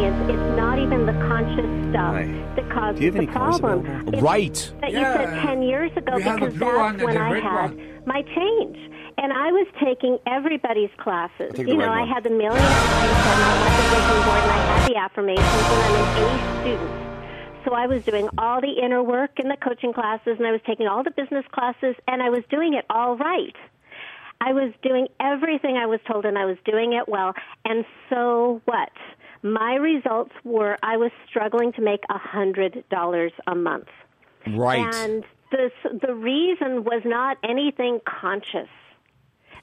experience, 0.07 0.29
it's 0.29 0.57
not 0.57 0.79
even 0.79 1.05
the 1.05 1.13
conscious 1.27 1.69
stuff 1.91 2.15
that 2.55 2.69
causes 2.71 2.99
Do 2.99 3.05
you 3.05 3.11
have 3.11 3.13
the 3.13 3.23
any 3.23 3.27
cars 3.27 3.59
problem. 3.59 3.85
available? 3.85 4.21
Right. 4.21 4.73
That 4.81 4.91
you 4.91 4.99
said 4.99 5.41
ten 5.41 5.61
years 5.61 5.91
ago 5.95 6.13
We 6.15 6.23
because 6.23 6.53
that's 6.57 7.03
when 7.03 7.17
I 7.17 7.39
had 7.39 7.71
one. 7.75 8.01
my 8.05 8.21
change. 8.23 8.77
And 9.19 9.33
I 9.33 9.51
was 9.51 9.67
taking 9.83 10.19
everybody's 10.27 10.91
classes. 10.97 11.57
You 11.57 11.65
red 11.79 11.87
know, 11.87 11.91
I 11.91 12.05
had 12.05 12.23
the 12.23 12.29
millionaire 12.29 12.53
mindset, 12.53 13.33
and 13.33 13.43
I 13.43 13.53
had 13.65 13.73
the 13.81 13.95
vision 13.95 14.17
board, 14.23 14.41
and 14.43 14.51
I 14.51 14.77
had 14.77 14.91
the 14.91 14.95
affirmations, 14.97 15.47
and 15.47 15.83
I'm 15.83 15.95
an 15.95 16.47
A 16.47 16.61
student. 16.61 17.65
So 17.65 17.73
I 17.73 17.87
was 17.87 18.03
doing 18.05 18.29
all 18.37 18.61
the 18.61 18.73
inner 18.79 19.01
work 19.01 19.39
in 19.39 19.47
the 19.49 19.57
coaching 19.57 19.91
classes, 19.91 20.35
and 20.37 20.45
I 20.45 20.51
was 20.51 20.61
taking 20.67 20.87
all 20.87 21.03
the 21.03 21.09
business 21.11 21.43
classes, 21.51 21.95
and 22.07 22.21
I 22.21 22.29
was 22.29 22.43
doing 22.51 22.75
it 22.75 22.85
all 22.91 23.17
right. 23.17 23.55
I 24.39 24.53
was 24.53 24.71
doing 24.83 25.07
everything 25.19 25.77
I 25.77 25.87
was 25.87 25.99
told, 26.09 26.23
and 26.25 26.37
I 26.37 26.45
was 26.45 26.57
doing 26.63 26.93
it 26.93 27.09
well. 27.09 27.33
And 27.65 27.85
so 28.11 28.61
what? 28.65 28.89
My 29.53 29.75
results 29.75 30.31
were 30.43 30.77
I 30.83 30.97
was 30.97 31.11
struggling 31.27 31.73
to 31.73 31.81
make 31.81 32.03
a 32.09 32.17
hundred 32.17 32.83
dollars 32.89 33.31
a 33.45 33.55
month. 33.55 33.87
Right. 34.47 34.79
And 34.79 35.23
the 35.51 35.69
the 36.05 36.13
reason 36.13 36.83
was 36.83 37.01
not 37.05 37.37
anything 37.43 37.99
conscious. 38.05 38.69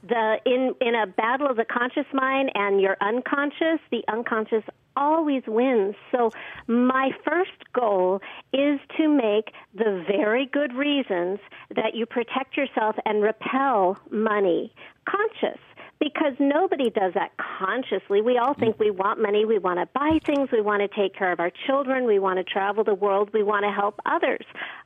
The 0.06 0.38
in 0.44 0.74
in 0.80 0.94
a 0.94 1.06
battle 1.06 1.48
of 1.48 1.56
the 1.56 1.64
conscious 1.64 2.06
mind 2.12 2.50
and 2.54 2.80
your 2.80 2.96
unconscious, 3.00 3.80
the 3.90 4.04
unconscious 4.08 4.64
always 4.96 5.42
wins. 5.46 5.94
So 6.12 6.30
my 6.66 7.10
first 7.24 7.72
goal 7.72 8.20
is 8.52 8.78
to 8.96 9.08
make 9.08 9.52
the 9.74 10.04
very 10.06 10.46
good 10.46 10.72
reasons 10.74 11.40
that 11.74 11.94
you 11.94 12.06
protect 12.06 12.56
yourself 12.56 12.96
and 13.04 13.22
repel 13.22 13.98
money 14.10 14.72
conscious 15.08 15.60
because 16.04 16.34
nobody 16.38 16.90
does 16.90 17.14
that 17.14 17.32
consciously. 17.38 18.20
We 18.20 18.36
all 18.36 18.52
think 18.52 18.78
we 18.78 18.90
want 18.90 19.22
money, 19.22 19.46
we 19.46 19.58
want 19.58 19.78
to 19.78 19.88
buy 19.98 20.20
things, 20.22 20.50
we 20.52 20.60
want 20.60 20.82
to 20.82 20.88
take 20.88 21.16
care 21.16 21.32
of 21.32 21.40
our 21.40 21.50
children, 21.66 22.04
we 22.04 22.18
want 22.18 22.36
to 22.36 22.44
travel 22.44 22.84
the 22.84 22.94
world, 22.94 23.30
we 23.32 23.42
want 23.42 23.64
to 23.64 23.72
help 23.72 23.98
others 24.04 24.44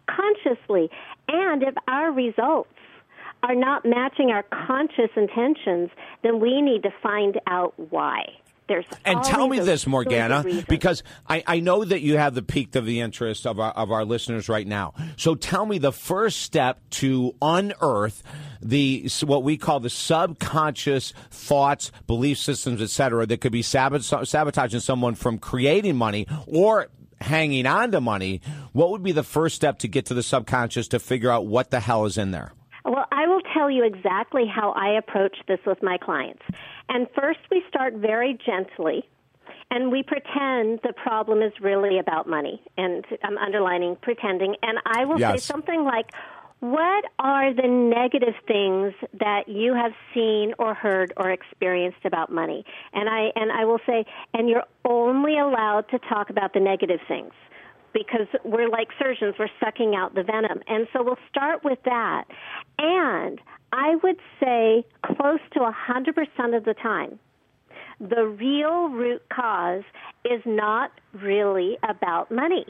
consciously. 0.09 0.89
And 1.27 1.65
if 1.65 1.75
our 1.89 2.13
results 2.13 2.71
are 3.43 3.57
not 3.57 3.85
matching 3.85 4.31
our 4.31 4.45
conscious 4.45 5.11
intentions, 5.17 5.91
then 6.23 6.39
we 6.39 6.63
need 6.63 6.85
to 6.85 6.91
find 7.03 7.41
out 7.49 7.75
why. 7.91 8.23
There's 8.69 8.85
And 9.05 9.23
tell 9.25 9.49
me 9.49 9.61
this, 9.61 9.87
Morgana, 9.87 10.45
because 10.69 11.03
I, 11.27 11.43
I 11.47 11.61
know 11.61 11.85
that 11.85 12.03
you 12.03 12.19
have 12.19 12.35
the 12.35 12.43
peak 12.43 12.77
of 12.77 12.85
the 12.85 13.01
interest 13.01 13.47
of 13.47 13.59
our, 13.59 13.73
of 13.73 13.91
our 13.91 14.05
listeners 14.05 14.49
right 14.49 14.67
now. 14.67 14.93
So 15.17 15.35
tell 15.35 15.65
me 15.65 15.79
the 15.79 15.91
first 15.93 16.43
step 16.43 16.79
to 16.91 17.35
unearth 17.41 18.23
the 18.61 19.09
what 19.25 19.43
we 19.43 19.57
call 19.57 19.81
the 19.81 19.89
subconscious 19.91 21.15
thoughts, 21.31 21.91
belief 22.07 22.39
systems, 22.39 22.83
etc., 22.83 23.27
that 23.27 23.41
could 23.41 23.53
be 23.53 23.63
sabotaging 23.63 24.81
someone 24.81 25.15
from 25.15 25.39
creating 25.39 25.97
money 25.97 26.27
or 26.47 26.89
hanging 27.21 27.67
on 27.67 27.91
to 27.93 28.01
money. 28.01 28.43
What 28.73 28.91
would 28.91 29.03
be 29.03 29.13
the 29.13 29.23
first 29.23 29.57
step 29.57 29.79
to 29.81 29.89
get 29.89 30.07
to 30.07 30.15
the 30.15 30.23
subconscious 30.23 30.89
to 30.89 30.99
figure 30.99 31.31
out 31.31 31.47
what 31.47 31.71
the 31.71 31.81
hell 31.81 32.05
is 32.05 32.19
in 32.19 32.33
there? 32.33 32.53
Well, 33.59 33.65
I 33.65 33.69
will 33.69 33.71
tell 33.71 33.71
you 33.71 33.85
exactly 33.85 34.45
how 34.47 34.73
I 34.73 34.99
approach 34.99 35.37
this 35.47 35.59
with 35.67 35.83
my 35.83 35.99
clients. 35.99 36.43
And 36.89 37.07
first, 37.15 37.41
we 37.51 37.63
start 37.69 37.95
very 37.95 38.39
gently, 38.45 39.09
and 39.71 39.91
we 39.91 40.03
pretend 40.03 40.81
the 40.83 40.93
problem 40.95 41.43
is 41.43 41.53
really 41.61 41.99
about 41.99 42.29
money. 42.29 42.61
And 42.77 43.05
I'm 43.23 43.39
underlining 43.39 43.97
pretending. 44.03 44.57
And 44.63 44.79
I 44.87 45.05
will 45.05 45.19
Yes. 45.19 45.45
say 45.45 45.53
something 45.53 45.85
like, 45.85 46.13
what 46.61 47.05
are 47.21 47.55
the 47.55 47.69
negative 47.69 48.35
things 48.47 48.93
that 49.21 49.49
you 49.49 49.75
have 49.75 49.93
seen 50.13 50.55
or 50.59 50.75
heard 50.75 51.13
or 51.17 51.31
experienced 51.31 52.05
about 52.05 52.33
money? 52.33 52.65
And 52.93 53.09
I 53.09 53.31
and 53.37 53.53
I 53.53 53.65
will 53.65 53.81
say, 53.87 54.05
and 54.35 54.49
you're 54.49 54.65
only 54.85 55.39
allowed 55.39 55.89
to 55.91 55.99
talk 56.01 56.31
about 56.31 56.55
the 56.55 56.61
negative 56.61 57.01
things 57.07 57.33
because 57.93 58.27
we're 58.45 58.69
like 58.69 58.89
surgeons, 58.99 59.35
we're 59.39 59.49
sucking 59.61 59.95
out 59.95 60.15
the 60.15 60.23
venom. 60.23 60.61
And 60.67 60.87
so 60.93 61.03
we'll 61.03 61.19
start 61.29 61.65
with 61.65 61.79
that. 61.85 62.25
And 62.79 63.41
I 63.73 63.97
would 64.03 64.19
say 64.41 64.85
close 65.05 65.41
to 65.53 65.61
100% 65.61 66.57
of 66.57 66.65
the 66.65 66.75
time, 66.75 67.19
the 68.01 68.25
real 68.27 68.89
root 68.89 69.23
cause 69.33 69.83
is 70.25 70.41
not 70.45 70.93
really 71.13 71.79
about 71.89 72.31
money. 72.31 72.67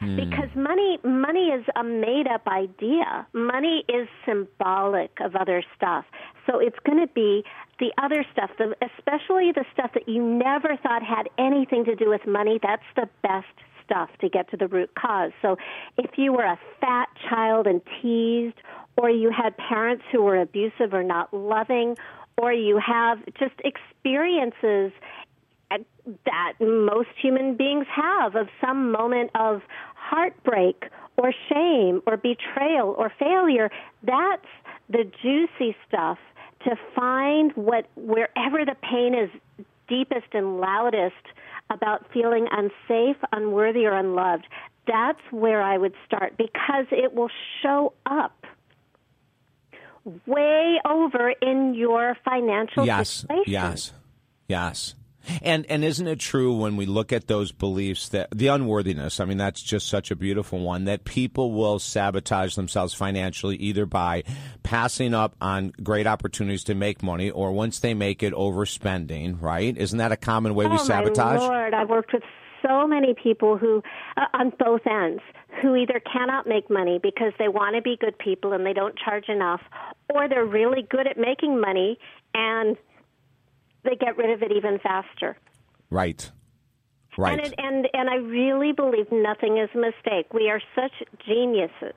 Hmm. 0.00 0.16
Because 0.16 0.48
money 0.56 0.98
money 1.04 1.48
is 1.48 1.64
a 1.76 1.84
made 1.84 2.26
up 2.26 2.46
idea. 2.48 3.26
Money 3.32 3.84
is 3.88 4.08
symbolic 4.26 5.12
of 5.20 5.36
other 5.36 5.62
stuff. 5.76 6.04
So 6.46 6.58
it's 6.58 6.78
going 6.84 6.98
to 6.98 7.12
be 7.12 7.44
the 7.78 7.92
other 8.02 8.24
stuff 8.32 8.50
the, 8.58 8.74
especially 8.82 9.52
the 9.52 9.64
stuff 9.72 9.92
that 9.94 10.08
you 10.08 10.22
never 10.22 10.76
thought 10.82 11.02
had 11.02 11.28
anything 11.38 11.84
to 11.84 11.94
do 11.94 12.08
with 12.08 12.26
money. 12.26 12.58
That's 12.62 12.82
the 12.96 13.08
best 13.22 13.46
stuff 13.84 14.10
to 14.20 14.28
get 14.28 14.50
to 14.50 14.56
the 14.56 14.68
root 14.68 14.90
cause. 14.94 15.32
So 15.42 15.56
if 15.96 16.12
you 16.16 16.32
were 16.32 16.44
a 16.44 16.58
fat 16.80 17.08
child 17.28 17.66
and 17.66 17.80
teased 18.00 18.56
or 18.96 19.10
you 19.10 19.30
had 19.30 19.56
parents 19.56 20.04
who 20.12 20.22
were 20.22 20.40
abusive 20.40 20.92
or 20.92 21.02
not 21.02 21.32
loving 21.32 21.96
or 22.36 22.52
you 22.52 22.78
have 22.84 23.18
just 23.38 23.54
experiences 23.64 24.92
that 26.26 26.52
most 26.60 27.08
human 27.20 27.56
beings 27.56 27.86
have 27.90 28.36
of 28.36 28.48
some 28.60 28.92
moment 28.92 29.30
of 29.34 29.62
heartbreak 29.94 30.84
or 31.16 31.32
shame 31.48 32.02
or 32.06 32.16
betrayal 32.16 32.94
or 32.98 33.10
failure 33.18 33.70
that's 34.02 34.46
the 34.88 35.10
juicy 35.22 35.74
stuff 35.88 36.18
to 36.62 36.76
find 36.94 37.52
what 37.54 37.88
wherever 37.96 38.64
the 38.64 38.76
pain 38.82 39.14
is 39.14 39.30
deepest 39.88 40.26
and 40.32 40.60
loudest 40.60 41.14
about 41.70 42.06
feeling 42.12 42.46
unsafe 42.50 43.16
unworthy 43.32 43.86
or 43.86 43.92
unloved 43.94 44.46
that's 44.86 45.20
where 45.30 45.62
i 45.62 45.76
would 45.78 45.94
start 46.06 46.36
because 46.36 46.86
it 46.90 47.14
will 47.14 47.30
show 47.62 47.92
up 48.06 48.44
way 50.26 50.78
over 50.84 51.30
in 51.30 51.74
your 51.74 52.16
financial 52.24 52.84
Yes. 52.84 53.08
situation 53.08 53.42
Yes. 53.46 53.92
Yes. 54.48 54.94
And 55.42 55.66
and 55.68 55.84
isn't 55.84 56.06
it 56.06 56.18
true 56.18 56.56
when 56.56 56.76
we 56.76 56.86
look 56.86 57.12
at 57.12 57.26
those 57.26 57.52
beliefs 57.52 58.08
that 58.10 58.28
the 58.30 58.48
unworthiness, 58.48 59.20
I 59.20 59.24
mean 59.24 59.38
that's 59.38 59.62
just 59.62 59.88
such 59.88 60.10
a 60.10 60.16
beautiful 60.16 60.60
one 60.60 60.84
that 60.84 61.04
people 61.04 61.52
will 61.52 61.78
sabotage 61.78 62.54
themselves 62.54 62.94
financially 62.94 63.56
either 63.56 63.86
by 63.86 64.24
passing 64.62 65.14
up 65.14 65.36
on 65.40 65.72
great 65.82 66.06
opportunities 66.06 66.64
to 66.64 66.74
make 66.74 67.02
money 67.02 67.30
or 67.30 67.52
once 67.52 67.78
they 67.80 67.94
make 67.94 68.22
it 68.22 68.32
overspending, 68.32 69.40
right? 69.40 69.76
Isn't 69.76 69.98
that 69.98 70.12
a 70.12 70.16
common 70.16 70.54
way 70.54 70.66
we 70.66 70.76
oh, 70.76 70.84
sabotage? 70.84 71.40
My 71.40 71.46
Lord, 71.46 71.74
I've 71.74 71.88
worked 71.88 72.12
with 72.12 72.22
so 72.66 72.86
many 72.86 73.14
people 73.14 73.58
who, 73.58 73.82
uh, 74.16 74.26
on 74.32 74.52
both 74.58 74.86
ends, 74.86 75.20
who 75.60 75.76
either 75.76 76.00
cannot 76.00 76.46
make 76.46 76.70
money 76.70 76.98
because 77.02 77.32
they 77.38 77.48
want 77.48 77.76
to 77.76 77.82
be 77.82 77.96
good 78.00 78.18
people 78.18 78.52
and 78.52 78.64
they 78.64 78.72
don't 78.72 78.96
charge 78.98 79.28
enough, 79.28 79.60
or 80.12 80.28
they're 80.28 80.46
really 80.46 80.82
good 80.82 81.06
at 81.06 81.18
making 81.18 81.60
money 81.60 81.98
and 82.34 82.76
they 83.84 83.96
get 83.96 84.16
rid 84.16 84.30
of 84.30 84.42
it 84.42 84.52
even 84.52 84.78
faster. 84.78 85.36
Right. 85.90 86.30
Right. 87.16 87.38
And, 87.38 87.46
it, 87.46 87.54
and 87.58 87.88
and 87.94 88.10
I 88.10 88.16
really 88.16 88.72
believe 88.72 89.06
nothing 89.12 89.58
is 89.58 89.68
a 89.74 89.78
mistake. 89.78 90.32
We 90.32 90.50
are 90.50 90.60
such 90.74 90.92
geniuses. 91.24 91.94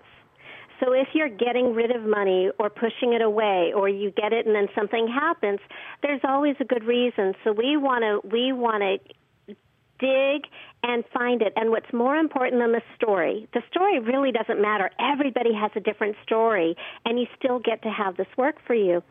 So 0.79 0.93
if 0.93 1.07
you're 1.13 1.29
getting 1.29 1.73
rid 1.73 1.89
of 1.89 2.03
money 2.03 2.51
or 2.59 2.69
pushing 2.69 3.13
it 3.13 3.21
away 3.21 3.71
or 3.75 3.89
you 3.89 4.11
get 4.11 4.31
it 4.31 4.45
and 4.45 4.55
then 4.55 4.67
something 4.75 5.07
happens, 5.07 5.59
there's 6.03 6.21
always 6.23 6.55
a 6.59 6.65
good 6.65 6.83
reason. 6.83 7.33
So 7.43 7.51
we 7.51 7.77
want 7.77 8.03
to 8.03 8.27
we 8.27 8.51
want 8.51 8.83
to 8.83 9.55
dig 9.99 10.43
and 10.83 11.03
find 11.11 11.41
it. 11.41 11.53
And 11.55 11.71
what's 11.71 11.91
more 11.91 12.15
important 12.15 12.61
than 12.61 12.71
the 12.71 12.83
story, 12.95 13.47
the 13.53 13.63
story 13.71 13.99
really 13.99 14.31
doesn't 14.31 14.61
matter. 14.61 14.91
Everybody 14.99 15.53
has 15.53 15.71
a 15.75 15.79
different 15.79 16.15
story 16.23 16.75
and 17.05 17.19
you 17.19 17.25
still 17.37 17.57
get 17.57 17.81
to 17.81 17.89
have 17.89 18.17
this 18.17 18.27
work 18.37 18.57
for 18.65 18.75
you 18.75 19.01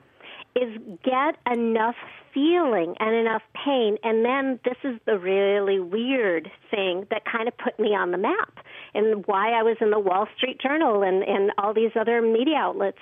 is 0.57 0.79
get 1.05 1.37
enough 1.53 1.97
feeling 2.33 2.95
and 2.99 3.15
enough 3.15 3.43
pain. 3.65 3.99
And 4.03 4.25
then 4.25 4.59
this 4.65 4.77
is 4.85 4.99
the 5.05 5.19
really 5.19 5.79
weird 5.79 6.51
thing 6.71 7.07
that 7.11 7.23
kind 7.31 7.47
of 7.47 7.57
put 7.59 7.79
me 7.79 7.95
on 7.95 8.11
the 8.11 8.19
map 8.19 8.59
and 8.95 9.27
why 9.27 9.53
I 9.53 9.63
was 9.63 9.77
in 9.81 9.91
the 9.91 9.99
Wall 9.99 10.27
Street 10.37 10.59
Journal 10.61 11.03
and, 11.03 11.23
and 11.23 11.53
all 11.59 11.75
these 11.75 11.93
other 11.95 12.23
media 12.23 12.57
outlets 12.57 12.99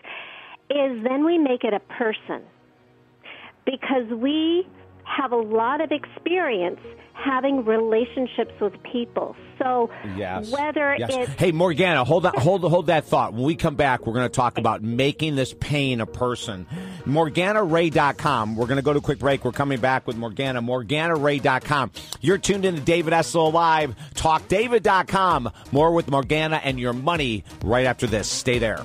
is 0.71 1.03
then 1.05 1.25
we 1.25 1.39
make 1.39 1.63
it 1.63 1.73
a 1.73 1.81
person 1.81 2.43
because 3.65 4.11
we 4.11 4.67
have 5.05 5.33
a 5.33 5.37
lot 5.37 5.81
of 5.81 5.91
experience 5.93 6.81
having 7.13 7.65
relationships 7.65 8.53
with 8.61 8.73
people. 8.83 9.37
So 9.59 9.89
Yes. 10.17 10.51
whether 10.51 10.97
Yes. 10.99 11.11
it's 11.15 11.33
Hey 11.35 11.53
Morgana, 11.53 12.03
hold 12.05 12.27
on, 12.27 12.33
hold 12.37 12.63
hold 12.63 12.89
that 12.89 13.05
thought. 13.05 13.33
When 13.35 13.45
we 13.45 13.55
come 13.55 13.77
back, 13.77 14.05
we're 14.07 14.15
going 14.15 14.27
to 14.29 14.35
talk 14.35 14.59
about 14.59 14.83
making 14.83 15.37
this 15.37 15.55
pain 15.61 16.01
a 16.01 16.07
person. 16.07 16.67
MorganaRae.com. 17.07 18.57
We're 18.57 18.67
going 18.67 18.77
to 18.77 18.83
go 18.83 18.93
to 18.93 18.99
a 18.99 19.03
quick 19.03 19.21
break. 19.21 19.45
We're 19.45 19.53
coming 19.53 19.79
back 19.81 20.07
with 20.07 20.17
Morgana. 20.17 20.61
MorganaRae.com. 20.61 21.93
You're 22.21 22.39
tuned 22.39 22.65
in 22.65 22.75
to 22.75 22.81
David 22.81 23.13
Essel 23.13 23.53
Live. 23.53 23.95
TalkDavid.com. 24.15 25.51
More 25.71 25.93
with 25.93 26.09
Morgana 26.11 26.61
and 26.65 26.81
your 26.81 26.93
money 26.93 27.45
right 27.63 27.87
after 27.87 28.07
this. 28.07 28.29
Stay 28.29 28.59
there. 28.59 28.85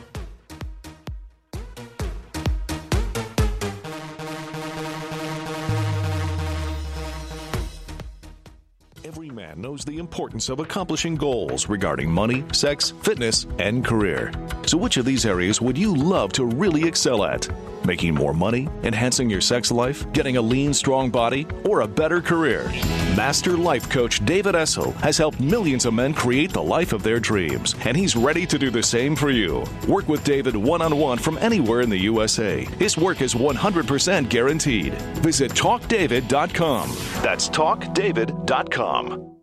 Knows 9.62 9.84
the 9.86 9.98
importance 9.98 10.50
of 10.50 10.60
accomplishing 10.60 11.16
goals 11.16 11.70
regarding 11.70 12.10
money, 12.10 12.44
sex, 12.54 12.92
fitness, 13.04 13.46
and 13.60 13.86
career. 13.86 14.32
So, 14.66 14.78
which 14.78 14.98
of 14.98 15.06
these 15.06 15.26
areas 15.26 15.62
would 15.62 15.78
you 15.78 15.96
love 15.96 16.32
to 16.34 16.46
really 16.46 16.88
excel 16.88 17.24
at? 17.24 17.48
Making 17.86 18.14
more 18.14 18.34
money, 18.34 18.68
enhancing 18.84 19.30
your 19.30 19.42
sex 19.42 19.72
life, 19.72 20.12
getting 20.12 20.38
a 20.38 20.42
lean, 20.42 20.74
strong 20.74 21.10
body, 21.10 21.48
or 21.64 21.82
a 21.82 21.88
better 21.88 22.22
career? 22.22 22.70
Master 23.16 23.58
life 23.58 23.90
coach 23.90 24.24
David 24.26 24.56
Essel 24.56 24.94
has 24.96 25.18
helped 25.18 25.40
millions 25.40 25.86
of 25.86 25.94
men 25.94 26.14
create 26.14 26.52
the 26.52 26.62
life 26.62 26.94
of 26.94 27.04
their 27.04 27.20
dreams, 27.20 27.76
and 27.86 27.96
he's 27.96 28.16
ready 28.16 28.46
to 28.46 28.60
do 28.60 28.70
the 28.70 28.84
same 28.84 29.16
for 29.16 29.30
you. 29.30 29.66
Work 29.88 30.08
with 30.08 30.24
David 30.24 30.56
one 30.56 30.82
on 30.82 30.98
one 30.98 31.18
from 31.18 31.38
anywhere 31.38 31.82
in 31.82 31.90
the 31.90 31.98
USA. 31.98 32.66
His 32.78 32.98
work 32.98 33.22
is 33.22 33.34
100% 33.34 34.30
guaranteed. 34.30 34.94
Visit 35.24 35.52
talkdavid.com. 35.54 36.90
That's 37.24 37.50
talkdavid.com. 37.50 39.39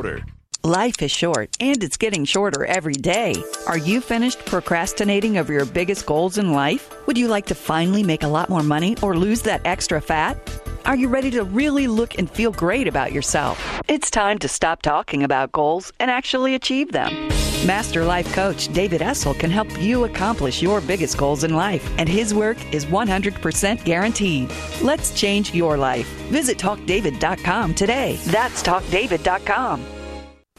order. 0.00 0.24
Life 0.62 1.00
is 1.00 1.10
short, 1.10 1.56
and 1.58 1.82
it's 1.82 1.96
getting 1.96 2.26
shorter 2.26 2.66
every 2.66 2.92
day. 2.92 3.34
Are 3.66 3.78
you 3.78 4.02
finished 4.02 4.44
procrastinating 4.44 5.38
over 5.38 5.54
your 5.54 5.64
biggest 5.64 6.04
goals 6.04 6.36
in 6.36 6.52
life? 6.52 6.92
Would 7.06 7.16
you 7.16 7.28
like 7.28 7.46
to 7.46 7.54
finally 7.54 8.02
make 8.02 8.24
a 8.24 8.28
lot 8.28 8.50
more 8.50 8.62
money 8.62 8.94
or 9.02 9.16
lose 9.16 9.40
that 9.42 9.62
extra 9.64 10.02
fat? 10.02 10.36
Are 10.84 10.96
you 10.96 11.08
ready 11.08 11.30
to 11.30 11.44
really 11.44 11.86
look 11.86 12.18
and 12.18 12.30
feel 12.30 12.52
great 12.52 12.86
about 12.86 13.10
yourself? 13.10 13.58
It's 13.88 14.10
time 14.10 14.38
to 14.40 14.48
stop 14.48 14.82
talking 14.82 15.22
about 15.22 15.50
goals 15.52 15.94
and 15.98 16.10
actually 16.10 16.54
achieve 16.54 16.92
them. 16.92 17.28
Master 17.66 18.04
Life 18.04 18.30
Coach 18.34 18.70
David 18.74 19.00
Essel 19.00 19.38
can 19.38 19.50
help 19.50 19.80
you 19.80 20.04
accomplish 20.04 20.60
your 20.60 20.82
biggest 20.82 21.16
goals 21.16 21.42
in 21.42 21.54
life, 21.54 21.90
and 21.96 22.06
his 22.06 22.34
work 22.34 22.58
is 22.74 22.84
100% 22.84 23.82
guaranteed. 23.86 24.52
Let's 24.82 25.18
change 25.18 25.54
your 25.54 25.78
life. 25.78 26.06
Visit 26.28 26.58
TalkDavid.com 26.58 27.74
today. 27.74 28.16
That's 28.26 28.62
TalkDavid.com. 28.62 29.99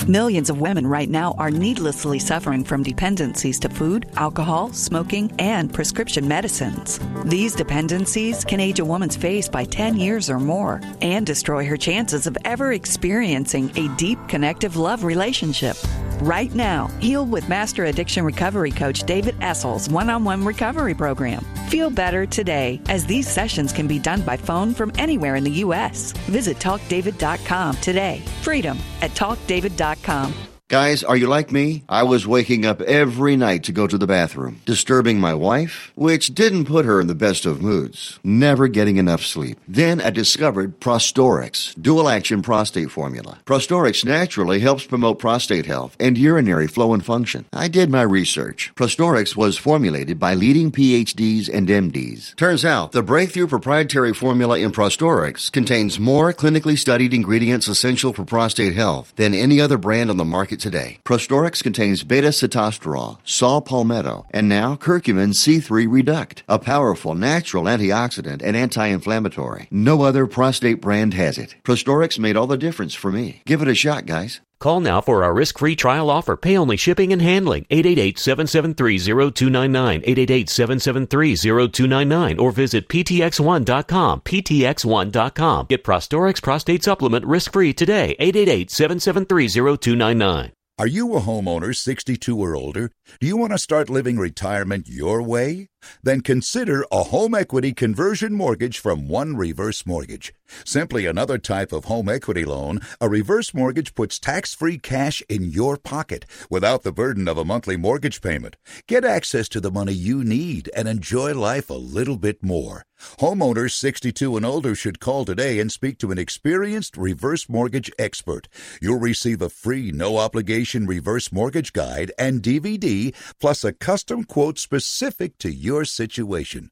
Millions 0.10 0.50
of 0.50 0.60
women 0.60 0.88
right 0.88 1.10
now 1.10 1.36
are 1.38 1.52
needlessly 1.52 2.18
suffering 2.18 2.64
from 2.64 2.82
dependencies 2.82 3.60
to 3.60 3.70
food, 3.70 4.08
alcohol, 4.18 4.74
smoking, 4.74 5.32
and 5.38 5.72
prescription 5.72 6.28
medicines. 6.28 7.00
These 7.26 7.54
dependencies 7.54 8.44
can 8.44 8.60
age 8.60 8.80
a 8.80 8.86
woman's 8.86 9.16
face 9.16 9.48
by 9.48 9.64
10 9.64 9.98
years 9.98 10.28
or 10.28 10.40
more 10.40 10.82
and 11.04 11.24
destroy 11.24 11.68
her 11.68 11.78
chances 11.78 12.26
of 12.26 12.36
ever 12.46 12.72
experiencing 12.74 13.72
a 13.78 13.96
deep 13.96 14.18
connective 14.28 14.76
love 14.76 15.04
relationship. 15.04 15.78
right 16.22 16.54
now. 16.54 16.86
Heal 17.00 17.26
with 17.26 17.50
Master 17.50 17.86
Addiction 17.86 18.24
Recovery 18.24 18.70
Coach 18.70 19.04
David 19.06 19.36
Essel's 19.42 19.90
one 19.90 20.08
on 20.12 20.24
one 20.24 20.46
recovery 20.46 20.94
program. 20.94 21.44
Feel 21.68 21.90
better 21.90 22.28
today, 22.28 22.80
as 22.90 23.08
these 23.08 23.28
sessions 23.28 23.74
can 23.74 23.88
be 23.88 23.98
done 23.98 24.22
by 24.22 24.38
phone 24.38 24.76
from 24.76 24.92
anywhere 25.00 25.36
in 25.36 25.44
the 25.44 25.64
U.S. 25.66 26.12
Visit 26.30 26.58
TalkDavid.com 26.58 27.76
today. 27.78 28.22
Freedom 28.44 28.78
at 29.02 29.10
TalkDavid.com. 29.12 29.91
Insurance.com. 29.92 30.51
Guys, 30.72 31.04
are 31.04 31.18
you 31.18 31.28
like 31.28 31.52
me? 31.52 31.84
I 31.90 32.04
was 32.04 32.26
waking 32.26 32.66
up 32.66 32.80
every 32.84 33.36
night 33.36 33.66
to 33.66 33.74
go 33.74 33.88
to 33.88 33.98
the 33.98 34.08
bathroom, 34.08 34.62
disturbing 34.66 35.20
my 35.20 35.34
wife, 35.34 35.92
which 35.96 36.34
didn't 36.34 36.64
put 36.64 36.86
her 36.86 37.02
in 37.02 37.08
the 37.08 37.14
best 37.14 37.46
of 37.46 37.62
moods, 37.62 38.22
never 38.24 38.70
getting 38.70 38.96
enough 38.96 39.22
sleep. 39.22 39.60
Then 39.68 40.00
I 40.00 40.12
discovered 40.12 40.80
Prostorix, 40.80 41.76
dual 41.82 42.08
action 42.08 42.42
prostate 42.42 42.90
formula. 42.90 43.40
Prostorix 43.46 44.06
naturally 44.06 44.62
helps 44.62 44.86
promote 44.86 45.20
prostate 45.20 45.66
health 45.66 45.98
and 46.00 46.18
urinary 46.18 46.68
flow 46.68 46.94
and 46.94 47.06
function. 47.06 47.44
I 47.52 47.68
did 47.68 47.90
my 47.90 48.04
research. 48.04 48.72
Prostorix 48.74 49.36
was 49.36 49.58
formulated 49.58 50.20
by 50.20 50.36
leading 50.36 50.72
PhDs 50.72 51.50
and 51.54 51.68
MDs. 51.68 52.34
Turns 52.38 52.64
out 52.64 52.94
the 52.94 53.04
breakthrough 53.04 53.48
proprietary 53.48 54.14
formula 54.14 54.58
in 54.58 54.72
Prostorix 54.72 55.52
contains 55.52 56.00
more 56.00 56.32
clinically 56.32 56.78
studied 56.78 57.14
ingredients 57.14 57.68
essential 57.68 58.14
for 58.14 58.24
prostate 58.24 58.74
health 58.74 59.12
than 59.18 59.34
any 59.34 59.60
other 59.60 59.78
brand 59.78 60.10
on 60.10 60.16
the 60.16 60.24
market 60.24 60.61
today. 60.62 61.00
Prostorix 61.04 61.62
contains 61.62 62.04
beta 62.04 62.30
sitosterol, 62.30 63.18
saw 63.26 63.60
palmetto, 63.60 64.26
and 64.32 64.48
now 64.48 64.76
curcumin 64.76 65.34
C3 65.34 65.92
reduct, 65.92 66.44
a 66.48 66.60
powerful 66.60 67.16
natural 67.16 67.66
antioxidant 67.66 68.42
and 68.42 68.56
anti-inflammatory. 68.56 69.68
No 69.72 70.04
other 70.04 70.28
prostate 70.28 70.80
brand 70.80 71.14
has 71.16 71.38
it. 71.38 71.56
Prostorix 71.64 72.18
made 72.18 72.38
all 72.38 72.48
the 72.48 72.58
difference 72.58 72.94
for 72.94 73.12
me. 73.12 73.42
Give 73.46 73.62
it 73.62 73.68
a 73.68 73.76
shot, 73.76 74.06
guys. 74.06 74.40
Call 74.62 74.80
now 74.80 75.02
for 75.02 75.24
our 75.24 75.34
risk-free 75.34 75.76
trial 75.76 76.12
offer. 76.12 76.38
Pay 76.38 76.56
only 76.56 76.78
shipping 76.78 77.12
and 77.12 77.22
handling. 77.22 77.66
888-773-0299. 77.72 80.06
888-773-0299 80.06 82.40
or 82.40 82.52
visit 82.52 82.88
ptx1.com. 82.88 84.22
ptx1.com. 84.22 85.66
Get 85.68 85.84
Prostorix 85.84 86.42
prostate 86.42 86.84
supplement 86.84 87.26
risk-free 87.26 87.74
today. 87.74 88.16
888-773-0299. 88.20 90.52
Are 90.78 90.88
you 90.88 91.16
a 91.16 91.22
homeowner 91.22 91.76
62 91.76 92.40
or 92.40 92.56
older? 92.56 92.92
Do 93.20 93.28
you 93.28 93.36
want 93.38 93.54
to 93.54 93.58
start 93.58 93.90
living 93.90 94.18
retirement 94.18 94.88
your 94.88 95.22
way? 95.22 95.71
Then 96.04 96.22
consider 96.22 96.86
a 96.92 97.04
home 97.04 97.36
equity 97.36 97.74
conversion 97.74 98.34
mortgage 98.34 98.80
from 98.80 99.08
One 99.08 99.36
Reverse 99.36 99.86
Mortgage. 99.86 100.34
Simply 100.66 101.06
another 101.06 101.38
type 101.38 101.72
of 101.72 101.86
home 101.86 102.10
equity 102.10 102.44
loan, 102.44 102.82
a 103.00 103.08
reverse 103.08 103.54
mortgage 103.54 103.96
puts 103.96 104.20
tax 104.20 104.54
free 104.54 104.78
cash 104.78 105.22
in 105.30 105.44
your 105.46 105.78
pocket 105.78 106.26
without 106.50 106.84
the 106.84 106.92
burden 106.92 107.28
of 107.28 107.38
a 107.38 107.46
monthly 107.46 107.78
mortgage 107.78 108.22
payment. 108.22 108.58
Get 108.88 109.06
access 109.06 109.48
to 109.50 109.62
the 109.62 109.72
money 109.72 109.94
you 109.94 110.24
need 110.24 110.70
and 110.76 110.88
enjoy 110.88 111.34
life 111.34 111.70
a 111.70 111.76
little 111.76 112.18
bit 112.18 112.44
more. 112.44 112.86
Homeowners 113.20 113.72
62 113.72 114.38
and 114.38 114.46
older 114.46 114.76
should 114.76 115.00
call 115.00 115.26
today 115.26 115.60
and 115.60 115.72
speak 115.72 115.98
to 116.00 116.12
an 116.12 116.20
experienced 116.20 116.98
reverse 116.98 117.50
mortgage 117.50 117.92
expert. 117.98 118.48
You'll 118.82 119.00
receive 119.00 119.42
a 119.42 119.50
free, 119.50 119.92
no 119.92 120.18
obligation 120.18 120.86
reverse 120.86 121.32
mortgage 121.32 121.74
guide 121.74 122.12
and 122.20 122.44
DVD, 122.44 123.14
plus 123.40 123.64
a 123.64 123.74
custom 123.74 124.24
quote 124.24 124.60
specific 124.60 125.38
to 125.40 125.52
your 125.72 125.86
situation. 125.86 126.70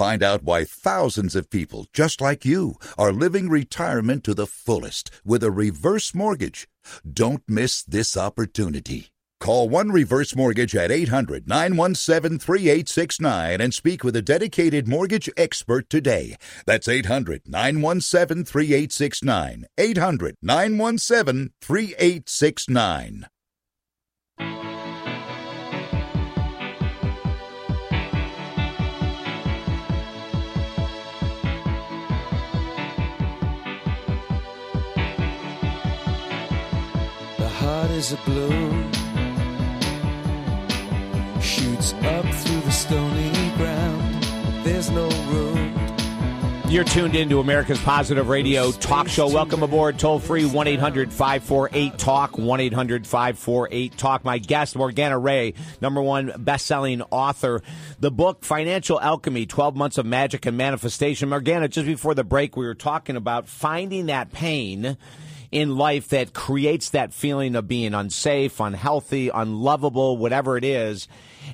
Find 0.00 0.22
out 0.22 0.42
why 0.42 0.64
thousands 0.64 1.34
of 1.34 1.48
people 1.48 1.86
just 1.94 2.20
like 2.20 2.44
you 2.44 2.74
are 2.98 3.22
living 3.24 3.48
retirement 3.48 4.22
to 4.24 4.34
the 4.34 4.46
fullest 4.46 5.10
with 5.24 5.42
a 5.42 5.50
reverse 5.50 6.14
mortgage. 6.14 6.68
Don't 7.10 7.42
miss 7.48 7.82
this 7.82 8.16
opportunity. 8.16 9.08
Call 9.40 9.68
One 9.68 9.90
Reverse 9.90 10.36
Mortgage 10.36 10.76
at 10.76 10.90
800 10.90 11.48
917 11.48 12.38
3869 12.38 13.60
and 13.60 13.72
speak 13.74 14.04
with 14.04 14.16
a 14.16 14.22
dedicated 14.22 14.86
mortgage 14.86 15.30
expert 15.36 15.88
today. 15.88 16.36
That's 16.66 16.88
800 16.88 17.42
917 17.46 18.44
3869. 18.44 19.64
800 19.78 20.36
917 20.42 21.52
3869. 21.60 23.26
Is 37.94 38.12
a 38.12 38.16
balloon, 38.26 38.92
shoots 41.40 41.92
up 41.92 42.26
through 42.26 42.60
the 42.62 42.72
stony 42.72 43.52
ground. 43.56 44.24
There's 44.64 44.90
no 44.90 45.08
room. 45.08 45.72
You're 46.68 46.82
tuned 46.82 47.14
in 47.14 47.28
to 47.28 47.38
America's 47.38 47.80
Positive 47.80 48.28
Radio 48.28 48.72
Talk 48.72 49.06
Show. 49.06 49.28
Welcome 49.28 49.62
aboard. 49.62 49.96
Toll 50.00 50.18
free 50.18 50.44
1 50.44 50.66
800 50.66 51.12
548 51.12 51.96
Talk. 51.96 52.36
1 52.36 52.60
800 52.60 53.06
548 53.06 53.96
Talk. 53.96 54.24
My 54.24 54.38
guest, 54.38 54.74
Morgana 54.74 55.16
Rae, 55.16 55.54
number 55.80 56.02
one 56.02 56.32
best 56.36 56.66
selling 56.66 57.00
author. 57.10 57.62
The 58.00 58.10
book, 58.10 58.44
Financial 58.44 59.00
Alchemy 59.00 59.46
12 59.46 59.76
Months 59.76 59.98
of 59.98 60.06
Magic 60.06 60.46
and 60.46 60.56
Manifestation. 60.56 61.28
Morgana, 61.28 61.68
just 61.68 61.86
before 61.86 62.16
the 62.16 62.24
break, 62.24 62.56
we 62.56 62.66
were 62.66 62.74
talking 62.74 63.14
about 63.14 63.46
finding 63.46 64.06
that 64.06 64.32
pain 64.32 64.96
in 65.54 65.76
life 65.76 66.08
that 66.08 66.34
creates 66.34 66.90
that 66.90 67.14
feeling 67.14 67.54
of 67.54 67.68
being 67.68 67.94
unsafe, 67.94 68.58
unhealthy, 68.58 69.30
unlovable, 69.32 70.18
whatever 70.18 70.56
it 70.58 70.64
is, 70.64 71.06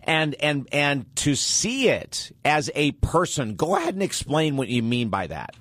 and 0.05 0.35
and 0.37 0.67
and 0.73 1.15
to 1.17 1.35
see 1.35 1.91
it 1.91 2.33
as 2.43 2.71
a 2.75 2.93
person. 2.93 3.57
Go 3.57 3.77
ahead 3.77 3.93
and 3.93 4.03
explain 4.03 4.57
what 4.57 4.69
you 4.69 4.83
mean 4.83 5.11
by 5.11 5.27
that. 5.27 5.55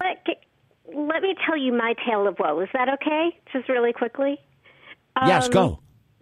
Let, 0.00 0.24
let 0.94 1.20
me 1.20 1.34
tell 1.44 1.58
you 1.58 1.72
my 1.72 1.94
tale 2.08 2.28
of 2.28 2.36
woe. 2.38 2.60
Is 2.60 2.68
that 2.72 2.88
okay? 2.88 3.30
Just 3.52 3.68
really 3.68 3.92
quickly. 3.92 4.38
yes, 5.26 5.46
Um, 5.46 5.50
go. 5.50 5.80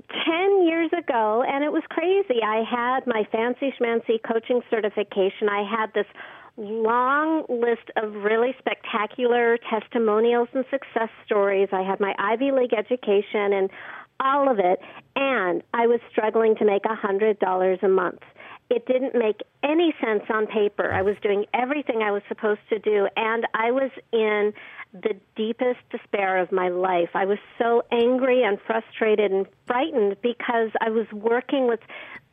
Ten 0.09 0.67
years 0.67 0.91
ago, 0.97 1.45
and 1.47 1.63
it 1.63 1.71
was 1.71 1.83
crazy. 1.91 2.41
I 2.43 2.63
had 2.69 3.07
my 3.07 3.25
fancy 3.31 3.75
schmancy 3.79 4.23
coaching 4.27 4.63
certification. 4.71 5.51
I 5.51 5.69
had 5.69 5.93
this 5.93 6.07
long 6.57 7.45
list 7.49 7.91
of 7.97 8.15
really 8.15 8.55
spectacular 8.59 9.59
testimonials 9.71 10.49
and 10.53 10.65
success 10.71 11.09
stories. 11.27 11.69
I 11.73 11.83
had 11.83 12.01
my 12.01 12.15
Ivy 12.19 12.53
League 12.53 12.75
education 12.75 13.53
and 13.53 13.71
all 14.21 14.51
of 14.51 14.59
it, 14.59 14.81
and 15.17 15.63
I 15.73 15.87
was 15.87 16.01
struggling 16.11 16.55
to 16.57 16.65
make 16.65 16.85
a 16.85 16.95
hundred 16.95 17.39
dollars 17.39 17.81
a 17.83 17.89
month. 17.89 18.21
It 18.71 18.87
didn't 18.87 19.15
make 19.15 19.41
any 19.63 19.95
sense 20.03 20.23
on 20.31 20.47
paper. 20.47 20.91
I 20.91 21.03
was 21.03 21.17
doing 21.23 21.45
everything 21.53 22.03
I 22.03 22.13
was 22.13 22.23
supposed 22.29 22.61
to 22.71 22.79
do, 22.79 23.09
and 23.17 23.47
I 23.53 23.71
was 23.73 23.91
in 24.13 24.55
the 24.93 25.15
deepest 25.37 25.81
despair 25.91 26.39
of 26.39 26.53
my 26.53 26.69
life. 26.69 27.11
I 27.15 27.25
was 27.25 27.39
so 27.59 27.83
angry 27.91 28.43
and 28.43 28.59
frustrated 28.65 29.33
and 29.33 29.47
frightened 29.67 30.17
because 30.23 30.71
I 30.81 30.91
was 30.91 31.07
working 31.13 31.67
with 31.67 31.81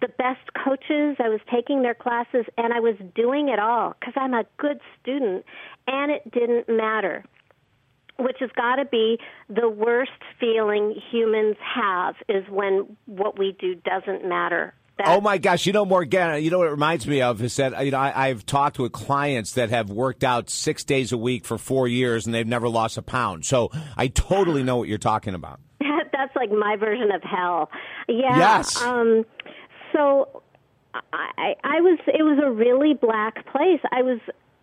the 0.01 0.09
best 0.17 0.41
coaches, 0.63 1.17
I 1.19 1.29
was 1.29 1.39
taking 1.53 1.81
their 1.83 1.93
classes, 1.93 2.45
and 2.57 2.73
I 2.73 2.79
was 2.79 2.95
doing 3.15 3.49
it 3.49 3.59
all 3.59 3.95
because 3.99 4.13
I'm 4.17 4.33
a 4.33 4.43
good 4.57 4.79
student, 5.01 5.45
and 5.87 6.11
it 6.11 6.29
didn't 6.31 6.67
matter. 6.67 7.23
Which 8.19 8.37
has 8.39 8.51
got 8.55 8.75
to 8.75 8.85
be 8.85 9.17
the 9.49 9.67
worst 9.67 10.11
feeling 10.39 10.95
humans 11.11 11.55
have 11.63 12.15
is 12.29 12.43
when 12.49 12.97
what 13.05 13.39
we 13.39 13.55
do 13.59 13.75
doesn't 13.75 14.27
matter. 14.27 14.75
Oh 15.05 15.21
my 15.21 15.37
gosh! 15.37 15.65
You 15.65 15.73
know, 15.73 15.85
Morgana. 15.85 16.37
You 16.37 16.51
know 16.51 16.59
what 16.59 16.67
it 16.67 16.71
reminds 16.71 17.07
me 17.07 17.21
of 17.21 17.41
is 17.41 17.55
that 17.55 17.83
you 17.85 17.91
know 17.91 17.97
I, 17.97 18.27
I've 18.27 18.45
talked 18.45 18.79
with 18.79 18.91
clients 18.91 19.53
that 19.53 19.69
have 19.69 19.89
worked 19.89 20.23
out 20.23 20.49
six 20.49 20.83
days 20.83 21.11
a 21.11 21.17
week 21.17 21.45
for 21.45 21.57
four 21.57 21.87
years 21.87 22.25
and 22.25 22.35
they've 22.35 22.47
never 22.47 22.69
lost 22.69 22.97
a 22.97 23.01
pound. 23.01 23.45
So 23.45 23.71
I 23.97 24.07
totally 24.07 24.63
know 24.63 24.77
what 24.77 24.87
you're 24.87 24.97
talking 24.97 25.33
about. 25.33 25.59
That's 25.79 26.35
like 26.35 26.51
my 26.51 26.75
version 26.75 27.11
of 27.11 27.23
hell. 27.23 27.69
Yeah. 28.07 28.37
Yes. 28.37 28.81
Um, 28.81 29.25
so 29.93 30.41
I, 30.93 31.55
I 31.63 31.81
was. 31.81 31.99
It 32.07 32.23
was 32.23 32.39
a 32.43 32.51
really 32.51 32.93
black 32.93 33.45
place. 33.47 33.79
I 33.91 34.01
was 34.01 34.19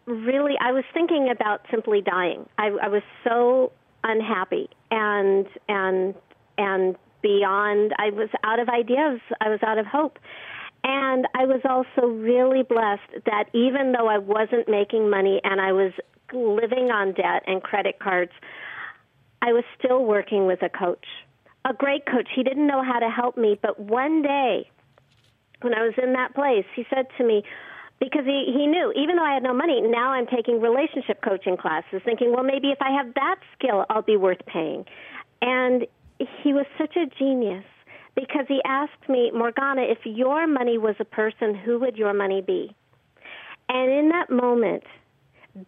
really. 0.06 0.54
I 0.60 0.72
was 0.72 0.84
thinking 0.92 1.30
about 1.30 1.62
simply 1.70 2.00
dying. 2.00 2.48
I, 2.58 2.66
I 2.82 2.88
was 2.88 3.02
so 3.24 3.72
unhappy 4.04 4.68
and 4.90 5.46
and 5.68 6.14
and 6.56 6.96
beyond. 7.22 7.94
I 7.98 8.10
was 8.10 8.28
out 8.44 8.58
of 8.58 8.68
ideas. 8.68 9.20
I 9.40 9.48
was 9.48 9.60
out 9.62 9.78
of 9.78 9.86
hope. 9.86 10.18
And 10.84 11.26
I 11.34 11.44
was 11.44 11.60
also 11.64 12.06
really 12.06 12.62
blessed 12.62 13.24
that 13.26 13.44
even 13.52 13.92
though 13.92 14.06
I 14.06 14.18
wasn't 14.18 14.68
making 14.68 15.10
money 15.10 15.40
and 15.42 15.60
I 15.60 15.72
was 15.72 15.92
living 16.32 16.90
on 16.90 17.14
debt 17.14 17.42
and 17.46 17.62
credit 17.62 17.98
cards, 17.98 18.30
I 19.42 19.52
was 19.52 19.64
still 19.78 20.04
working 20.04 20.46
with 20.46 20.62
a 20.62 20.68
coach, 20.68 21.04
a 21.64 21.74
great 21.74 22.06
coach. 22.06 22.28
He 22.34 22.44
didn't 22.44 22.66
know 22.66 22.82
how 22.82 23.00
to 23.00 23.10
help 23.10 23.36
me, 23.36 23.58
but 23.60 23.80
one 23.80 24.22
day 24.22 24.70
when 25.60 25.74
I 25.74 25.82
was 25.82 25.94
in 26.00 26.12
that 26.12 26.34
place, 26.34 26.64
he 26.74 26.84
said 26.90 27.06
to 27.18 27.24
me, 27.24 27.42
because 28.00 28.24
he, 28.24 28.52
he 28.54 28.66
knew, 28.66 28.92
even 28.96 29.16
though 29.16 29.24
I 29.24 29.34
had 29.34 29.42
no 29.42 29.52
money, 29.52 29.80
now 29.80 30.12
I'm 30.12 30.26
taking 30.26 30.60
relationship 30.60 31.20
coaching 31.22 31.56
classes, 31.56 32.00
thinking, 32.04 32.32
well, 32.32 32.44
maybe 32.44 32.70
if 32.70 32.78
I 32.80 32.90
have 32.92 33.12
that 33.14 33.36
skill, 33.56 33.84
I'll 33.90 34.02
be 34.02 34.16
worth 34.16 34.44
paying. 34.46 34.84
And 35.42 35.86
he 36.18 36.52
was 36.52 36.66
such 36.78 36.96
a 36.96 37.06
genius 37.18 37.64
because 38.14 38.46
he 38.46 38.60
asked 38.64 39.08
me, 39.08 39.30
Morgana, 39.32 39.82
if 39.82 39.98
your 40.04 40.46
money 40.46 40.78
was 40.78 40.94
a 41.00 41.04
person, 41.04 41.54
who 41.54 41.78
would 41.80 41.96
your 41.96 42.14
money 42.14 42.40
be? 42.40 42.74
And 43.68 43.90
in 43.90 44.08
that 44.10 44.30
moment, 44.30 44.84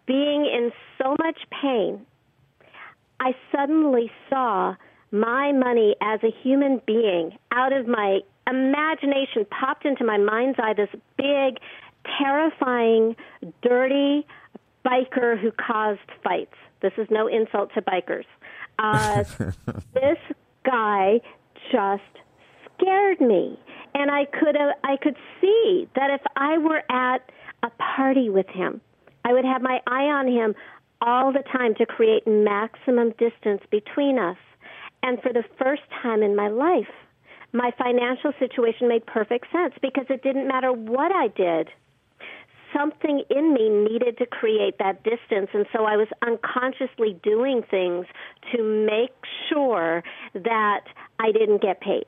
being 0.07 0.47
in 0.47 0.71
so 0.99 1.17
much 1.23 1.39
pain, 1.61 2.07
I 3.19 3.33
suddenly 3.55 4.11
saw 4.29 4.75
my 5.11 5.53
money 5.53 5.97
as 6.01 6.21
a 6.23 6.31
human 6.43 6.81
being 6.87 7.37
out 7.53 7.73
of 7.73 7.87
my 7.87 8.21
imagination 8.51 9.47
popped 9.51 9.85
into 9.85 10.05
my 10.05 10.19
mind's 10.19 10.59
eye 10.59 10.75
this 10.75 10.91
big, 11.17 11.59
terrifying, 12.19 13.17
dirty 13.63 14.27
biker 14.85 15.39
who 15.41 15.53
caused 15.53 16.01
fights. 16.23 16.55
This 16.83 16.93
is 16.97 17.07
no 17.11 17.27
insult 17.27 17.73
to 17.75 17.83
bikers. 17.83 18.25
Uh, 18.79 19.25
this 19.95 20.19
guy 20.65 21.21
just 21.71 22.03
scared 22.75 23.21
me, 23.21 23.59
and 23.95 24.11
I 24.11 24.25
could 24.25 24.57
uh, 24.57 24.73
I 24.83 24.97
could 24.97 25.17
see 25.41 25.89
that 25.95 26.11
if 26.11 26.23
I 26.37 26.59
were 26.59 26.83
at 26.91 27.31
a 27.63 27.71
party 27.71 28.31
with 28.31 28.49
him, 28.49 28.81
I 29.25 29.33
would 29.33 29.45
have 29.45 29.61
my 29.63 29.81
eye 29.87 30.05
on 30.05 30.27
him 30.27 30.55
all 31.03 31.33
the 31.33 31.43
time 31.53 31.75
to 31.77 31.87
create 31.87 32.27
maximum 32.27 33.13
distance 33.19 33.63
between 33.71 34.19
us. 34.19 34.37
And 35.03 35.21
for 35.23 35.33
the 35.33 35.45
first 35.59 35.83
time 36.03 36.23
in 36.23 36.37
my 36.37 36.49
life, 36.49 36.89
my 37.53 37.73
financial 37.77 38.33
situation 38.39 38.89
made 38.89 39.05
perfect 39.07 39.47
sense 39.53 39.75
because 39.83 40.07
it 40.09 40.23
didn't 40.23 40.47
matter 40.47 40.73
what 40.73 41.13
I 41.13 41.29
did. 41.29 41.69
Something 42.73 43.25
in 43.29 43.53
me 43.53 43.69
needed 43.69 44.19
to 44.19 44.27
create 44.27 44.79
that 44.79 45.03
distance, 45.03 45.51
and 45.53 45.67
so 45.73 45.85
I 45.85 45.97
was 45.97 46.07
unconsciously 46.23 47.19
doing 47.23 47.63
things 47.69 48.07
to 48.53 48.63
make 48.63 49.13
sure 49.49 50.05
that 50.35 50.85
I 51.19 51.33
didn't 51.33 51.63
get 51.63 51.81
paid, 51.81 52.07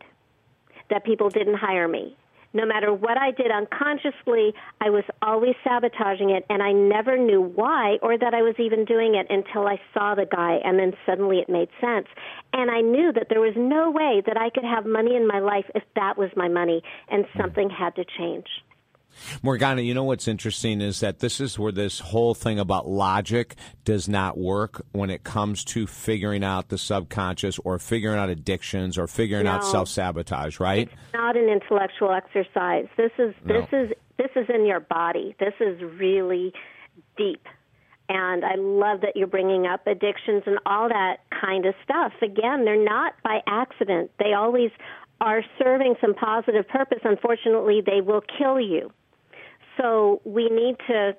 that 0.88 1.05
people 1.05 1.30
didn't 1.30 1.57
hire 1.57 1.88
me. 1.88 2.16
No 2.55 2.67
matter 2.67 2.93
what 2.93 3.17
I 3.17 3.31
did 3.31 3.51
unconsciously, 3.51 4.55
I 4.81 4.91
was 4.91 5.05
always 5.23 5.55
sabotaging 5.65 6.31
it, 6.31 6.45
and 6.51 6.63
I 6.63 6.73
never 6.73 7.17
knew 7.17 7.41
why 7.41 7.99
or 8.03 8.19
that 8.19 8.35
I 8.35 8.43
was 8.43 8.55
even 8.59 8.85
doing 8.85 9.15
it 9.15 9.27
until 9.31 9.67
I 9.67 9.81
saw 9.95 10.15
the 10.15 10.27
guy, 10.27 10.61
and 10.65 10.79
then 10.79 10.93
suddenly 11.07 11.39
it 11.39 11.49
made 11.49 11.69
sense. 11.81 12.07
And 12.53 12.71
I 12.71 12.81
knew 12.81 13.13
that 13.13 13.29
there 13.31 13.41
was 13.41 13.55
no 13.57 13.91
way 13.91 14.23
that 14.27 14.37
I 14.37 14.51
could 14.51 14.65
have 14.65 14.85
money 14.85 15.17
in 15.17 15.27
my 15.27 15.39
life 15.39 15.65
if 15.75 15.83
that 15.97 16.19
was 16.19 16.31
my 16.37 16.49
money, 16.49 16.83
and 17.09 17.25
hmm. 17.25 17.41
something 17.41 17.71
had 17.71 17.97
to 17.97 18.05
change. 18.19 18.47
Morgana, 19.43 19.83
you 19.83 19.95
know 19.95 20.05
what's 20.05 20.29
interesting 20.29 20.81
is 20.81 21.01
that 21.01 21.19
this 21.21 21.41
is 21.41 21.59
where 21.59 21.73
this 21.73 21.99
whole 21.99 22.35
thing 22.35 22.59
about 22.59 22.89
logic 22.89 23.57
does 23.85 24.09
not 24.09 24.39
work 24.39 24.85
when 24.93 25.11
it 25.11 25.25
comes 25.25 25.65
to 25.65 25.87
figuring 25.87 26.45
out 26.45 26.69
the 26.69 26.79
subconscious 26.79 27.59
or 27.61 27.79
figuring 27.79 28.19
out 28.19 28.29
addictions 28.29 28.99
or 28.99 29.07
figuring 29.07 29.47
out 29.47 29.65
self 29.65 29.89
sabotage, 29.89 30.61
right? 30.61 30.89
It's 30.93 31.15
not 31.15 31.37
an 31.37 31.49
intellectual 31.49 32.11
exercise. 32.13 32.87
This 32.97 33.13
is 33.19 33.35
this 33.45 33.67
No. 33.73 33.79
is 33.83 33.93
this 34.19 34.31
is 34.37 34.47
in 34.49 34.67
your 34.67 34.81
body. 34.81 35.35
This 35.41 35.55
is 35.61 35.81
really 35.83 36.53
deep. 37.17 37.47
And 38.09 38.45
I 38.45 38.57
love 38.57 39.01
that 39.03 39.17
you're 39.17 39.27
bringing 39.27 39.67
up 39.67 39.87
addictions 39.87 40.43
and 40.47 40.59
all 40.67 40.89
that 40.89 41.21
kind 41.41 41.65
of 41.65 41.75
stuff. 41.83 42.13
Again, 42.21 42.65
they're 42.65 42.83
not 42.83 43.15
by 43.23 43.41
accident. 43.47 44.11
They 44.19 44.35
always 44.35 44.71
are 45.21 45.43
serving 45.59 45.95
some 46.01 46.15
positive 46.15 46.69
purpose. 46.69 46.99
Unfortunately, 47.05 47.81
they 47.85 48.01
will 48.01 48.21
kill 48.39 48.61
you. 48.61 48.93
So 49.77 50.20
we 50.25 50.49
need 50.49 50.77
to 50.89 51.16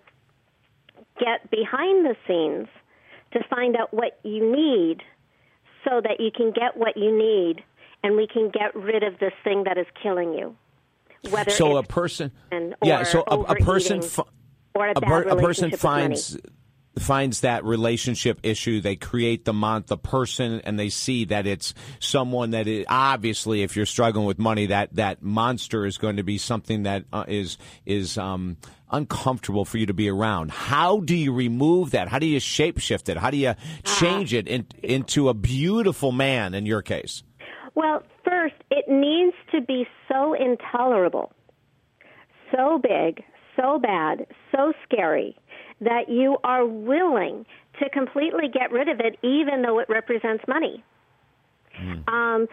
get 1.20 1.50
behind 1.50 2.06
the 2.06 2.16
scenes 2.28 2.68
to 3.34 3.44
find 3.50 3.76
out 3.76 3.94
what 3.94 4.20
you 4.24 4.52
need 4.56 5.02
so 5.84 6.02
that 6.02 6.20
you 6.20 6.32
can 6.32 6.52
get 6.52 6.78
what 6.78 6.96
you 6.98 7.16
need 7.16 7.64
and 8.04 8.16
we 8.16 8.28
can 8.28 8.50
get 8.50 8.76
rid 8.76 9.04
of 9.04 9.20
this 9.20 9.34
thing 9.44 9.64
that 9.64 9.78
is 9.78 9.88
killing 10.02 10.34
you. 10.34 10.56
Whether 11.30 11.52
so 11.52 11.78
a 11.78 11.84
person, 11.84 12.32
yeah. 12.84 13.04
So 13.04 13.24
a, 13.26 13.40
a 13.40 13.56
person, 13.56 14.02
fi- 14.02 14.24
or 14.76 14.88
a 14.88 14.94
a, 14.96 15.02
per- 15.02 15.22
a 15.24 15.36
person 15.38 15.72
finds 15.72 16.34
money. 16.34 16.44
Finds 17.00 17.42
that 17.42 17.64
relationship 17.64 18.40
issue. 18.44 18.82
They 18.82 18.96
create 18.96 19.46
the 19.46 19.54
mon- 19.54 19.84
the 19.88 19.98
person, 19.98 20.62
and 20.64 20.80
they 20.80 20.90
see 20.90 21.26
that 21.26 21.48
it's 21.48 21.74
someone 22.00 22.52
that 22.52 22.68
is 22.68 22.86
obviously, 22.88 23.64
if 23.64 23.76
you're 23.76 23.86
struggling 23.86 24.26
with 24.26 24.40
money, 24.40 24.68
that 24.68 24.96
that 24.96 25.24
monster 25.24 25.86
is 25.86 25.98
going 25.98 26.18
to 26.18 26.24
be 26.24 26.38
something 26.38 26.84
that 26.84 27.06
uh, 27.12 27.26
is 27.28 27.58
is 27.86 28.18
um, 28.18 28.58
uncomfortable 28.92 29.66
for 29.66 29.78
you 29.78 29.88
to 29.88 29.94
be 29.94 30.10
around. 30.10 30.52
How 30.52 31.00
do 31.00 31.16
you 31.16 31.34
remove 31.34 31.92
that? 31.92 32.08
How 32.08 32.20
do 32.20 32.26
you 32.26 32.40
shapeshift 32.40 33.10
it? 33.10 33.18
How 33.18 33.32
do 33.32 33.38
you 33.38 33.56
change 33.84 34.34
it 34.34 34.48
in, 34.48 34.68
into 34.82 35.30
a 35.30 35.34
beautiful 35.34 36.12
man? 36.12 36.54
In 36.54 36.66
your 36.66 36.82
case. 36.82 37.24
Well, 37.76 38.04
first, 38.24 38.56
it 38.70 38.86
needs 38.88 39.36
to 39.52 39.62
be 39.62 39.88
so 40.08 40.36
intolerable, 40.36 41.34
so 42.52 42.78
big, 42.78 43.24
so 43.56 43.80
bad, 43.80 44.28
so 44.52 44.74
scary 44.84 45.36
that 45.84 46.10
you 46.10 46.38
are 46.44 46.66
willing 46.66 47.46
to 47.80 47.90
completely 47.90 48.48
get 48.48 48.72
rid 48.72 48.88
of 48.90 49.00
it, 49.00 49.18
even 49.24 49.62
though 49.62 49.80
it 49.80 49.90
represents 49.90 50.44
money. 50.48 50.84
Um, 52.08 52.48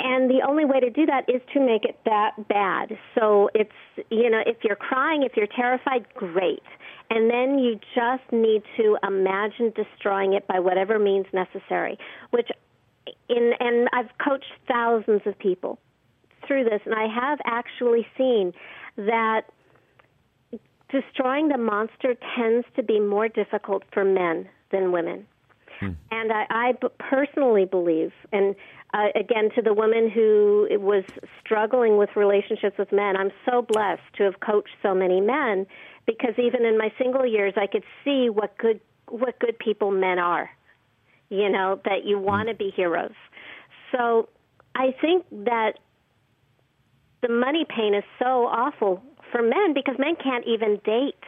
and 0.00 0.28
the 0.28 0.40
only 0.46 0.64
way 0.64 0.80
to 0.80 0.90
do 0.90 1.06
that 1.06 1.28
is 1.28 1.40
to 1.52 1.60
make 1.60 1.84
it 1.84 1.98
that 2.04 2.48
bad. 2.48 2.98
So 3.14 3.48
it's, 3.54 3.70
you 4.10 4.28
know, 4.28 4.42
if 4.44 4.56
you're 4.64 4.76
crying, 4.76 5.22
if 5.22 5.36
you're 5.36 5.46
terrified, 5.46 6.06
great. 6.14 6.62
And 7.10 7.30
then 7.30 7.58
you 7.58 7.78
just 7.94 8.24
need 8.32 8.62
to 8.76 8.98
imagine 9.06 9.72
destroying 9.76 10.32
it 10.32 10.46
by 10.46 10.58
whatever 10.58 10.98
means 10.98 11.26
necessary, 11.32 11.98
which 12.30 12.48
in 13.28 13.52
and 13.60 13.88
I've 13.92 14.10
coached 14.22 14.52
thousands 14.66 15.22
of 15.26 15.38
people 15.38 15.78
through 16.46 16.64
this 16.64 16.80
and 16.84 16.94
I 16.94 17.06
have 17.06 17.38
actually 17.44 18.06
seen 18.16 18.52
that 18.96 19.42
destroying 20.90 21.48
the 21.48 21.58
monster 21.58 22.14
tends 22.36 22.66
to 22.76 22.82
be 22.82 23.00
more 23.00 23.28
difficult 23.28 23.82
for 23.92 24.04
men 24.04 24.48
than 24.70 24.92
women. 24.92 25.26
And 26.10 26.32
I 26.32 26.72
personally 26.98 27.64
believe, 27.64 28.12
and 28.32 28.54
uh, 28.92 29.08
again, 29.14 29.50
to 29.56 29.62
the 29.62 29.74
woman 29.74 30.08
who 30.08 30.68
was 30.80 31.04
struggling 31.40 31.96
with 31.96 32.10
relationships 32.16 32.78
with 32.78 32.92
men, 32.92 33.16
I'm 33.16 33.32
so 33.44 33.62
blessed 33.62 34.02
to 34.18 34.24
have 34.24 34.40
coached 34.40 34.76
so 34.82 34.94
many 34.94 35.20
men 35.20 35.66
because 36.06 36.34
even 36.38 36.64
in 36.64 36.78
my 36.78 36.92
single 36.96 37.26
years, 37.26 37.54
I 37.56 37.66
could 37.66 37.84
see 38.04 38.30
what 38.30 38.56
good 38.58 38.80
what 39.08 39.38
good 39.38 39.58
people 39.58 39.90
men 39.90 40.18
are. 40.18 40.50
You 41.28 41.50
know 41.50 41.80
that 41.84 42.04
you 42.04 42.18
want 42.18 42.48
to 42.48 42.54
be 42.54 42.72
heroes. 42.74 43.14
So 43.92 44.28
I 44.74 44.94
think 45.00 45.26
that 45.44 45.78
the 47.20 47.28
money 47.28 47.66
pain 47.68 47.94
is 47.94 48.04
so 48.18 48.46
awful 48.46 49.02
for 49.34 49.42
men 49.42 49.74
because 49.74 49.96
men 49.98 50.14
can't 50.22 50.46
even 50.46 50.80
date 50.84 51.24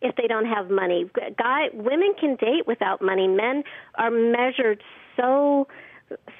if 0.00 0.16
they 0.16 0.26
don't 0.26 0.46
have 0.46 0.70
money. 0.70 1.04
Guy, 1.36 1.68
women 1.74 2.14
can 2.18 2.36
date 2.36 2.66
without 2.66 3.02
money. 3.02 3.28
Men 3.28 3.64
are 3.96 4.10
measured 4.10 4.82
so 5.16 5.68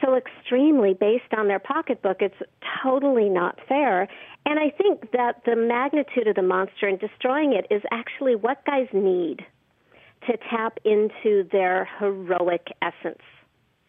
so 0.03 0.15
extremely 0.15 0.95
based 0.95 1.33
on 1.37 1.49
their 1.49 1.59
pocketbook. 1.59 2.19
It's 2.21 2.35
totally 2.83 3.29
not 3.29 3.59
fair. 3.67 4.09
And 4.47 4.59
I 4.59 4.71
think 4.71 5.11
that 5.13 5.43
the 5.47 5.57
magnitude 5.57 6.29
of 6.29 6.37
the 6.37 6.43
monster 6.43 6.87
and 6.87 7.01
destroying 7.01 7.55
it 7.55 7.67
is 7.75 7.83
actually 7.91 8.37
what 8.37 8.65
guys 8.67 8.89
need 8.93 9.45
to 10.27 10.37
tap 10.51 10.79
into 10.85 11.49
their 11.51 11.89
heroic 11.99 12.69
essence. 12.83 13.23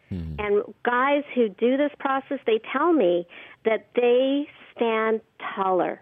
Hmm. 0.08 0.34
And 0.38 0.62
guys 0.82 1.24
who 1.34 1.50
do 1.50 1.76
this 1.76 1.92
process, 1.98 2.38
they 2.46 2.60
tell 2.72 2.92
me 2.92 3.26
that 3.64 3.86
they 3.94 4.48
stand 4.74 5.20
taller 5.54 6.00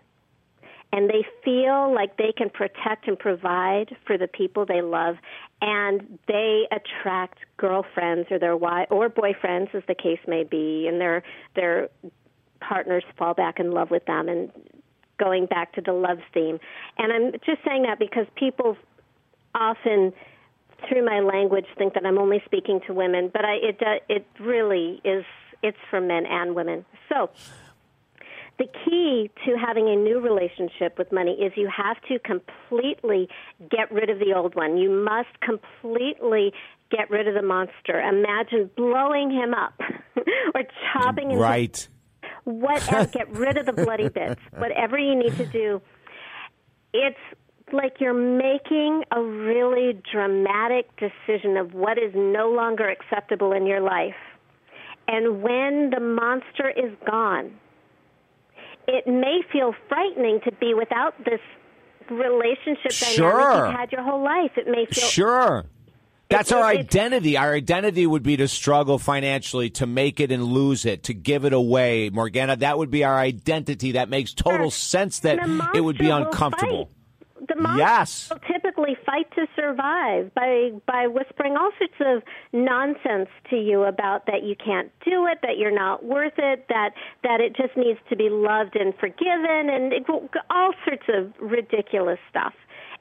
and 0.94 1.10
they 1.10 1.26
feel 1.44 1.92
like 1.92 2.16
they 2.18 2.32
can 2.36 2.48
protect 2.48 3.08
and 3.08 3.18
provide 3.18 3.96
for 4.06 4.16
the 4.16 4.28
people 4.28 4.64
they 4.64 4.80
love. 4.80 5.16
And 5.60 6.20
they 6.28 6.68
attract 6.70 7.38
girlfriends 7.56 8.28
or 8.30 8.38
their 8.38 8.52
wi 8.52 8.86
or 8.90 9.10
boyfriends 9.10 9.74
as 9.74 9.82
the 9.88 9.96
case 9.96 10.20
may 10.28 10.44
be. 10.44 10.86
And 10.86 11.00
their 11.00 11.24
their 11.56 11.88
partners 12.60 13.02
fall 13.18 13.34
back 13.34 13.58
in 13.58 13.72
love 13.72 13.90
with 13.90 14.04
them. 14.04 14.28
And 14.28 14.52
going 15.18 15.46
back 15.46 15.72
to 15.72 15.80
the 15.80 15.92
love 15.92 16.18
theme. 16.32 16.60
And 16.96 17.12
i'm 17.12 17.32
just 17.44 17.64
saying 17.66 17.82
that 17.82 17.98
because 17.98 18.26
people 18.36 18.76
often 19.54 20.12
through 20.88 21.04
my 21.04 21.20
language 21.20 21.66
think 21.76 21.94
that 21.94 22.06
i'm 22.06 22.18
only 22.18 22.40
speaking 22.44 22.80
to 22.86 22.94
women. 22.94 23.30
But 23.32 23.44
i 23.44 23.54
it 23.54 23.80
it 24.08 24.26
really 24.38 25.00
is 25.04 25.24
it's 25.60 25.78
for 25.90 26.00
men 26.00 26.24
and 26.26 26.54
women. 26.54 26.84
So 27.08 27.30
the 28.58 28.66
key 28.84 29.30
to 29.44 29.56
having 29.58 29.88
a 29.88 29.96
new 29.96 30.20
relationship 30.20 30.96
with 30.98 31.10
money 31.12 31.32
is 31.32 31.52
you 31.56 31.68
have 31.74 31.96
to 32.08 32.18
completely 32.20 33.28
get 33.70 33.90
rid 33.90 34.10
of 34.10 34.18
the 34.18 34.32
old 34.34 34.54
one. 34.54 34.76
You 34.76 34.90
must 34.90 35.40
completely 35.40 36.52
get 36.90 37.10
rid 37.10 37.26
of 37.26 37.34
the 37.34 37.42
monster. 37.42 38.00
Imagine 38.00 38.70
blowing 38.76 39.30
him 39.30 39.54
up 39.54 39.74
or 40.54 40.62
chopping 40.92 41.32
him. 41.32 41.38
Right. 41.38 41.88
Whatever. 42.44 43.06
get 43.12 43.30
rid 43.32 43.56
of 43.56 43.66
the 43.66 43.72
bloody 43.72 44.08
bits. 44.08 44.40
Whatever 44.56 44.98
you 44.98 45.16
need 45.16 45.36
to 45.36 45.46
do. 45.46 45.82
It's 46.92 47.18
like 47.72 47.94
you're 47.98 48.14
making 48.14 49.02
a 49.10 49.20
really 49.20 50.00
dramatic 50.12 50.88
decision 50.96 51.56
of 51.56 51.74
what 51.74 51.98
is 51.98 52.12
no 52.14 52.50
longer 52.50 52.88
acceptable 52.88 53.52
in 53.52 53.66
your 53.66 53.80
life 53.80 54.14
And 55.06 55.42
when 55.42 55.90
the 55.90 56.00
monster 56.00 56.70
is 56.70 56.92
gone, 57.06 57.52
it 58.86 59.06
may 59.06 59.40
feel 59.52 59.74
frightening 59.88 60.40
to 60.44 60.52
be 60.52 60.74
without 60.74 61.14
this 61.24 61.40
relationship 62.10 62.90
dynamic 62.92 63.16
Sure. 63.16 63.66
you've 63.66 63.74
had 63.76 63.92
your 63.92 64.02
whole 64.02 64.22
life. 64.22 64.52
It 64.56 64.66
may 64.66 64.86
feel 64.86 65.04
Sure. 65.04 65.64
That's 66.30 66.50
It- 66.50 66.56
our 66.56 66.72
it- 66.72 66.78
identity. 66.80 67.36
Our 67.36 67.54
identity 67.54 68.06
would 68.06 68.22
be 68.22 68.36
to 68.38 68.48
struggle 68.48 68.98
financially, 68.98 69.70
to 69.70 69.86
make 69.86 70.20
it 70.20 70.32
and 70.32 70.42
lose 70.44 70.84
it, 70.86 71.02
to 71.04 71.14
give 71.14 71.44
it 71.44 71.52
away. 71.52 72.10
Morgana, 72.10 72.56
that 72.56 72.78
would 72.78 72.90
be 72.90 73.04
our 73.04 73.18
identity. 73.18 73.92
That 73.92 74.08
makes 74.08 74.32
total 74.32 74.70
sense 74.70 75.20
that 75.20 75.38
it 75.74 75.80
would 75.82 75.98
be 75.98 76.08
uncomfortable. 76.10 76.90
Yes. 77.76 78.32
Fight 79.14 79.30
to 79.34 79.46
survive 79.56 80.32
by 80.34 80.70
by 80.86 81.06
whispering 81.06 81.56
all 81.56 81.70
sorts 81.78 81.94
of 82.00 82.22
nonsense 82.52 83.28
to 83.50 83.56
you 83.56 83.84
about 83.84 84.26
that 84.26 84.42
you 84.42 84.54
can't 84.56 84.90
do 85.04 85.26
it, 85.26 85.38
that 85.42 85.58
you're 85.58 85.74
not 85.74 86.04
worth 86.04 86.38
it, 86.38 86.66
that 86.68 86.90
that 87.22 87.40
it 87.40 87.54
just 87.56 87.76
needs 87.76 87.98
to 88.08 88.16
be 88.16 88.28
loved 88.30 88.76
and 88.76 88.94
forgiven, 88.98 89.70
and 89.70 89.92
it, 89.92 90.04
all 90.50 90.72
sorts 90.84 91.04
of 91.08 91.32
ridiculous 91.40 92.18
stuff. 92.30 92.54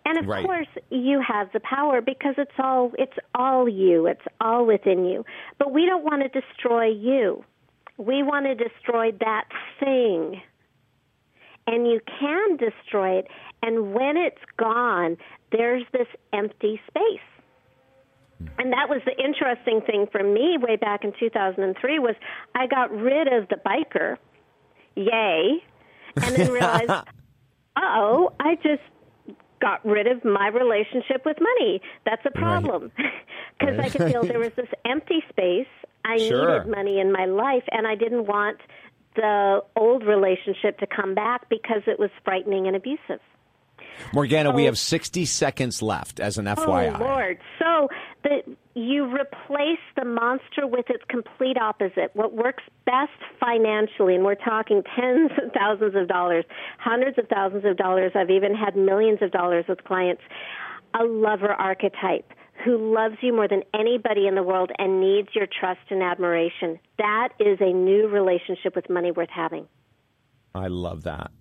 And 0.06 0.18
of 0.18 0.28
Right. 0.28 0.46
course, 0.46 0.68
you 0.90 1.22
have 1.26 1.52
the 1.54 1.62
power 1.62 2.02
because 2.02 2.36
it's 2.38 2.52
all 2.60 2.92
it's 2.98 3.18
all 3.36 3.68
you. 3.68 4.08
It's 4.08 4.26
all 4.42 4.66
within 4.66 5.06
you. 5.06 5.26
But 5.58 5.72
we 5.72 5.86
don't 5.86 6.04
want 6.04 6.22
to 6.24 6.42
destroy 6.42 6.88
you. 6.88 7.44
We 7.98 8.24
want 8.24 8.46
to 8.48 8.56
destroy 8.56 9.12
that 9.20 9.46
thing 9.80 10.42
and 11.68 11.88
you 11.88 12.00
can 12.20 12.58
destroy 12.58 13.20
it. 13.20 13.28
And 13.62 13.94
when 13.94 14.18
it's 14.18 14.42
gone, 14.58 15.18
there's 15.52 15.84
this 15.94 16.08
empty 16.34 16.82
space. 16.88 17.20
And 18.58 18.74
that 18.74 18.90
was 18.90 19.02
the 19.06 19.18
interesting 19.24 19.82
thing 19.82 20.08
for 20.12 20.22
me 20.24 20.58
way 20.60 20.76
back 20.76 21.04
in 21.04 21.14
2003 21.18 22.00
was 22.00 22.16
I 22.56 22.68
got 22.68 22.92
rid 22.92 23.32
of 23.32 23.48
the 23.48 23.56
biker, 23.66 24.18
yay, 24.96 25.64
and 26.18 26.36
then 26.36 26.52
realized, 26.52 26.90
uh-oh, 27.76 28.34
I 28.40 28.56
just 28.56 28.82
got 29.62 29.86
rid 29.86 30.08
of 30.08 30.26
my 30.26 30.50
relationship 30.50 31.26
with 31.26 31.38
money. 31.40 31.82
That's 32.06 32.26
a 32.26 32.32
problem 32.32 32.92
because 33.60 33.80
I 33.80 33.88
could 33.90 34.12
feel 34.12 34.24
there 34.26 34.40
was 34.40 34.52
this 34.58 34.68
empty 34.84 35.24
space. 35.30 35.68
I 36.04 36.18
Sure. 36.18 36.60
needed 36.60 36.68
money 36.70 37.00
in 37.00 37.14
my 37.14 37.26
life, 37.26 37.64
and 37.72 37.88
I 37.88 37.96
didn't 37.96 38.26
want 38.26 38.58
the 39.16 39.62
old 39.76 40.04
relationship 40.04 40.80
to 40.80 40.88
come 40.88 41.16
back 41.16 41.50
because 41.50 41.82
it 41.88 42.00
was 42.00 42.10
frightening 42.24 42.68
and 42.68 42.76
abusive. 42.76 43.20
Morgana, 44.14 44.52
we 44.52 44.66
have 44.66 44.78
60 44.78 45.26
seconds 45.26 45.82
left 45.82 46.20
as 46.20 46.38
an 46.38 46.46
FYI. 46.46 47.00
Oh 47.00 47.04
Lord! 47.04 47.40
So 47.60 47.88
the 48.24 48.56
you 48.76 49.06
replace 49.06 49.80
the 49.96 50.06
monster 50.06 50.66
with 50.66 50.90
its 50.90 51.04
complete 51.08 51.58
opposite. 51.58 52.10
What 52.14 52.34
works 52.34 52.64
best 52.86 53.12
financially, 53.40 54.16
and 54.16 54.24
we're 54.24 54.36
talking 54.36 54.84
tens 54.96 55.32
of 55.42 55.52
thousands 55.54 55.96
of 55.96 56.08
dollars, 56.08 56.46
hundreds 56.80 57.18
of 57.18 57.28
thousands 57.28 57.66
of 57.66 57.78
dollars. 57.78 58.14
I've 58.16 58.32
even 58.32 58.56
had 58.56 58.76
millions 58.76 59.20
of 59.22 59.32
dollars 59.32 59.66
with 59.68 59.84
clients. 59.84 60.22
A 61.00 61.04
lover 61.04 61.52
archetype 61.52 62.32
who 62.64 62.94
loves 62.94 63.16
you 63.22 63.34
more 63.34 63.48
than 63.48 63.64
anybody 63.74 64.28
in 64.28 64.36
the 64.36 64.44
world 64.44 64.72
and 64.78 65.00
needs 65.00 65.30
your 65.34 65.48
trust 65.48 65.82
and 65.90 66.02
admiration. 66.02 66.80
That 66.98 67.30
is 67.40 67.60
a 67.60 67.74
new 67.74 68.08
relationship 68.08 68.76
with 68.76 68.90
money 68.90 69.12
worth 69.12 69.30
having. 69.30 69.68
I 70.56 70.68
love 70.68 71.04
that. 71.04 71.32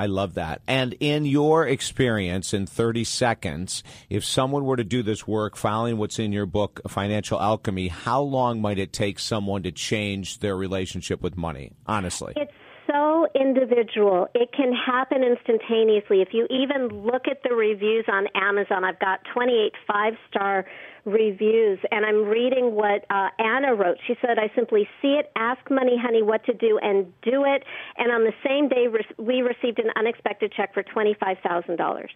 I 0.00 0.06
love 0.06 0.32
that. 0.34 0.62
And 0.66 0.94
in 0.98 1.26
your 1.26 1.66
experience, 1.66 2.54
in 2.54 2.66
30 2.66 3.04
seconds, 3.04 3.82
if 4.08 4.24
someone 4.24 4.64
were 4.64 4.76
to 4.76 4.84
do 4.84 5.02
this 5.02 5.28
work, 5.28 5.56
following 5.56 5.98
what's 5.98 6.18
in 6.18 6.32
your 6.32 6.46
book, 6.46 6.80
Financial 6.88 7.38
Alchemy, 7.38 7.88
how 7.88 8.22
long 8.22 8.62
might 8.62 8.78
it 8.78 8.94
take 8.94 9.18
someone 9.18 9.62
to 9.64 9.70
change 9.70 10.38
their 10.38 10.56
relationship 10.56 11.20
with 11.20 11.36
money? 11.36 11.72
Honestly. 11.84 12.32
It's 12.34 12.50
so 12.90 13.26
individual. 13.34 14.28
It 14.34 14.50
can 14.52 14.72
happen 14.72 15.22
instantaneously. 15.22 16.22
If 16.22 16.28
you 16.32 16.46
even 16.50 16.88
look 16.88 17.28
at 17.30 17.42
the 17.42 17.54
reviews 17.54 18.04
on 18.08 18.26
Amazon, 18.34 18.84
I've 18.84 18.98
got 18.98 19.20
28 19.32 19.72
five 19.86 20.14
star 20.28 20.66
reviews, 21.04 21.78
and 21.90 22.04
I'm 22.04 22.24
reading 22.26 22.74
what 22.74 23.04
uh, 23.10 23.28
Anna 23.38 23.74
wrote. 23.74 23.98
She 24.06 24.14
said, 24.20 24.38
I 24.38 24.50
simply 24.54 24.88
see 25.00 25.14
it, 25.14 25.30
ask 25.36 25.60
Money 25.70 25.96
Honey 26.00 26.22
what 26.22 26.44
to 26.44 26.52
do, 26.52 26.78
and 26.82 27.06
do 27.22 27.44
it. 27.44 27.64
And 27.96 28.12
on 28.12 28.24
the 28.24 28.34
same 28.46 28.68
day, 28.68 28.86
re- 28.88 29.06
we 29.18 29.40
received 29.42 29.78
an 29.78 29.90
unexpected 29.96 30.52
check 30.52 30.74
for 30.74 30.82
$25,000. 30.82 32.08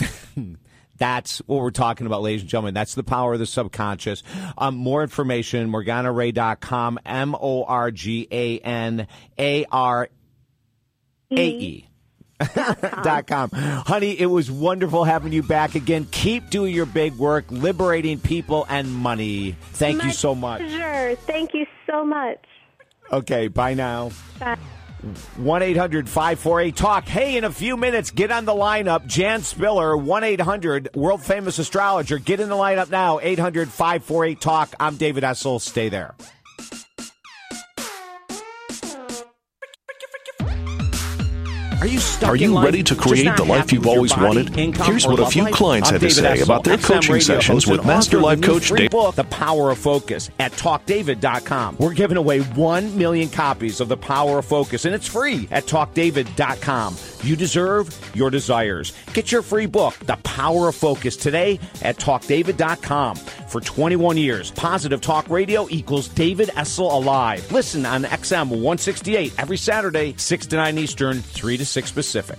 That's 0.98 1.38
what 1.46 1.60
we're 1.60 1.70
talking 1.70 2.06
about, 2.06 2.22
ladies 2.22 2.42
and 2.42 2.50
gentlemen. 2.50 2.74
That's 2.74 2.94
the 2.94 3.02
power 3.02 3.34
of 3.34 3.38
the 3.38 3.46
subconscious. 3.46 4.22
Um, 4.56 4.76
more 4.76 5.02
information, 5.02 5.70
morganarae.com, 5.70 7.00
M 7.04 7.34
O 7.34 7.64
R 7.64 7.90
G 7.90 8.28
A 8.30 8.58
N 8.60 9.06
A 9.38 9.64
R 9.70 10.08
A 11.30 11.48
E. 11.48 11.88
dot 13.02 13.26
com. 13.26 13.50
Honey, 13.52 14.18
it 14.18 14.26
was 14.26 14.50
wonderful 14.50 15.04
having 15.04 15.32
you 15.32 15.42
back 15.42 15.74
again. 15.74 16.06
Keep 16.10 16.50
doing 16.50 16.74
your 16.74 16.86
big 16.86 17.14
work, 17.14 17.44
liberating 17.50 18.18
people 18.18 18.66
and 18.68 18.92
money. 18.92 19.56
Thank 19.72 20.02
you 20.04 20.10
so 20.10 20.34
much. 20.34 20.60
Pleasure. 20.60 21.16
Thank 21.26 21.54
you 21.54 21.64
so 21.86 22.04
much. 22.04 22.44
Okay, 23.12 23.48
bye 23.48 23.74
now. 23.74 24.10
Bye. 24.40 24.58
1 25.36 25.62
800 25.62 26.08
548 26.08 26.76
Talk. 26.76 27.04
Hey, 27.04 27.36
in 27.36 27.44
a 27.44 27.50
few 27.50 27.76
minutes, 27.76 28.10
get 28.10 28.30
on 28.30 28.44
the 28.44 28.52
lineup. 28.52 29.06
Jan 29.06 29.42
Spiller, 29.42 29.96
1 29.96 30.24
800, 30.24 30.90
world 30.94 31.22
famous 31.22 31.58
astrologer. 31.58 32.18
Get 32.18 32.40
in 32.40 32.48
the 32.48 32.54
lineup 32.54 32.90
now. 32.90 33.20
800 33.20 33.68
548 33.68 34.40
Talk. 34.40 34.74
I'm 34.80 34.96
David 34.96 35.24
Essel. 35.24 35.60
Stay 35.60 35.88
there. 35.88 36.14
Are 41.84 41.86
you 41.86 42.00
stuck 42.00 42.30
Are 42.30 42.36
you 42.36 42.58
ready 42.58 42.82
to 42.82 42.94
create 42.94 43.36
the 43.36 43.44
life 43.44 43.70
you've 43.70 43.86
always 43.86 44.14
body, 44.14 44.24
wanted? 44.24 44.56
Here's 44.86 45.06
what 45.06 45.20
a 45.20 45.26
few 45.26 45.42
life? 45.42 45.52
clients 45.52 45.90
I'm 45.90 45.96
had 45.96 46.00
to 46.00 46.08
David 46.08 46.22
say 46.22 46.40
Essel, 46.40 46.44
about 46.44 46.64
their 46.64 46.78
XM 46.78 46.80
coaching 46.80 47.20
sessions 47.20 47.66
with 47.66 47.84
Master 47.84 48.16
author 48.16 48.32
of 48.32 48.40
the 48.40 48.46
Life 48.48 48.62
Coach 48.62 48.78
Dave. 48.78 48.90
book, 48.90 49.14
The 49.14 49.24
Power 49.24 49.70
of 49.70 49.76
Focus, 49.76 50.30
at 50.38 50.52
TalkDavid.com. 50.52 51.76
We're 51.78 51.92
giving 51.92 52.16
away 52.16 52.40
1 52.40 52.96
million 52.96 53.28
copies 53.28 53.80
of 53.82 53.88
The 53.88 53.98
Power 53.98 54.38
of 54.38 54.46
Focus, 54.46 54.86
and 54.86 54.94
it's 54.94 55.06
free 55.06 55.46
at 55.50 55.66
TalkDavid.com. 55.66 56.96
You 57.24 57.36
deserve 57.36 57.88
your 58.14 58.28
desires. 58.28 58.92
Get 59.14 59.32
your 59.32 59.40
free 59.40 59.64
book, 59.64 59.94
The 60.00 60.16
Power 60.24 60.68
of 60.68 60.74
Focus, 60.74 61.16
today 61.16 61.58
at 61.80 61.96
TalkDavid.com. 61.96 63.16
For 63.16 63.62
21 63.62 64.18
years, 64.18 64.50
Positive 64.50 65.00
Talk 65.00 65.30
Radio 65.30 65.66
equals 65.70 66.08
David 66.08 66.50
Essel 66.50 66.92
Alive. 66.92 67.50
Listen 67.50 67.86
on 67.86 68.04
XM 68.04 68.50
168 68.50 69.32
every 69.38 69.56
Saturday, 69.56 70.14
6 70.18 70.46
to 70.48 70.56
9 70.56 70.76
Eastern, 70.76 71.22
3 71.22 71.56
to 71.56 71.64
6 71.64 71.92
Pacific. 71.92 72.38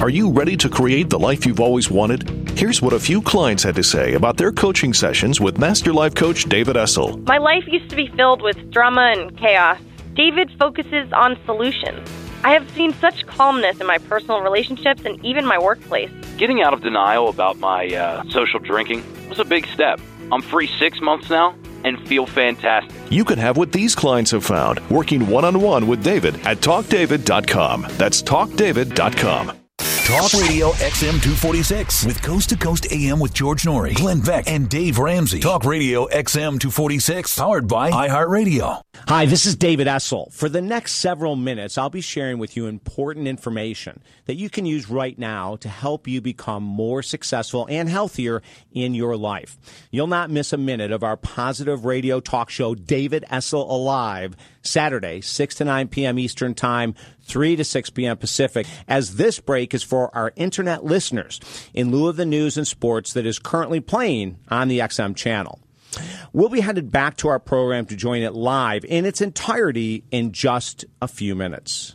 Are 0.00 0.10
you 0.10 0.28
ready 0.28 0.56
to 0.56 0.68
create 0.68 1.08
the 1.08 1.20
life 1.20 1.46
you've 1.46 1.60
always 1.60 1.88
wanted? 1.88 2.28
Here's 2.58 2.82
what 2.82 2.94
a 2.94 2.98
few 2.98 3.22
clients 3.22 3.62
had 3.62 3.76
to 3.76 3.84
say 3.84 4.14
about 4.14 4.36
their 4.36 4.50
coaching 4.50 4.92
sessions 4.92 5.40
with 5.40 5.56
Master 5.56 5.92
Life 5.92 6.16
Coach 6.16 6.46
David 6.46 6.74
Essel. 6.74 7.24
My 7.28 7.38
life 7.38 7.62
used 7.68 7.90
to 7.90 7.96
be 7.96 8.08
filled 8.16 8.42
with 8.42 8.72
drama 8.72 9.14
and 9.16 9.38
chaos. 9.38 9.78
David 10.14 10.50
focuses 10.58 11.12
on 11.12 11.38
solutions. 11.46 12.08
I 12.44 12.50
have 12.50 12.70
seen 12.72 12.92
such 12.92 13.26
calmness 13.26 13.80
in 13.80 13.86
my 13.86 13.96
personal 13.96 14.42
relationships 14.42 15.02
and 15.06 15.22
even 15.24 15.46
my 15.46 15.58
workplace. 15.58 16.10
Getting 16.36 16.60
out 16.60 16.74
of 16.74 16.82
denial 16.82 17.30
about 17.30 17.58
my 17.58 17.88
uh, 17.88 18.22
social 18.28 18.60
drinking 18.60 19.02
was 19.30 19.38
a 19.38 19.46
big 19.46 19.66
step. 19.66 19.98
I'm 20.30 20.42
free 20.42 20.68
six 20.78 21.00
months 21.00 21.30
now 21.30 21.56
and 21.84 21.98
feel 22.06 22.26
fantastic. 22.26 22.94
You 23.10 23.24
can 23.24 23.38
have 23.38 23.56
what 23.56 23.72
these 23.72 23.94
clients 23.94 24.30
have 24.32 24.44
found 24.44 24.78
working 24.90 25.26
one 25.28 25.46
on 25.46 25.60
one 25.62 25.86
with 25.86 26.04
David 26.04 26.36
at 26.46 26.58
TalkDavid.com. 26.58 27.86
That's 27.96 28.22
TalkDavid.com. 28.22 29.63
Talk 30.04 30.34
Radio 30.34 30.72
XM 30.72 31.12
246 31.22 32.04
with 32.04 32.20
Coast 32.20 32.50
to 32.50 32.56
Coast 32.58 32.92
AM 32.92 33.18
with 33.18 33.32
George 33.32 33.62
Noory, 33.62 33.94
Glenn 33.94 34.20
Beck, 34.20 34.46
and 34.46 34.68
Dave 34.68 34.98
Ramsey. 34.98 35.40
Talk 35.40 35.64
Radio 35.64 36.06
XM 36.08 36.60
246 36.60 37.38
powered 37.38 37.66
by 37.66 37.90
iHeartRadio. 37.90 38.82
Hi, 39.08 39.24
this 39.24 39.46
is 39.46 39.56
David 39.56 39.86
Essel. 39.86 40.30
For 40.30 40.50
the 40.50 40.60
next 40.60 40.96
several 40.96 41.36
minutes, 41.36 41.78
I'll 41.78 41.88
be 41.88 42.02
sharing 42.02 42.36
with 42.36 42.54
you 42.54 42.66
important 42.66 43.26
information 43.26 44.02
that 44.26 44.34
you 44.34 44.50
can 44.50 44.66
use 44.66 44.90
right 44.90 45.18
now 45.18 45.56
to 45.56 45.70
help 45.70 46.06
you 46.06 46.20
become 46.20 46.62
more 46.62 47.02
successful 47.02 47.66
and 47.70 47.88
healthier 47.88 48.42
in 48.72 48.92
your 48.94 49.16
life. 49.16 49.56
You'll 49.90 50.06
not 50.06 50.28
miss 50.28 50.52
a 50.52 50.58
minute 50.58 50.92
of 50.92 51.02
our 51.02 51.16
positive 51.16 51.86
radio 51.86 52.20
talk 52.20 52.50
show, 52.50 52.74
David 52.74 53.24
Essel 53.30 53.66
Alive, 53.70 54.36
Saturday, 54.64 55.20
6 55.20 55.54
to 55.56 55.64
9 55.64 55.88
p.m. 55.88 56.18
Eastern 56.18 56.54
Time, 56.54 56.94
3 57.22 57.56
to 57.56 57.64
6 57.64 57.90
p.m. 57.90 58.16
Pacific, 58.16 58.66
as 58.88 59.16
this 59.16 59.40
break 59.40 59.74
is 59.74 59.82
for 59.82 60.14
our 60.16 60.32
internet 60.36 60.84
listeners 60.84 61.40
in 61.72 61.90
lieu 61.90 62.08
of 62.08 62.16
the 62.16 62.26
news 62.26 62.56
and 62.56 62.66
sports 62.66 63.12
that 63.12 63.26
is 63.26 63.38
currently 63.38 63.80
playing 63.80 64.38
on 64.48 64.68
the 64.68 64.80
XM 64.80 65.14
channel. 65.14 65.60
We'll 66.32 66.48
be 66.48 66.60
headed 66.60 66.90
back 66.90 67.16
to 67.18 67.28
our 67.28 67.38
program 67.38 67.86
to 67.86 67.96
join 67.96 68.22
it 68.22 68.34
live 68.34 68.84
in 68.84 69.04
its 69.04 69.20
entirety 69.20 70.04
in 70.10 70.32
just 70.32 70.84
a 71.00 71.08
few 71.08 71.34
minutes. 71.34 71.94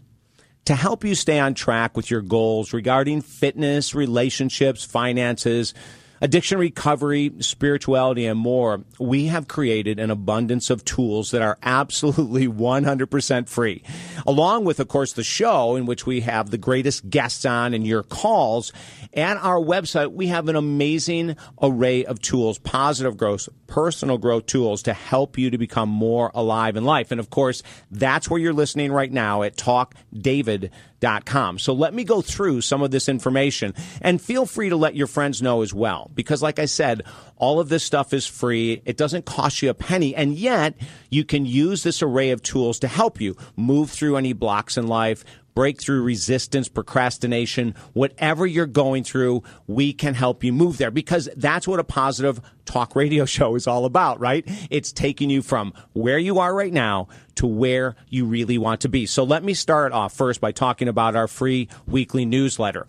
To 0.65 0.75
help 0.75 1.03
you 1.03 1.15
stay 1.15 1.39
on 1.39 1.55
track 1.55 1.97
with 1.97 2.11
your 2.11 2.21
goals 2.21 2.73
regarding 2.73 3.21
fitness, 3.21 3.95
relationships, 3.95 4.85
finances, 4.85 5.73
addiction 6.21 6.57
recovery, 6.57 7.31
spirituality, 7.39 8.25
and 8.25 8.39
more, 8.39 8.83
we 8.99 9.27
have 9.27 9.47
created 9.47 9.99
an 9.99 10.11
abundance 10.11 10.69
of 10.69 10.85
tools 10.85 11.31
that 11.31 11.41
are 11.41 11.57
absolutely 11.63 12.47
100% 12.59 13.49
free. 13.49 13.83
Along 14.25 14.65
with, 14.65 14.79
of 14.79 14.87
course, 14.87 15.13
the 15.13 15.23
show 15.23 15.75
in 15.75 15.85
which 15.85 16.05
we 16.05 16.21
have 16.21 16.49
the 16.49 16.57
greatest 16.57 17.09
guests 17.09 17.45
on 17.45 17.73
and 17.73 17.85
your 17.85 18.03
calls. 18.03 18.71
And 19.13 19.39
our 19.39 19.59
website, 19.59 20.11
we 20.11 20.27
have 20.27 20.49
an 20.49 20.55
amazing 20.55 21.35
array 21.61 22.05
of 22.05 22.21
tools, 22.21 22.59
positive 22.59 23.17
growth, 23.17 23.49
personal 23.67 24.17
growth 24.17 24.45
tools 24.45 24.83
to 24.83 24.93
help 24.93 25.37
you 25.37 25.49
to 25.49 25.57
become 25.57 25.89
more 25.89 26.31
alive 26.33 26.75
in 26.75 26.85
life. 26.85 27.11
And 27.11 27.19
of 27.19 27.29
course, 27.29 27.63
that's 27.91 28.29
where 28.29 28.39
you're 28.39 28.53
listening 28.53 28.91
right 28.91 29.11
now 29.11 29.43
at 29.43 29.55
talkdavid.com. 29.55 30.69
So 31.01 31.73
let 31.73 31.93
me 31.93 32.03
go 32.03 32.21
through 32.21 32.61
some 32.61 32.81
of 32.81 32.91
this 32.91 33.09
information 33.09 33.73
and 34.01 34.21
feel 34.21 34.45
free 34.45 34.69
to 34.69 34.75
let 34.75 34.95
your 34.95 35.07
friends 35.07 35.41
know 35.41 35.61
as 35.61 35.73
well. 35.73 36.11
Because 36.13 36.41
like 36.41 36.59
I 36.59 36.65
said, 36.65 37.03
all 37.37 37.59
of 37.59 37.69
this 37.69 37.83
stuff 37.83 38.13
is 38.13 38.27
free. 38.27 38.81
It 38.85 38.97
doesn't 38.97 39.25
cost 39.25 39.61
you 39.61 39.69
a 39.69 39.73
penny. 39.73 40.13
And 40.15 40.35
yet 40.35 40.75
you 41.09 41.23
can 41.23 41.45
use 41.45 41.83
this 41.83 42.01
array 42.01 42.31
of 42.31 42.43
tools 42.43 42.79
to 42.79 42.87
help 42.87 43.21
you 43.21 43.37
move 43.55 43.89
through 43.89 44.17
any 44.17 44.33
blocks 44.33 44.77
in 44.77 44.87
life, 44.87 45.23
break 45.59 45.81
through 45.81 46.01
resistance, 46.01 46.69
procrastination, 46.69 47.75
whatever 47.91 48.47
you're 48.47 48.65
going 48.65 49.03
through, 49.03 49.43
we 49.67 49.91
can 49.91 50.13
help 50.13 50.41
you 50.41 50.53
move 50.53 50.77
there 50.77 50.89
because 50.89 51.27
that's 51.35 51.67
what 51.67 51.81
a 51.81 51.83
positive 51.83 52.39
talk 52.63 52.95
radio 52.95 53.25
show 53.35 53.55
is 53.55 53.67
all 53.67 53.83
about, 53.83 54.21
right? 54.21 54.47
It's 54.69 54.93
taking 54.93 55.29
you 55.29 55.41
from 55.41 55.73
where 55.91 56.17
you 56.17 56.39
are 56.39 56.55
right 56.55 56.71
now 56.71 57.09
to 57.35 57.45
where 57.45 57.97
you 58.07 58.23
really 58.23 58.57
want 58.57 58.79
to 58.79 58.87
be. 58.87 59.05
So 59.05 59.25
let 59.25 59.43
me 59.43 59.53
start 59.53 59.91
off 59.91 60.13
first 60.13 60.39
by 60.39 60.53
talking 60.53 60.87
about 60.87 61.17
our 61.17 61.27
free 61.27 61.67
weekly 61.85 62.23
newsletter. 62.23 62.87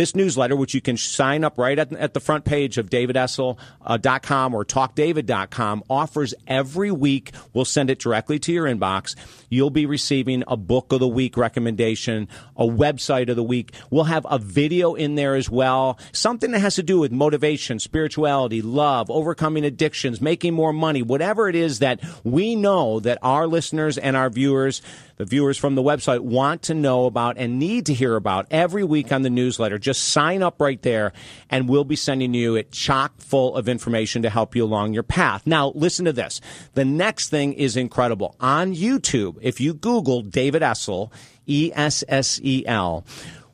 This 0.00 0.16
newsletter, 0.16 0.56
which 0.56 0.72
you 0.72 0.80
can 0.80 0.96
sign 0.96 1.44
up 1.44 1.58
right 1.58 1.78
at, 1.78 1.92
at 1.92 2.14
the 2.14 2.20
front 2.20 2.46
page 2.46 2.78
of 2.78 2.88
davidessel.com 2.88 4.54
or 4.54 4.64
talkdavid.com, 4.64 5.82
offers 5.90 6.32
every 6.46 6.90
week. 6.90 7.32
We'll 7.52 7.66
send 7.66 7.90
it 7.90 7.98
directly 7.98 8.38
to 8.38 8.50
your 8.50 8.64
inbox. 8.64 9.14
You'll 9.50 9.68
be 9.68 9.84
receiving 9.84 10.42
a 10.48 10.56
book 10.56 10.92
of 10.92 11.00
the 11.00 11.06
week 11.06 11.36
recommendation, 11.36 12.28
a 12.56 12.64
website 12.64 13.28
of 13.28 13.36
the 13.36 13.42
week. 13.42 13.74
We'll 13.90 14.04
have 14.04 14.26
a 14.30 14.38
video 14.38 14.94
in 14.94 15.16
there 15.16 15.34
as 15.34 15.50
well, 15.50 15.98
something 16.12 16.52
that 16.52 16.60
has 16.60 16.76
to 16.76 16.82
do 16.82 17.00
with 17.00 17.12
motivation, 17.12 17.78
spirituality, 17.78 18.62
love, 18.62 19.10
overcoming 19.10 19.66
addictions, 19.66 20.22
making 20.22 20.54
more 20.54 20.72
money, 20.72 21.02
whatever 21.02 21.46
it 21.46 21.56
is 21.56 21.80
that 21.80 22.00
we 22.24 22.56
know 22.56 23.00
that 23.00 23.18
our 23.20 23.46
listeners 23.46 23.98
and 23.98 24.16
our 24.16 24.30
viewers, 24.30 24.80
the 25.20 25.26
viewers 25.26 25.58
from 25.58 25.74
the 25.74 25.82
website, 25.82 26.20
want 26.20 26.62
to 26.62 26.72
know 26.72 27.04
about 27.04 27.36
and 27.36 27.58
need 27.58 27.84
to 27.84 27.92
hear 27.92 28.16
about 28.16 28.46
every 28.50 28.82
week 28.82 29.12
on 29.12 29.20
the 29.20 29.28
newsletter. 29.28 29.78
Just 29.78 30.04
sign 30.04 30.42
up 30.42 30.58
right 30.62 30.80
there, 30.80 31.12
and 31.50 31.68
we'll 31.68 31.84
be 31.84 31.94
sending 31.94 32.32
you 32.32 32.56
it 32.56 32.72
chock 32.72 33.20
full 33.20 33.54
of 33.54 33.68
information 33.68 34.22
to 34.22 34.30
help 34.30 34.56
you 34.56 34.64
along 34.64 34.94
your 34.94 35.02
path. 35.02 35.46
Now, 35.46 35.72
listen 35.74 36.06
to 36.06 36.12
this. 36.14 36.40
The 36.72 36.86
next 36.86 37.28
thing 37.28 37.52
is 37.52 37.76
incredible. 37.76 38.34
On 38.40 38.74
YouTube, 38.74 39.36
if 39.42 39.60
you 39.60 39.74
Google 39.74 40.22
David 40.22 40.62
Essel, 40.62 41.12
E 41.46 41.70
S 41.74 42.02
S 42.08 42.40
E 42.42 42.64
L, 42.66 43.04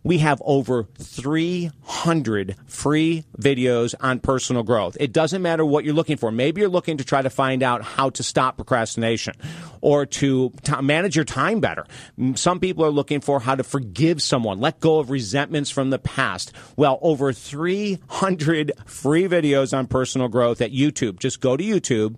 we 0.07 0.19
have 0.19 0.41
over 0.45 0.85
300 0.99 2.55
free 2.67 3.25
videos 3.41 3.93
on 3.99 4.21
personal 4.21 4.63
growth. 4.63 4.97
It 5.01 5.13
doesn't 5.13 5.43
matter 5.43 5.65
what 5.65 5.85
you're 5.85 5.95
looking 5.95 6.17
for. 6.17 6.31
Maybe 6.31 6.61
you're 6.61 6.71
looking 6.71 6.99
to 6.99 7.05
try 7.05 7.23
to 7.23 7.29
find 7.29 7.61
out 7.61 7.83
how 7.83 8.11
to 8.11 8.23
stop 8.23 8.55
procrastination 8.55 9.35
or 9.81 10.07
to 10.07 10.53
t- 10.63 10.81
manage 10.81 11.17
your 11.17 11.25
time 11.25 11.59
better. 11.59 11.87
Some 12.37 12.61
people 12.61 12.85
are 12.85 12.91
looking 12.91 13.21
for 13.21 13.41
how 13.41 13.57
to 13.57 13.65
forgive 13.65 14.23
someone, 14.23 14.61
let 14.61 14.79
go 14.79 15.01
of 15.01 15.11
resentments 15.11 15.71
from 15.71 15.91
the 15.91 15.99
past. 15.99 16.53
Well, 16.77 17.01
over 17.03 17.33
300 17.33 18.73
free 18.87 19.25
videos 19.25 19.77
on 19.77 19.89
personal 19.89 20.29
growth 20.29 20.61
at 20.61 20.71
YouTube. 20.71 21.19
Just 21.19 21.41
go 21.41 21.57
to 21.57 21.65
YouTube 21.65 22.15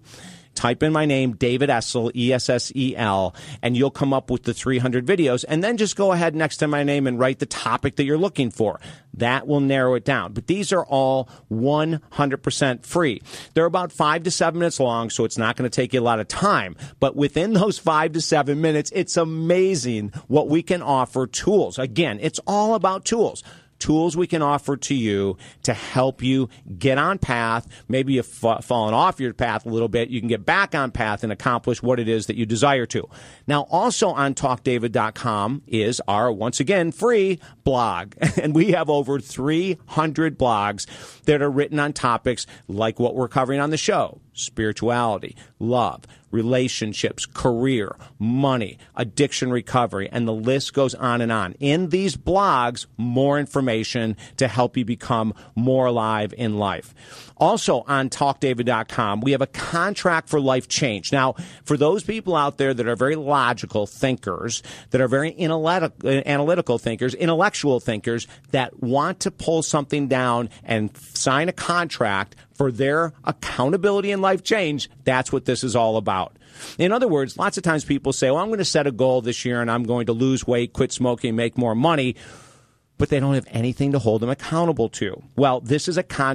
type 0.59 0.83
in 0.83 0.93
my 0.93 1.07
name, 1.07 1.35
David 1.37 1.71
Essel, 1.71 2.11
E 2.15 2.33
S 2.33 2.51
S 2.51 2.73
E 2.75 2.95
L, 2.97 3.35
and 3.63 3.77
you'll 3.77 3.91
come 3.91 4.13
up 4.13 4.31
with 4.31 4.43
the 4.43 4.53
300 4.53 5.07
videos. 5.07 5.45
And 5.49 5.63
then 5.63 5.77
just 5.77 5.97
go 5.97 6.13
ahead 6.13 6.35
next 6.35 6.59
to 6.59 6.69
my 6.69 6.83
name 6.83 7.07
and 7.07 7.19
write 7.19 7.39
the 7.39 7.47
topic 7.47 7.97
that 7.97 8.05
you're 8.05 8.19
looking 8.19 8.51
for. 8.51 8.81
That 9.15 9.47
will 9.47 9.61
narrow 9.61 9.95
it 9.95 10.05
down. 10.05 10.33
But 10.33 10.49
these 10.49 10.73
are 10.73 10.85
all 10.85 11.29
100% 11.51 12.85
free. 12.85 13.23
They're 13.55 13.65
about 13.65 13.93
five 13.93 14.25
to 14.25 14.31
seven 14.31 14.59
minutes 14.59 14.81
long, 14.81 15.11
so 15.11 15.25
it's 15.25 15.39
not 15.39 15.57
going 15.57 15.69
to 15.69 15.75
take 15.75 15.95
you 15.95 16.01
a 16.01 16.03
lot 16.03 16.21
of 16.21 16.29
time. 16.29 16.77
But 17.01 17.17
within 17.17 17.53
those 17.53 17.79
five 17.79 18.13
to 18.13 18.21
seven 18.21 18.61
minutes, 18.61 18.93
it's 18.95 19.17
amazing 19.17 20.13
what 20.27 20.49
we 20.49 20.63
can 20.63 20.83
offer 20.83 21.27
tools. 21.27 21.79
Again, 21.79 22.19
it's 22.21 22.41
all 22.47 22.75
about 22.75 23.05
tools 23.05 23.43
tools 23.79 24.17
we 24.17 24.27
can 24.27 24.43
offer 24.43 24.77
to 24.77 24.95
you 24.95 25.37
to 25.63 25.75
help 25.75 26.23
you 26.23 26.49
get 26.79 26.99
on 26.99 27.19
path. 27.19 27.67
Maybe 27.89 28.15
you've 28.15 28.27
fallen 28.27 28.95
off 28.95 29.21
your 29.21 29.35
path 29.35 29.67
a 29.67 29.69
little 29.69 29.89
bit. 29.89 30.09
You 30.09 30.21
can 30.21 30.29
get 30.29 30.45
back 30.45 30.75
on 30.75 30.91
path 30.91 31.23
and 31.23 31.33
accomplish 31.33 31.83
what 31.83 32.01
it 32.01 32.09
is 32.09 32.27
that 32.27 32.37
you 32.37 32.47
desire 32.47 32.87
to. 32.87 33.09
Now, 33.47 33.63
also 33.71 34.09
on 34.09 34.35
talkdavid.com 34.35 35.63
is 35.67 36.01
our, 36.09 36.33
once 36.33 36.61
again, 36.61 36.93
free 36.93 37.41
blog. 37.65 38.15
And 38.39 38.55
we 38.55 38.71
have 38.71 38.89
over 38.89 39.19
300 39.19 40.39
blogs 40.39 40.87
that 41.23 41.43
are 41.43 41.51
written 41.51 41.81
on 41.81 41.93
topics 41.93 42.47
like 42.69 43.01
what 43.01 43.17
we're 43.17 43.27
covering 43.27 43.59
on 43.59 43.71
the 43.71 43.77
show 43.77 44.21
spirituality, 44.39 45.37
love, 45.59 46.05
relationships, 46.31 47.27
career, 47.27 47.97
money, 48.19 48.79
addiction 48.97 49.51
recovery, 49.51 50.09
and 50.11 50.27
the 50.27 50.33
list 50.33 50.75
goes 50.75 50.95
on 50.95 51.21
and 51.21 51.33
on. 51.33 51.55
In 51.55 51.89
these 51.89 52.17
blogs, 52.17 52.87
more 52.97 53.39
information 53.39 54.17
to 54.37 54.49
help 54.49 54.77
you 54.77 54.85
become 54.85 55.35
more 55.55 55.87
alive 55.87 56.35
in 56.37 56.59
life. 56.59 56.95
Also 57.39 57.85
on 57.87 58.11
talkdavid.com, 58.11 59.21
we 59.21 59.33
have 59.33 59.41
a 59.41 59.47
contract 59.47 60.29
for 60.29 60.41
life 60.41 60.69
change. 60.69 61.13
Now, 61.13 61.35
for 61.65 61.77
those 61.77 62.03
people 62.03 62.37
out 62.37 62.59
there 62.59 62.75
that 62.75 62.87
are 62.87 62.97
very 62.97 63.17
logical 63.17 63.87
thinkers, 63.87 64.63
that 64.91 65.01
are 65.01 65.09
very 65.09 65.39
analytical 65.39 66.79
thinkers, 66.79 67.15
intellectual 67.15 67.81
thinkers 67.81 68.27
that 68.51 68.83
want 68.83 69.21
to 69.21 69.31
pull 69.31 69.63
something 69.63 70.09
down 70.09 70.51
and 70.65 70.97
sign 70.97 71.49
a 71.49 71.53
contract 71.53 72.37
for 72.55 72.73
their 72.73 73.13
accountability 73.25 74.11
and 74.11 74.21
life 74.21 74.43
change, 74.43 74.91
that's 75.05 75.33
what 75.33 75.45
this 75.45 75.63
is 75.63 75.77
all 75.77 75.97
about. 75.97 76.37
In 76.77 76.91
other 76.91 77.07
words, 77.07 77.39
lots 77.39 77.57
of 77.57 77.63
times 77.63 77.85
people 77.85 78.13
say, 78.13 78.31
well, 78.33 78.41
I'm 78.41 78.49
going 78.49 78.59
to 78.59 78.65
set 78.65 78.89
a 78.89 78.93
goal 78.93 79.23
this 79.23 79.45
year 79.45 79.61
and 79.61 79.71
I'm 79.71 79.85
going 79.85 80.07
to 80.07 80.13
lose 80.13 80.45
weight, 80.45 80.73
quit 80.73 80.91
smoking, 80.91 81.37
make 81.37 81.57
more 81.57 81.77
money, 81.77 82.17
but 82.97 83.11
they 83.11 83.21
don't 83.21 83.35
have 83.35 83.47
anything 83.51 83.93
to 83.93 84.01
hold 84.01 84.23
them 84.23 84.29
accountable 84.29 84.89
to. 84.89 85.23
Well, 85.37 85.61
this 85.61 85.87
is 85.87 85.97
a 85.97 86.03
contract 86.03 86.27